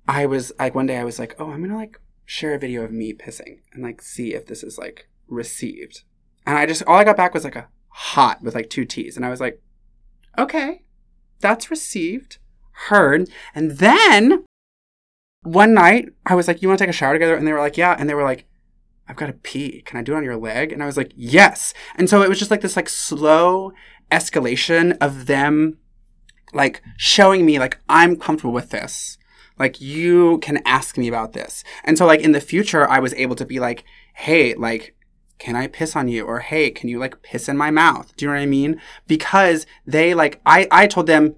I 0.10 0.26
was 0.26 0.52
like 0.60 0.76
one 0.76 0.88
day 0.88 0.98
I 0.98 1.06
was 1.06 1.18
like, 1.18 1.36
"Oh, 1.40 1.52
I'm 1.52 1.66
to 1.68 1.76
like 1.76 2.02
share 2.26 2.54
a 2.54 2.60
video 2.60 2.84
of 2.84 2.92
me 2.92 3.14
pissing 3.14 3.60
and 3.72 3.82
like 3.82 4.02
see 4.02 4.34
if 4.34 4.46
this 4.46 4.62
is 4.62 4.78
like 4.78 5.08
received." 5.30 6.04
And 6.46 6.58
I 6.58 6.66
just 6.66 6.84
all 6.86 6.98
I 6.98 7.06
got 7.06 7.16
back 7.16 7.34
was 7.34 7.46
like 7.46 7.56
a 7.56 7.70
hot 7.88 8.42
with 8.42 8.54
like 8.54 8.70
two 8.70 8.84
T's 8.84 9.16
and 9.16 9.26
I 9.26 9.30
was 9.30 9.40
like, 9.40 9.62
"Okay. 10.38 10.84
That's 11.40 11.72
received, 11.72 12.40
heard." 12.90 13.30
And 13.56 13.72
then 13.72 14.44
one 15.44 15.74
night 15.74 16.10
I 16.26 16.36
was 16.36 16.50
like, 16.50 16.62
"You 16.62 16.68
want 16.68 16.80
to 16.80 16.84
take 16.84 16.90
a 16.90 16.98
shower 16.98 17.14
together?" 17.14 17.38
And 17.38 17.48
they 17.48 17.54
were 17.54 17.60
like, 17.60 17.78
"Yeah." 17.78 17.96
And 17.98 18.10
they 18.10 18.16
were 18.16 18.24
like, 18.24 18.49
"I've 19.10 19.18
got 19.18 19.28
to 19.28 19.34
pee. 19.34 19.82
Can 19.82 20.00
I 20.00 20.04
do 20.04 20.14
it 20.14 20.18
on 20.18 20.24
your 20.24 20.38
leg?" 20.38 20.72
And 20.72 20.82
I 20.82 20.86
was 20.86 20.96
like, 20.96 21.12
"Yes." 21.16 21.74
And 21.96 22.10
so 22.10 22.22
it 22.22 22.30
was 22.30 22.40
just 22.40 22.52
like 22.52 22.62
this 22.62 22.76
like 22.76 22.88
slow 22.88 23.74
escalation 24.12 24.98
of 25.02 25.26
them 25.26 25.78
like 26.54 26.82
showing 26.98 27.46
me 27.46 27.60
like 27.60 27.80
I'm 27.88 28.16
comfortable 28.16 28.54
with 28.54 28.70
this. 28.70 29.18
Like 29.58 29.82
you 29.82 30.40
can 30.40 30.62
ask 30.66 30.98
me 30.98 31.08
about 31.08 31.34
this. 31.34 31.64
And 31.84 31.98
so 31.98 32.06
like 32.06 32.22
in 32.22 32.32
the 32.32 32.42
future 32.42 32.88
I 32.90 33.00
was 33.00 33.14
able 33.16 33.36
to 33.36 33.46
be 33.46 33.60
like, 33.60 33.84
"Hey, 34.14 34.54
like 34.56 34.96
can 35.38 35.56
I 35.56 35.68
piss 35.68 35.96
on 35.96 36.08
you?" 36.08 36.26
or 36.26 36.40
"Hey, 36.40 36.72
can 36.72 36.90
you 36.90 37.00
like 37.00 37.22
piss 37.22 37.50
in 37.50 37.58
my 37.58 37.72
mouth?" 37.72 38.16
Do 38.16 38.26
you 38.26 38.32
know 38.32 38.38
what 38.38 38.44
I 38.44 38.48
mean? 38.48 38.82
Because 39.08 39.66
they 39.86 40.14
like 40.14 40.40
I 40.46 40.68
I 40.72 40.88
told 40.88 41.08
them 41.08 41.36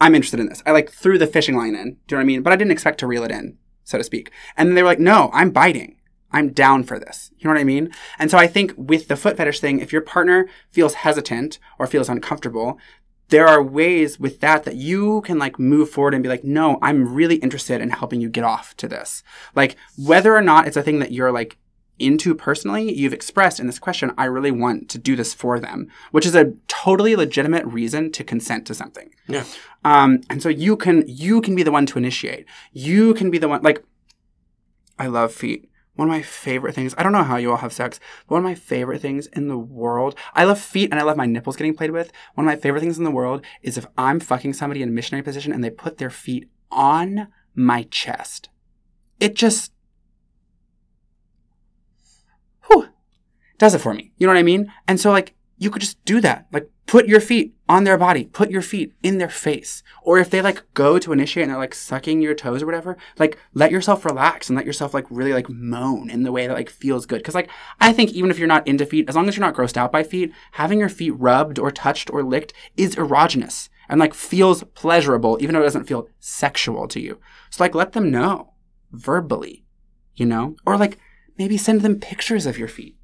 I'm 0.00 0.14
interested 0.14 0.40
in 0.40 0.48
this. 0.48 0.62
I 0.66 0.72
like 0.72 0.90
threw 0.90 1.18
the 1.18 1.26
fishing 1.26 1.56
line 1.56 1.74
in. 1.74 1.96
Do 2.06 2.14
you 2.14 2.16
know 2.16 2.16
what 2.16 2.20
I 2.20 2.24
mean? 2.24 2.42
But 2.42 2.52
I 2.52 2.56
didn't 2.56 2.72
expect 2.72 2.98
to 3.00 3.06
reel 3.06 3.24
it 3.24 3.30
in, 3.30 3.56
so 3.84 3.98
to 3.98 4.04
speak. 4.04 4.30
And 4.56 4.76
they 4.76 4.82
were 4.82 4.88
like, 4.88 4.98
"No, 4.98 5.30
I'm 5.32 5.50
biting." 5.50 5.96
I'm 6.32 6.50
down 6.50 6.84
for 6.84 6.98
this. 6.98 7.30
You 7.38 7.44
know 7.44 7.54
what 7.54 7.60
I 7.60 7.64
mean? 7.64 7.90
And 8.18 8.30
so 8.30 8.38
I 8.38 8.46
think 8.46 8.72
with 8.76 9.08
the 9.08 9.16
foot 9.16 9.36
fetish 9.36 9.60
thing, 9.60 9.80
if 9.80 9.92
your 9.92 10.02
partner 10.02 10.48
feels 10.70 10.94
hesitant 10.94 11.58
or 11.78 11.86
feels 11.86 12.08
uncomfortable, 12.08 12.78
there 13.28 13.48
are 13.48 13.62
ways 13.62 14.20
with 14.20 14.40
that 14.40 14.64
that 14.64 14.76
you 14.76 15.22
can 15.22 15.38
like 15.38 15.58
move 15.58 15.88
forward 15.88 16.14
and 16.14 16.22
be 16.22 16.28
like, 16.28 16.44
no, 16.44 16.78
I'm 16.82 17.14
really 17.14 17.36
interested 17.36 17.80
in 17.80 17.90
helping 17.90 18.20
you 18.20 18.28
get 18.28 18.44
off 18.44 18.76
to 18.76 18.88
this. 18.88 19.22
Like 19.54 19.76
whether 19.96 20.36
or 20.36 20.42
not 20.42 20.66
it's 20.66 20.76
a 20.76 20.82
thing 20.82 20.98
that 20.98 21.12
you're 21.12 21.32
like 21.32 21.56
into 21.98 22.34
personally, 22.34 22.92
you've 22.92 23.12
expressed 23.12 23.60
in 23.60 23.66
this 23.66 23.78
question, 23.78 24.12
I 24.18 24.24
really 24.24 24.50
want 24.50 24.88
to 24.90 24.98
do 24.98 25.16
this 25.16 25.32
for 25.32 25.58
them, 25.58 25.88
which 26.10 26.26
is 26.26 26.34
a 26.34 26.52
totally 26.68 27.16
legitimate 27.16 27.64
reason 27.64 28.10
to 28.12 28.24
consent 28.24 28.66
to 28.66 28.74
something. 28.74 29.14
Yeah. 29.28 29.44
Um, 29.84 30.20
and 30.28 30.42
so 30.42 30.48
you 30.48 30.76
can 30.76 31.04
you 31.06 31.40
can 31.40 31.54
be 31.54 31.62
the 31.62 31.72
one 31.72 31.86
to 31.86 31.98
initiate. 31.98 32.46
You 32.72 33.14
can 33.14 33.30
be 33.30 33.38
the 33.38 33.48
one 33.48 33.62
like 33.62 33.82
I 34.98 35.06
love 35.06 35.32
feet. 35.32 35.70
One 35.94 36.08
of 36.08 36.12
my 36.12 36.22
favorite 36.22 36.74
things. 36.74 36.94
I 36.96 37.02
don't 37.02 37.12
know 37.12 37.22
how 37.22 37.36
you 37.36 37.50
all 37.50 37.58
have 37.58 37.72
sex, 37.72 38.00
but 38.26 38.34
one 38.34 38.40
of 38.40 38.48
my 38.48 38.54
favorite 38.54 39.02
things 39.02 39.26
in 39.26 39.48
the 39.48 39.58
world. 39.58 40.14
I 40.34 40.44
love 40.44 40.58
feet 40.58 40.90
and 40.90 40.98
I 40.98 41.02
love 41.02 41.18
my 41.18 41.26
nipples 41.26 41.56
getting 41.56 41.74
played 41.74 41.90
with. 41.90 42.10
One 42.34 42.46
of 42.46 42.52
my 42.52 42.60
favorite 42.60 42.80
things 42.80 42.96
in 42.96 43.04
the 43.04 43.10
world 43.10 43.44
is 43.62 43.76
if 43.76 43.86
I'm 43.98 44.18
fucking 44.18 44.54
somebody 44.54 44.82
in 44.82 44.88
a 44.88 44.92
missionary 44.92 45.22
position 45.22 45.52
and 45.52 45.62
they 45.62 45.70
put 45.70 45.98
their 45.98 46.10
feet 46.10 46.48
on 46.70 47.28
my 47.54 47.82
chest. 47.84 48.48
It 49.20 49.34
just 49.34 49.72
whew, 52.66 52.88
does 53.58 53.74
it 53.74 53.80
for 53.80 53.92
me. 53.92 54.12
You 54.16 54.26
know 54.26 54.32
what 54.32 54.40
I 54.40 54.44
mean? 54.44 54.72
And 54.88 54.98
so 54.98 55.10
like 55.10 55.34
you 55.58 55.70
could 55.70 55.82
just 55.82 56.02
do 56.06 56.22
that. 56.22 56.46
Like 56.52 56.70
put 56.92 57.08
your 57.08 57.20
feet 57.20 57.54
on 57.70 57.84
their 57.84 57.96
body, 57.96 58.26
put 58.26 58.50
your 58.50 58.60
feet 58.60 58.92
in 59.02 59.16
their 59.16 59.30
face. 59.30 59.82
Or 60.02 60.18
if 60.18 60.28
they 60.28 60.42
like 60.42 60.62
go 60.74 60.98
to 60.98 61.10
initiate 61.10 61.44
and 61.44 61.50
they're 61.50 61.58
like 61.58 61.74
sucking 61.74 62.20
your 62.20 62.34
toes 62.34 62.62
or 62.62 62.66
whatever, 62.66 62.98
like 63.18 63.38
let 63.54 63.70
yourself 63.70 64.04
relax 64.04 64.50
and 64.50 64.58
let 64.58 64.66
yourself 64.66 64.92
like 64.92 65.06
really 65.08 65.32
like 65.32 65.48
moan 65.48 66.10
in 66.10 66.22
the 66.22 66.30
way 66.30 66.46
that 66.46 66.52
like 66.52 66.68
feels 66.68 67.06
good. 67.06 67.24
Cause 67.24 67.34
like 67.34 67.48
I 67.80 67.94
think 67.94 68.10
even 68.10 68.30
if 68.30 68.38
you're 68.38 68.46
not 68.46 68.68
into 68.68 68.84
feet, 68.84 69.08
as 69.08 69.16
long 69.16 69.26
as 69.26 69.34
you're 69.34 69.46
not 69.46 69.54
grossed 69.54 69.78
out 69.78 69.90
by 69.90 70.02
feet, 70.02 70.34
having 70.50 70.80
your 70.80 70.90
feet 70.90 71.12
rubbed 71.12 71.58
or 71.58 71.70
touched 71.70 72.10
or 72.12 72.22
licked 72.22 72.52
is 72.76 72.94
erogenous 72.96 73.70
and 73.88 73.98
like 73.98 74.12
feels 74.12 74.62
pleasurable, 74.74 75.38
even 75.40 75.54
though 75.54 75.62
it 75.62 75.64
doesn't 75.64 75.88
feel 75.88 76.08
sexual 76.20 76.86
to 76.88 77.00
you. 77.00 77.18
So 77.48 77.64
like 77.64 77.74
let 77.74 77.92
them 77.92 78.10
know 78.10 78.52
verbally, 78.90 79.64
you 80.14 80.26
know? 80.26 80.56
Or 80.66 80.76
like 80.76 80.98
maybe 81.38 81.56
send 81.56 81.80
them 81.80 82.00
pictures 82.00 82.44
of 82.44 82.58
your 82.58 82.68
feet. 82.68 82.98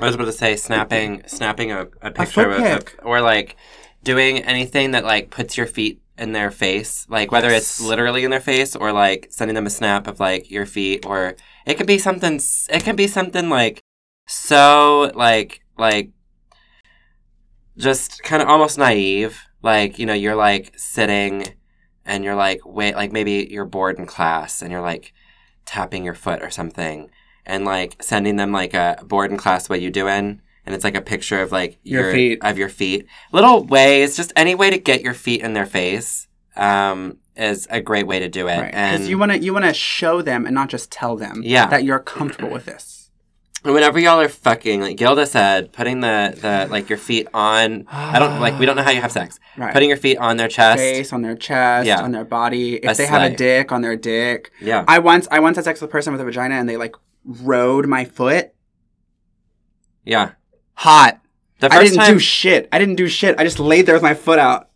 I 0.00 0.06
was 0.06 0.14
about 0.16 0.24
to 0.24 0.32
say 0.32 0.56
snapping, 0.56 1.22
snapping 1.26 1.70
a, 1.70 1.82
a 2.02 2.10
picture 2.10 2.52
foot 2.52 2.98
of, 3.00 3.06
or 3.06 3.20
like 3.20 3.56
doing 4.02 4.38
anything 4.38 4.90
that 4.90 5.04
like 5.04 5.30
puts 5.30 5.56
your 5.56 5.66
feet 5.66 6.02
in 6.18 6.32
their 6.32 6.50
face, 6.50 7.06
like 7.08 7.30
whether 7.30 7.50
it's 7.50 7.80
literally 7.80 8.24
in 8.24 8.30
their 8.30 8.40
face 8.40 8.74
or 8.74 8.92
like 8.92 9.28
sending 9.30 9.54
them 9.54 9.66
a 9.66 9.70
snap 9.70 10.08
of 10.08 10.18
like 10.18 10.50
your 10.50 10.66
feet, 10.66 11.06
or 11.06 11.36
it 11.64 11.74
could 11.74 11.86
be 11.86 11.98
something. 11.98 12.40
It 12.68 12.82
can 12.82 12.96
be 12.96 13.06
something 13.06 13.48
like 13.48 13.80
so 14.26 15.12
like 15.14 15.60
like 15.78 16.10
just 17.76 18.22
kind 18.24 18.42
of 18.42 18.48
almost 18.48 18.78
naive. 18.78 19.40
Like 19.62 19.98
you 20.00 20.06
know, 20.06 20.12
you're 20.12 20.36
like 20.36 20.72
sitting 20.76 21.54
and 22.04 22.24
you're 22.24 22.34
like 22.34 22.62
wait, 22.64 22.96
like 22.96 23.12
maybe 23.12 23.46
you're 23.48 23.64
bored 23.64 23.98
in 23.98 24.06
class 24.06 24.60
and 24.60 24.72
you're 24.72 24.80
like 24.80 25.12
tapping 25.66 26.04
your 26.04 26.14
foot 26.14 26.42
or 26.42 26.50
something 26.50 27.10
and 27.46 27.64
like 27.64 28.02
sending 28.02 28.36
them 28.36 28.52
like 28.52 28.74
a 28.74 28.98
board 29.04 29.30
in 29.30 29.36
class 29.36 29.68
what 29.68 29.80
you 29.80 29.90
doing 29.90 30.40
and 30.66 30.74
it's 30.74 30.84
like 30.84 30.94
a 30.94 31.02
picture 31.02 31.40
of 31.42 31.52
like 31.52 31.78
Your 31.82 32.12
feet. 32.12 32.38
of 32.42 32.56
your 32.58 32.68
feet 32.68 33.06
little 33.32 33.64
ways 33.64 34.16
just 34.16 34.32
any 34.36 34.54
way 34.54 34.70
to 34.70 34.78
get 34.78 35.02
your 35.02 35.14
feet 35.14 35.42
in 35.42 35.52
their 35.52 35.66
face 35.66 36.26
um 36.56 37.18
is 37.36 37.66
a 37.70 37.80
great 37.80 38.06
way 38.06 38.18
to 38.20 38.28
do 38.28 38.46
it 38.48 38.56
Because 38.66 39.00
and 39.00 39.08
you 39.08 39.18
want 39.18 39.32
to 39.32 39.38
you 39.38 39.52
want 39.52 39.64
to 39.64 39.74
show 39.74 40.22
them 40.22 40.46
and 40.46 40.54
not 40.54 40.68
just 40.68 40.90
tell 40.92 41.16
them 41.16 41.42
Yeah. 41.44 41.66
that 41.66 41.84
you're 41.84 41.98
comfortable 41.98 42.50
with 42.50 42.64
this. 42.64 43.10
whenever 43.64 43.98
y'all 43.98 44.20
are 44.20 44.28
fucking 44.28 44.80
like 44.80 44.96
gilda 44.96 45.26
said 45.26 45.72
putting 45.72 46.00
the 46.00 46.36
the 46.40 46.68
like 46.70 46.88
your 46.88 46.98
feet 46.98 47.26
on 47.34 47.86
i 47.90 48.18
don't 48.18 48.38
like 48.40 48.58
we 48.58 48.66
don't 48.66 48.76
know 48.76 48.82
how 48.82 48.90
you 48.90 49.00
have 49.00 49.12
sex 49.12 49.38
Right. 49.56 49.72
putting 49.72 49.88
your 49.88 49.98
feet 49.98 50.16
on 50.18 50.36
their 50.36 50.48
chest 50.48 50.78
face 50.78 51.12
on 51.12 51.22
their 51.22 51.36
chest, 51.36 51.86
Yeah. 51.86 52.00
on 52.02 52.10
their 52.10 52.24
body. 52.24 52.74
If 52.76 52.90
A 52.92 52.94
they 52.96 53.06
have 53.06 53.22
a 53.32 53.36
dick, 53.36 53.70
on 53.70 53.82
their 53.82 53.94
dick. 53.96 54.50
yeah 54.60 54.84
I 54.88 54.98
once 54.98 55.28
I 55.30 55.38
once 55.40 55.56
had 55.56 55.64
sex 55.64 55.80
with 55.80 55.90
a 55.90 55.92
person 55.92 56.12
with 56.12 56.20
a 56.20 56.24
vagina 56.24 56.54
and 56.56 56.68
they 56.68 56.76
like 56.76 56.94
rode 57.24 57.86
my 57.86 58.04
foot. 58.04 58.52
yeah 60.04 60.32
Hot. 60.74 61.20
the 61.60 61.72
I 61.72 61.82
didn't 61.84 61.98
time 61.98 62.14
do 62.14 62.18
shit. 62.18 62.68
I 62.72 62.78
didn't 62.78 62.96
do 62.96 63.08
shit. 63.08 63.38
I 63.38 63.44
just 63.44 63.58
laid 63.58 63.86
there 63.86 63.94
with 63.94 64.02
my 64.02 64.14
foot 64.14 64.38
out 64.38 64.68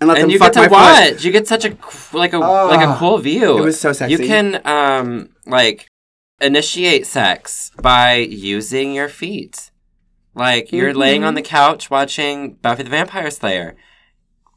and 0.00 0.08
let 0.08 0.18
and 0.18 0.24
them 0.24 0.30
you 0.30 0.38
fuck 0.38 0.52
get 0.52 0.64
to 0.64 0.68
my 0.68 0.68
foot. 0.68 1.12
watch 1.14 1.24
you 1.24 1.32
get 1.32 1.46
such 1.46 1.64
a 1.64 1.76
like 2.16 2.32
a 2.32 2.38
like 2.38 2.80
a 2.86 2.92
Oh, 2.92 2.96
cool 2.98 3.18
view 3.18 3.58
It 3.58 3.62
was 3.64 3.80
so 3.80 3.92
sexy. 3.92 4.12
You 4.12 4.18
can 4.26 4.60
um 4.66 5.30
like 5.46 5.88
initiate 6.40 7.06
sex 7.06 7.70
by 7.80 8.14
using 8.16 8.92
your 8.94 9.08
feet. 9.08 9.70
Like 10.34 10.72
you're 10.72 10.92
laying 10.94 11.24
on 11.24 11.34
the 11.34 11.40
Mm-hmm. 11.42 11.48
couch 11.48 11.90
watching 11.90 12.54
Buffy 12.54 12.82
the 12.82 12.90
Vampire 12.90 13.30
Slayer. 13.30 13.76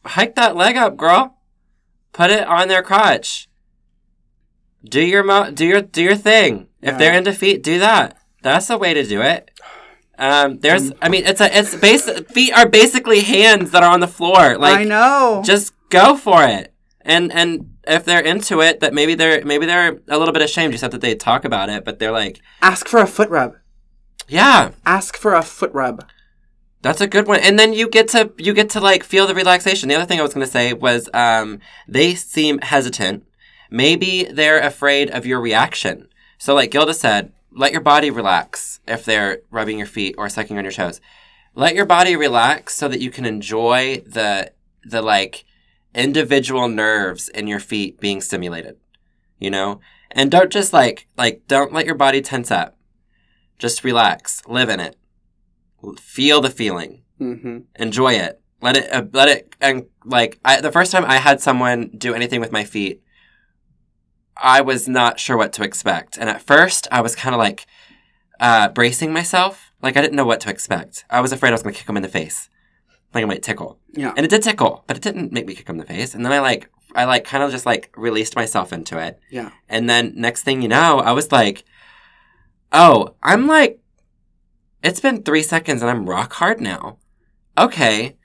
Hike 0.06 0.36
that 0.36 0.56
leg 0.56 0.76
up, 0.76 0.98
girl. 0.98 1.38
Put 2.14 2.32
it 2.32 2.48
on 2.48 2.68
their 2.68 2.82
crotch. 2.84 3.48
Do 4.84 5.02
your 5.02 5.24
mo- 5.24 5.52
do 5.52 5.66
your 5.66 5.82
do 5.82 6.02
your 6.02 6.16
thing. 6.16 6.68
If 6.82 6.98
they're 6.98 7.14
into 7.18 7.34
feet, 7.34 7.64
do 7.64 7.80
that. 7.80 8.18
That's 8.42 8.68
the 8.68 8.78
way 8.78 8.94
to 8.94 9.04
do 9.04 9.22
it. 9.22 9.52
Um, 10.18 10.60
there's, 10.60 10.92
I 11.02 11.08
mean, 11.10 11.26
it's 11.26 11.40
a, 11.42 11.58
it's 11.58 11.76
base. 11.76 12.10
Feet 12.32 12.54
are 12.54 12.68
basically 12.68 13.22
hands 13.22 13.72
that 13.72 13.84
are 13.84 13.92
on 13.92 14.00
the 14.02 14.08
floor. 14.08 14.58
Like, 14.58 14.80
I 14.80 14.84
know. 14.84 15.42
just 15.46 15.74
go 15.90 16.16
for 16.16 16.44
it 16.44 16.74
and 17.02 17.32
and 17.34 17.76
if 17.88 18.06
they're 18.06 18.20
into 18.22 18.62
it 18.62 18.80
that 18.82 18.94
maybe 18.94 19.16
they're 19.16 19.44
maybe 19.44 19.66
they're 19.66 20.00
a 20.10 20.18
little 20.20 20.34
bit 20.34 20.44
ashamed 20.44 20.72
just 20.74 20.84
have 20.84 20.92
that 20.92 21.02
they 21.02 21.16
talk 21.16 21.44
about 21.46 21.68
it 21.70 21.84
but 21.84 21.98
they're 21.98 22.12
like 22.12 22.40
Ask 22.62 22.88
for 22.88 23.00
a 23.00 23.08
foot 23.08 23.30
rub. 23.30 23.56
yeah 24.28 24.72
Ask 24.86 25.18
for 25.18 25.34
a 25.34 25.42
foot 25.42 25.72
rub. 25.74 26.06
that's 26.84 27.02
a 27.02 27.08
good 27.08 27.26
one 27.28 27.40
and 27.40 27.58
then 27.58 27.74
you 27.74 27.90
get 27.90 28.08
to 28.10 28.32
you 28.38 28.54
get 28.54 28.70
to 28.72 28.80
like 28.80 29.04
feel 29.04 29.26
the 29.26 29.34
relaxation 29.34 29.90
the 29.90 29.96
other 29.96 30.06
thing 30.06 30.20
i 30.20 30.22
was 30.22 30.34
going 30.34 30.46
to 30.46 30.52
say 30.52 30.74
was 30.74 31.10
um 31.16 31.60
they 31.88 32.14
seem 32.14 32.60
hesitant 32.60 33.26
maybe 33.70 34.24
they're 34.24 34.60
afraid 34.60 35.10
of 35.12 35.26
your 35.26 35.40
reaction. 35.42 36.08
So 36.38 36.54
like 36.56 36.72
gilda 36.72 36.94
said 36.94 37.32
let 37.52 37.72
your 37.72 37.82
body 37.82 38.12
relax 38.12 38.80
if 38.88 39.04
they're 39.06 39.40
rubbing 39.50 39.78
your 39.80 39.88
feet 39.88 40.16
or 40.18 40.30
sucking 40.30 40.58
on 40.58 40.64
your 40.64 40.72
toes. 40.72 41.02
Let 41.56 41.74
your 41.76 41.86
body 41.86 42.16
relax 42.16 42.76
so 42.76 42.88
that 42.88 43.02
you 43.02 43.10
can 43.12 43.26
enjoy 43.26 44.04
the 44.06 44.52
the 44.84 45.02
like 45.02 45.46
individual 45.96 46.68
nerves 46.68 47.28
in 47.30 47.48
your 47.48 47.60
feet 47.60 48.00
being 48.00 48.22
stimulated 48.22 48.78
you 49.40 49.50
know? 49.50 49.80
And 50.12 50.30
don't 50.30 50.52
just 50.52 50.74
like 50.74 51.08
like 51.18 51.48
don't 51.48 51.72
let 51.74 51.86
your 51.86 51.96
body 51.96 52.22
tense 52.22 52.52
up. 52.52 52.78
Just 53.58 53.84
relax 53.84 54.42
live 54.48 54.70
in 54.70 54.80
it. 54.80 54.98
Feel 55.98 56.42
the 56.42 56.50
feeling, 56.50 57.04
Mm-hmm. 57.22 57.60
enjoy 57.76 58.14
it, 58.14 58.42
let 58.62 58.78
it, 58.78 58.92
uh, 58.94 59.04
let 59.14 59.28
it, 59.28 59.54
and 59.60 59.86
like 60.06 60.40
I, 60.44 60.62
the 60.62 60.72
first 60.72 60.92
time 60.92 61.04
I 61.06 61.18
had 61.18 61.42
someone 61.42 61.90
do 61.98 62.14
anything 62.14 62.40
with 62.42 62.52
my 62.52 62.64
feet, 62.64 63.02
I 64.42 64.62
was 64.62 64.88
not 64.88 65.20
sure 65.20 65.38
what 65.38 65.54
to 65.54 65.64
expect, 65.64 66.18
and 66.18 66.30
at 66.30 66.42
first 66.42 66.88
I 66.92 67.02
was 67.02 67.16
kind 67.16 67.36
of 67.36 67.40
like 67.40 67.66
uh, 68.40 68.70
bracing 68.70 69.12
myself, 69.12 69.72
like 69.82 69.98
I 69.98 70.02
didn't 70.02 70.16
know 70.16 70.26
what 70.26 70.40
to 70.42 70.50
expect. 70.50 71.06
I 71.10 71.22
was 71.22 71.32
afraid 71.32 71.50
I 71.50 71.54
was 71.54 71.64
going 71.64 71.74
to 71.74 71.80
kick 71.80 71.90
him 71.90 71.98
in 71.98 72.04
the 72.04 72.10
face, 72.10 72.50
like 73.14 73.24
it 73.24 73.28
might 73.28 73.44
tickle. 73.44 73.80
Yeah. 73.94 74.14
And 74.16 74.26
it 74.26 74.30
did 74.30 74.44
tickle, 74.44 74.84
but 74.88 74.98
it 74.98 75.04
didn't 75.04 75.32
make 75.32 75.46
me 75.46 75.56
kick 75.56 75.68
him 75.68 75.76
in 75.76 75.80
the 75.80 75.86
face. 75.86 76.14
And 76.14 76.26
then 76.26 76.32
I 76.32 76.40
like, 76.40 76.70
I 76.96 77.06
like 77.06 77.24
kind 77.24 77.44
of 77.44 77.52
just 77.52 77.66
like 77.66 77.92
released 77.96 78.36
myself 78.36 78.74
into 78.74 78.98
it. 78.98 79.20
Yeah. 79.30 79.52
And 79.68 79.90
then 79.90 80.14
next 80.16 80.44
thing 80.44 80.62
you 80.62 80.68
know, 80.68 81.00
I 81.00 81.12
was 81.12 81.32
like, 81.32 81.64
oh, 82.72 83.16
I'm 83.22 83.48
like, 83.48 83.80
it's 84.84 85.02
been 85.02 85.24
three 85.24 85.44
seconds 85.44 85.82
and 85.82 85.92
I'm 85.92 86.10
rock 86.10 86.34
hard 86.34 86.62
now. 86.62 86.98
Okay, 87.58 88.16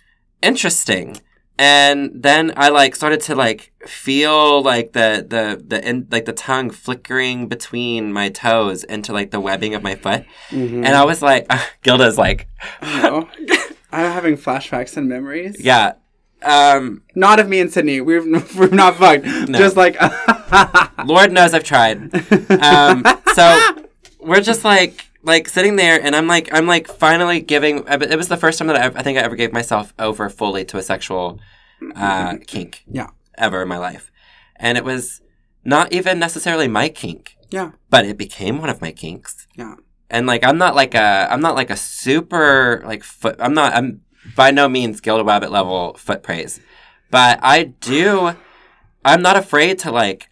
interesting. 0.42 1.20
And 1.57 2.11
then 2.14 2.52
I 2.57 2.70
like 2.70 2.96
started 2.96 3.20
to 3.22 3.34
like 3.36 3.72
feel 3.86 4.61
like 4.62 4.92
the 4.92 5.24
the 5.28 5.62
the 5.64 5.88
in, 5.88 6.09
like 6.11 6.24
the 6.24 6.32
tongue 6.32 6.70
flickering 6.70 7.46
between 7.46 8.12
my 8.12 8.28
toes 8.28 8.82
into 8.82 9.12
like 9.12 9.30
the 9.30 9.38
webbing 9.40 9.74
of 9.74 9.82
my 9.82 9.94
foot, 9.94 10.24
Mm-hmm. 10.50 10.84
and 10.84 10.88
I 10.96 11.05
was 11.05 11.22
like, 11.22 11.50
Gilda's 11.82 12.18
like, 12.18 12.48
Oh. 12.82 13.28
I'm 13.92 14.11
having 14.12 14.36
flashbacks 14.36 14.96
and 14.96 15.09
memories. 15.09 15.61
yeah, 15.61 15.92
um, 16.42 17.02
Not 17.14 17.38
of 17.38 17.48
me 17.48 17.61
and 17.61 17.70
Sydni. 17.70 18.05
We've 18.05 18.24
we're 18.57 18.68
not 18.70 18.96
fucked. 18.96 19.24
No. 19.24 19.57
Just 19.57 19.76
like 19.76 19.96
Lord 21.05 21.30
knows 21.30 21.55
I've 21.55 21.62
tried. 21.62 22.12
Um, 22.50 23.05
so 23.34 23.76
we're 24.18 24.40
just 24.40 24.64
like 24.64 25.07
like 25.24 25.48
sitting 25.48 25.76
there, 25.76 26.00
and 26.00 26.14
I'm 26.14 26.26
like 26.26 26.48
I'm 26.52 26.66
like 26.66 26.86
finally 26.88 27.40
giving. 27.40 27.84
It 27.88 28.16
was 28.16 28.28
the 28.28 28.36
first 28.36 28.58
time 28.58 28.68
that 28.68 28.76
I, 28.76 28.98
I 28.98 29.02
think 29.02 29.18
I 29.18 29.22
ever 29.22 29.36
gave 29.36 29.52
myself 29.52 29.92
over 29.98 30.28
fully 30.30 30.64
to 30.66 30.78
a 30.78 30.82
sexual 30.82 31.40
uh, 31.96 32.36
kink. 32.46 32.84
Yeah. 32.86 33.08
Ever 33.36 33.62
in 33.62 33.68
my 33.68 33.78
life, 33.78 34.12
and 34.56 34.78
it 34.78 34.84
was 34.84 35.20
not 35.64 35.92
even 35.92 36.18
necessarily 36.20 36.68
my 36.68 36.88
kink, 36.88 37.36
Yeah. 37.50 37.72
but 37.90 38.04
it 38.04 38.16
became 38.16 38.60
one 38.60 38.68
of 38.68 38.80
my 38.80 38.92
kinks. 38.92 39.48
Yeah. 39.56 39.74
And 40.10 40.26
like 40.26 40.44
I'm 40.44 40.58
not 40.58 40.74
like 40.76 40.94
a 40.94 41.26
I'm 41.30 41.40
not 41.40 41.56
like 41.56 41.70
a 41.70 41.76
super 41.76 42.82
like 42.84 43.02
foot. 43.02 43.36
I'm 43.40 43.54
not 43.54 43.72
I'm 43.74 44.02
by 44.36 44.50
no 44.52 44.68
means 44.68 45.00
Gilda 45.00 45.24
Wabbit 45.24 45.50
level 45.50 45.94
foot 45.94 46.22
praise, 46.22 46.60
but 47.10 47.40
I 47.42 47.64
do. 47.64 48.34
I'm 49.04 49.20
not 49.22 49.36
afraid 49.36 49.78
to 49.80 49.90
like 49.90 50.28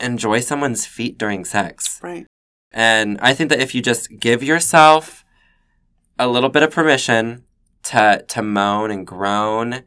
enjoy 0.00 0.40
someone's 0.40 0.86
feet 0.86 1.18
during 1.18 1.44
sex. 1.44 2.00
Right. 2.02 2.26
And 2.72 3.18
I 3.20 3.34
think 3.34 3.50
that 3.50 3.60
if 3.60 3.74
you 3.74 3.82
just 3.82 4.18
give 4.18 4.42
yourself 4.42 5.24
a 6.18 6.28
little 6.28 6.48
bit 6.50 6.62
of 6.62 6.70
permission 6.70 7.44
to 7.84 8.24
to 8.28 8.42
moan 8.42 8.90
and 8.90 9.06
groan 9.06 9.82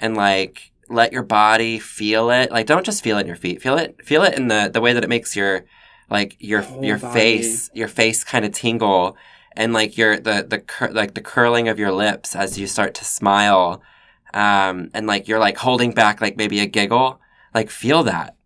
and 0.00 0.16
like 0.16 0.72
let 0.88 1.12
your 1.12 1.22
body 1.22 1.78
feel 1.78 2.30
it, 2.30 2.50
like 2.50 2.66
don't 2.66 2.84
just 2.86 3.02
feel 3.04 3.18
it 3.18 3.22
in 3.22 3.26
your 3.26 3.36
feet. 3.36 3.62
Feel 3.62 3.76
it 3.78 4.04
feel 4.04 4.22
it 4.22 4.34
in 4.36 4.48
the 4.48 4.70
the 4.72 4.80
way 4.80 4.92
that 4.92 5.04
it 5.04 5.08
makes 5.08 5.36
your 5.36 5.64
like 6.10 6.36
your 6.38 6.62
Whole 6.62 6.84
your 6.84 6.98
body. 6.98 7.12
face 7.20 7.70
your 7.74 7.88
face 7.88 8.24
kind 8.24 8.44
of 8.44 8.52
tingle 8.52 9.16
and 9.56 9.72
like 9.72 9.96
your 9.96 10.18
the 10.18 10.44
the 10.48 10.58
cur- 10.58 10.90
like 10.90 11.14
the 11.14 11.20
curling 11.22 11.68
of 11.68 11.78
your 11.78 11.92
lips 11.92 12.34
as 12.34 12.58
you 12.58 12.66
start 12.66 12.94
to 12.94 13.04
smile 13.04 13.80
um 14.34 14.90
and 14.92 15.06
like 15.06 15.28
you're 15.28 15.38
like 15.38 15.56
holding 15.56 15.92
back 15.92 16.20
like 16.20 16.36
maybe 16.36 16.60
a 16.60 16.66
giggle 16.66 17.20
like 17.54 17.70
feel 17.70 18.02
that 18.02 18.36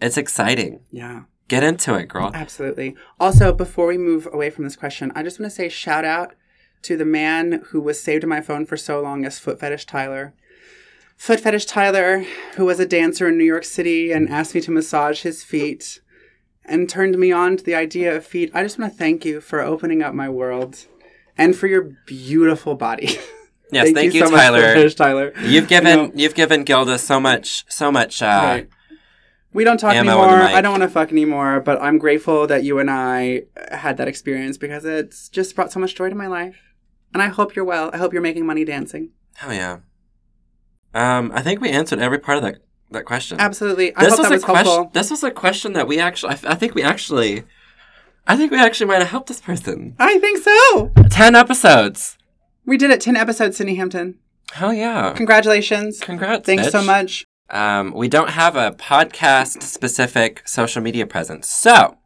it's 0.00 0.16
exciting 0.18 0.80
Yeah. 0.92 1.22
Get 1.50 1.64
into 1.64 1.94
it 1.94 2.06
girl 2.06 2.30
Absolutely. 2.32 2.96
Also, 3.18 3.52
before 3.52 3.86
we 3.86 3.98
move 3.98 4.26
away 4.32 4.48
from 4.48 4.64
this 4.64 4.76
question, 4.76 5.12
I 5.14 5.22
just 5.22 5.38
want 5.38 5.50
to 5.50 5.56
say 5.56 5.68
shout 5.68 6.04
out 6.04 6.34
to 6.82 6.96
the 6.96 7.04
man 7.04 7.62
who 7.66 7.80
was 7.80 8.00
saved 8.02 8.22
in 8.22 8.30
my 8.30 8.40
phone 8.40 8.64
for 8.64 8.76
so 8.76 9.00
long 9.02 9.24
as 9.26 9.38
Foot 9.38 9.60
Fetish 9.60 9.84
Tyler. 9.84 10.32
Foot 11.16 11.40
Fetish 11.40 11.66
Tyler, 11.66 12.24
who 12.56 12.64
was 12.64 12.80
a 12.80 12.86
dancer 12.86 13.28
in 13.28 13.36
New 13.36 13.44
York 13.44 13.64
City 13.64 14.12
and 14.12 14.30
asked 14.30 14.54
me 14.54 14.62
to 14.62 14.70
massage 14.70 15.20
his 15.22 15.42
feet 15.42 16.00
and 16.64 16.88
turned 16.88 17.18
me 17.18 17.32
on 17.32 17.56
to 17.58 17.64
the 17.64 17.74
idea 17.74 18.16
of 18.16 18.24
feet. 18.24 18.50
I 18.54 18.62
just 18.62 18.78
want 18.78 18.92
to 18.92 18.98
thank 18.98 19.24
you 19.24 19.40
for 19.42 19.60
opening 19.60 20.02
up 20.02 20.14
my 20.14 20.30
world 20.30 20.86
and 21.36 21.54
for 21.54 21.66
your 21.66 21.82
beautiful 22.06 22.74
body. 22.76 23.18
yes 23.72 23.92
thank, 23.92 24.14
you, 24.14 24.24
so 24.24 24.30
much, 24.30 24.40
tyler 24.40 24.60
Fetish 24.60 24.94
Tyler. 24.94 25.32
You've 25.42 25.68
given 25.68 25.96
know- 25.96 26.12
you've 26.14 26.34
given 26.34 26.64
Gilda 26.64 26.98
so 26.98 27.20
much 27.20 27.64
so 27.68 27.90
much 27.92 28.22
uh 28.22 28.26
Right. 28.26 28.68
We 29.52 29.64
don't 29.64 29.78
talk 29.78 29.94
ammo 29.94 30.12
anymore. 30.12 30.42
I 30.42 30.60
don't 30.60 30.70
want 30.72 30.82
to 30.84 30.88
fuck 30.88 31.10
anymore, 31.10 31.60
but 31.60 31.80
I'm 31.82 31.98
grateful 31.98 32.46
that 32.46 32.62
you 32.62 32.78
and 32.78 32.90
I 32.90 33.42
had 33.72 33.96
that 33.96 34.06
experience 34.08 34.56
because 34.58 34.84
it's 34.84 35.28
just 35.28 35.56
brought 35.56 35.72
so 35.72 35.80
much 35.80 35.94
joy 35.96 36.08
to 36.08 36.14
my 36.14 36.28
life. 36.28 36.56
And 37.12 37.20
I 37.22 37.28
hope 37.28 37.56
you're 37.56 37.64
well. 37.64 37.90
I 37.92 37.96
hope 37.96 38.12
you're 38.12 38.22
making 38.22 38.46
money 38.46 38.64
dancing. 38.64 39.10
hell 39.34 39.52
yeah. 39.52 39.78
Um 40.94 41.32
I 41.34 41.42
think 41.42 41.60
we 41.60 41.70
answered 41.70 41.98
every 41.98 42.18
part 42.18 42.38
of 42.38 42.44
that 42.44 42.58
that 42.92 43.04
question. 43.04 43.40
Absolutely. 43.40 43.94
I 43.96 44.04
this 44.04 44.10
hope 44.10 44.18
was 44.20 44.28
that 44.28 44.32
a 44.32 44.36
was 44.36 44.44
question 44.44 44.66
helpful. 44.72 44.90
this 44.92 45.10
was 45.10 45.22
a 45.24 45.30
question 45.30 45.72
that 45.74 45.88
we 45.88 45.98
actually 45.98 46.34
I, 46.34 46.38
I 46.52 46.54
think 46.54 46.74
we 46.74 46.82
actually 46.82 47.44
I 48.26 48.36
think 48.36 48.52
we 48.52 48.58
actually 48.58 48.86
might 48.86 48.98
have 49.00 49.08
helped 49.10 49.28
this 49.28 49.40
person. 49.40 49.96
I 49.98 50.18
think 50.18 50.38
so. 50.38 50.92
10 51.10 51.34
episodes. 51.34 52.16
We 52.64 52.76
did 52.76 52.90
it. 52.90 53.00
10 53.00 53.16
episodes, 53.16 53.58
Sydni 53.58 53.74
Hampton. 53.76 54.18
Hell 54.52 54.72
yeah. 54.72 55.12
Congratulations. 55.14 55.98
Congrats. 56.00 56.46
Thanks 56.46 56.70
so 56.70 56.82
much. 56.82 57.24
Um, 57.50 57.92
we 57.92 58.08
don't 58.08 58.30
have 58.30 58.56
a 58.56 58.70
podcast 58.72 59.62
specific 59.62 60.46
social 60.46 60.82
media 60.82 61.06
presence. 61.06 61.48
So, 61.48 61.96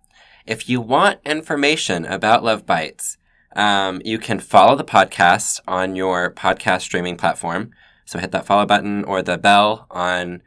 if 0.47 0.69
you 0.69 0.81
want 0.81 1.21
information 1.25 2.05
about 2.07 2.43
Love 2.45 2.65
Bytes, 2.67 3.17
um, 3.57 4.01
you 4.05 4.19
can 4.19 4.41
follow 4.41 4.75
the 4.77 4.85
podcast 4.85 5.61
on 5.69 5.97
your 5.97 6.31
podcast 6.33 6.83
streaming 6.83 7.17
platform. 7.17 7.71
So, 8.05 8.19
hit 8.19 8.31
that 8.33 8.47
follow 8.47 8.65
button 8.67 9.05
or 9.05 9.23
the 9.23 9.37
bell 9.39 9.87
on 9.91 10.43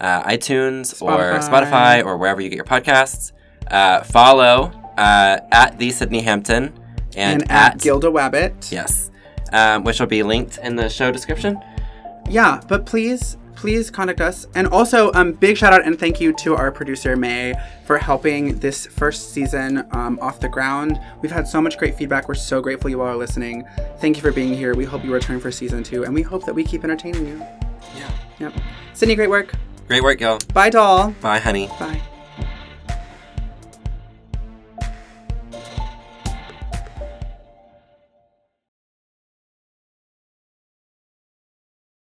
uh, 0.00 0.22
iTunes 0.24 1.00
or 1.02 1.38
Spotify. 1.38 1.48
Spotify 2.00 2.04
or 2.04 2.16
wherever 2.16 2.40
you 2.40 2.48
get 2.48 2.56
your 2.56 2.64
podcasts. 2.64 3.32
Uh, 3.70 4.02
follow 4.02 4.72
uh, 4.96 5.40
at 5.52 5.78
the 5.78 5.90
Sydni 5.90 6.22
Hampton 6.22 6.72
and, 7.16 7.42
And, 7.42 7.50
at, 7.50 7.78
Gilda 7.80 8.08
Wabbit. 8.08 8.72
yes, 8.72 9.10
um, 9.52 9.84
which 9.84 10.00
will 10.00 10.06
be 10.06 10.22
linked 10.22 10.58
in 10.58 10.76
the 10.76 10.88
show 10.88 11.10
description. 11.12 11.60
Yeah, 12.30 12.60
but 12.68 12.86
please, 12.86 13.36
please 13.58 13.90
contact 13.90 14.20
us. 14.20 14.46
And 14.54 14.68
also, 14.68 15.12
um, 15.14 15.32
big 15.32 15.56
shout 15.56 15.72
out 15.72 15.84
and 15.84 15.98
thank 15.98 16.20
you 16.20 16.32
to 16.34 16.54
our 16.54 16.70
producer 16.70 17.16
May 17.16 17.54
for 17.84 17.98
helping 17.98 18.56
this 18.60 18.86
first 18.86 19.32
season 19.32 19.84
um, 19.90 20.18
off 20.22 20.38
the 20.38 20.48
ground. 20.48 21.00
We've 21.20 21.32
had 21.32 21.48
so 21.48 21.60
much 21.60 21.76
great 21.76 21.96
feedback. 21.96 22.28
We're 22.28 22.34
so 22.34 22.60
grateful 22.60 22.88
you 22.88 23.00
all 23.00 23.08
are 23.08 23.16
listening. 23.16 23.64
Thank 23.98 24.16
you 24.16 24.22
for 24.22 24.30
being 24.30 24.54
here. 24.54 24.74
We 24.74 24.84
hope 24.84 25.04
you 25.04 25.12
return 25.12 25.40
for 25.40 25.50
season 25.50 25.82
two, 25.82 26.04
and 26.04 26.14
we 26.14 26.22
hope 26.22 26.46
that 26.46 26.54
we 26.54 26.62
keep 26.62 26.84
entertaining 26.84 27.26
you. 27.26 27.38
Yeah. 27.96 28.10
Yep. 28.38 28.52
Sydni, 28.94 29.16
great 29.16 29.30
work. 29.30 29.52
Great 29.88 30.02
work, 30.02 30.18
Gil. 30.18 30.38
Bye, 30.54 30.70
doll. 30.70 31.10
Bye, 31.20 31.40
honey. 31.40 31.66
Bye. 31.80 32.00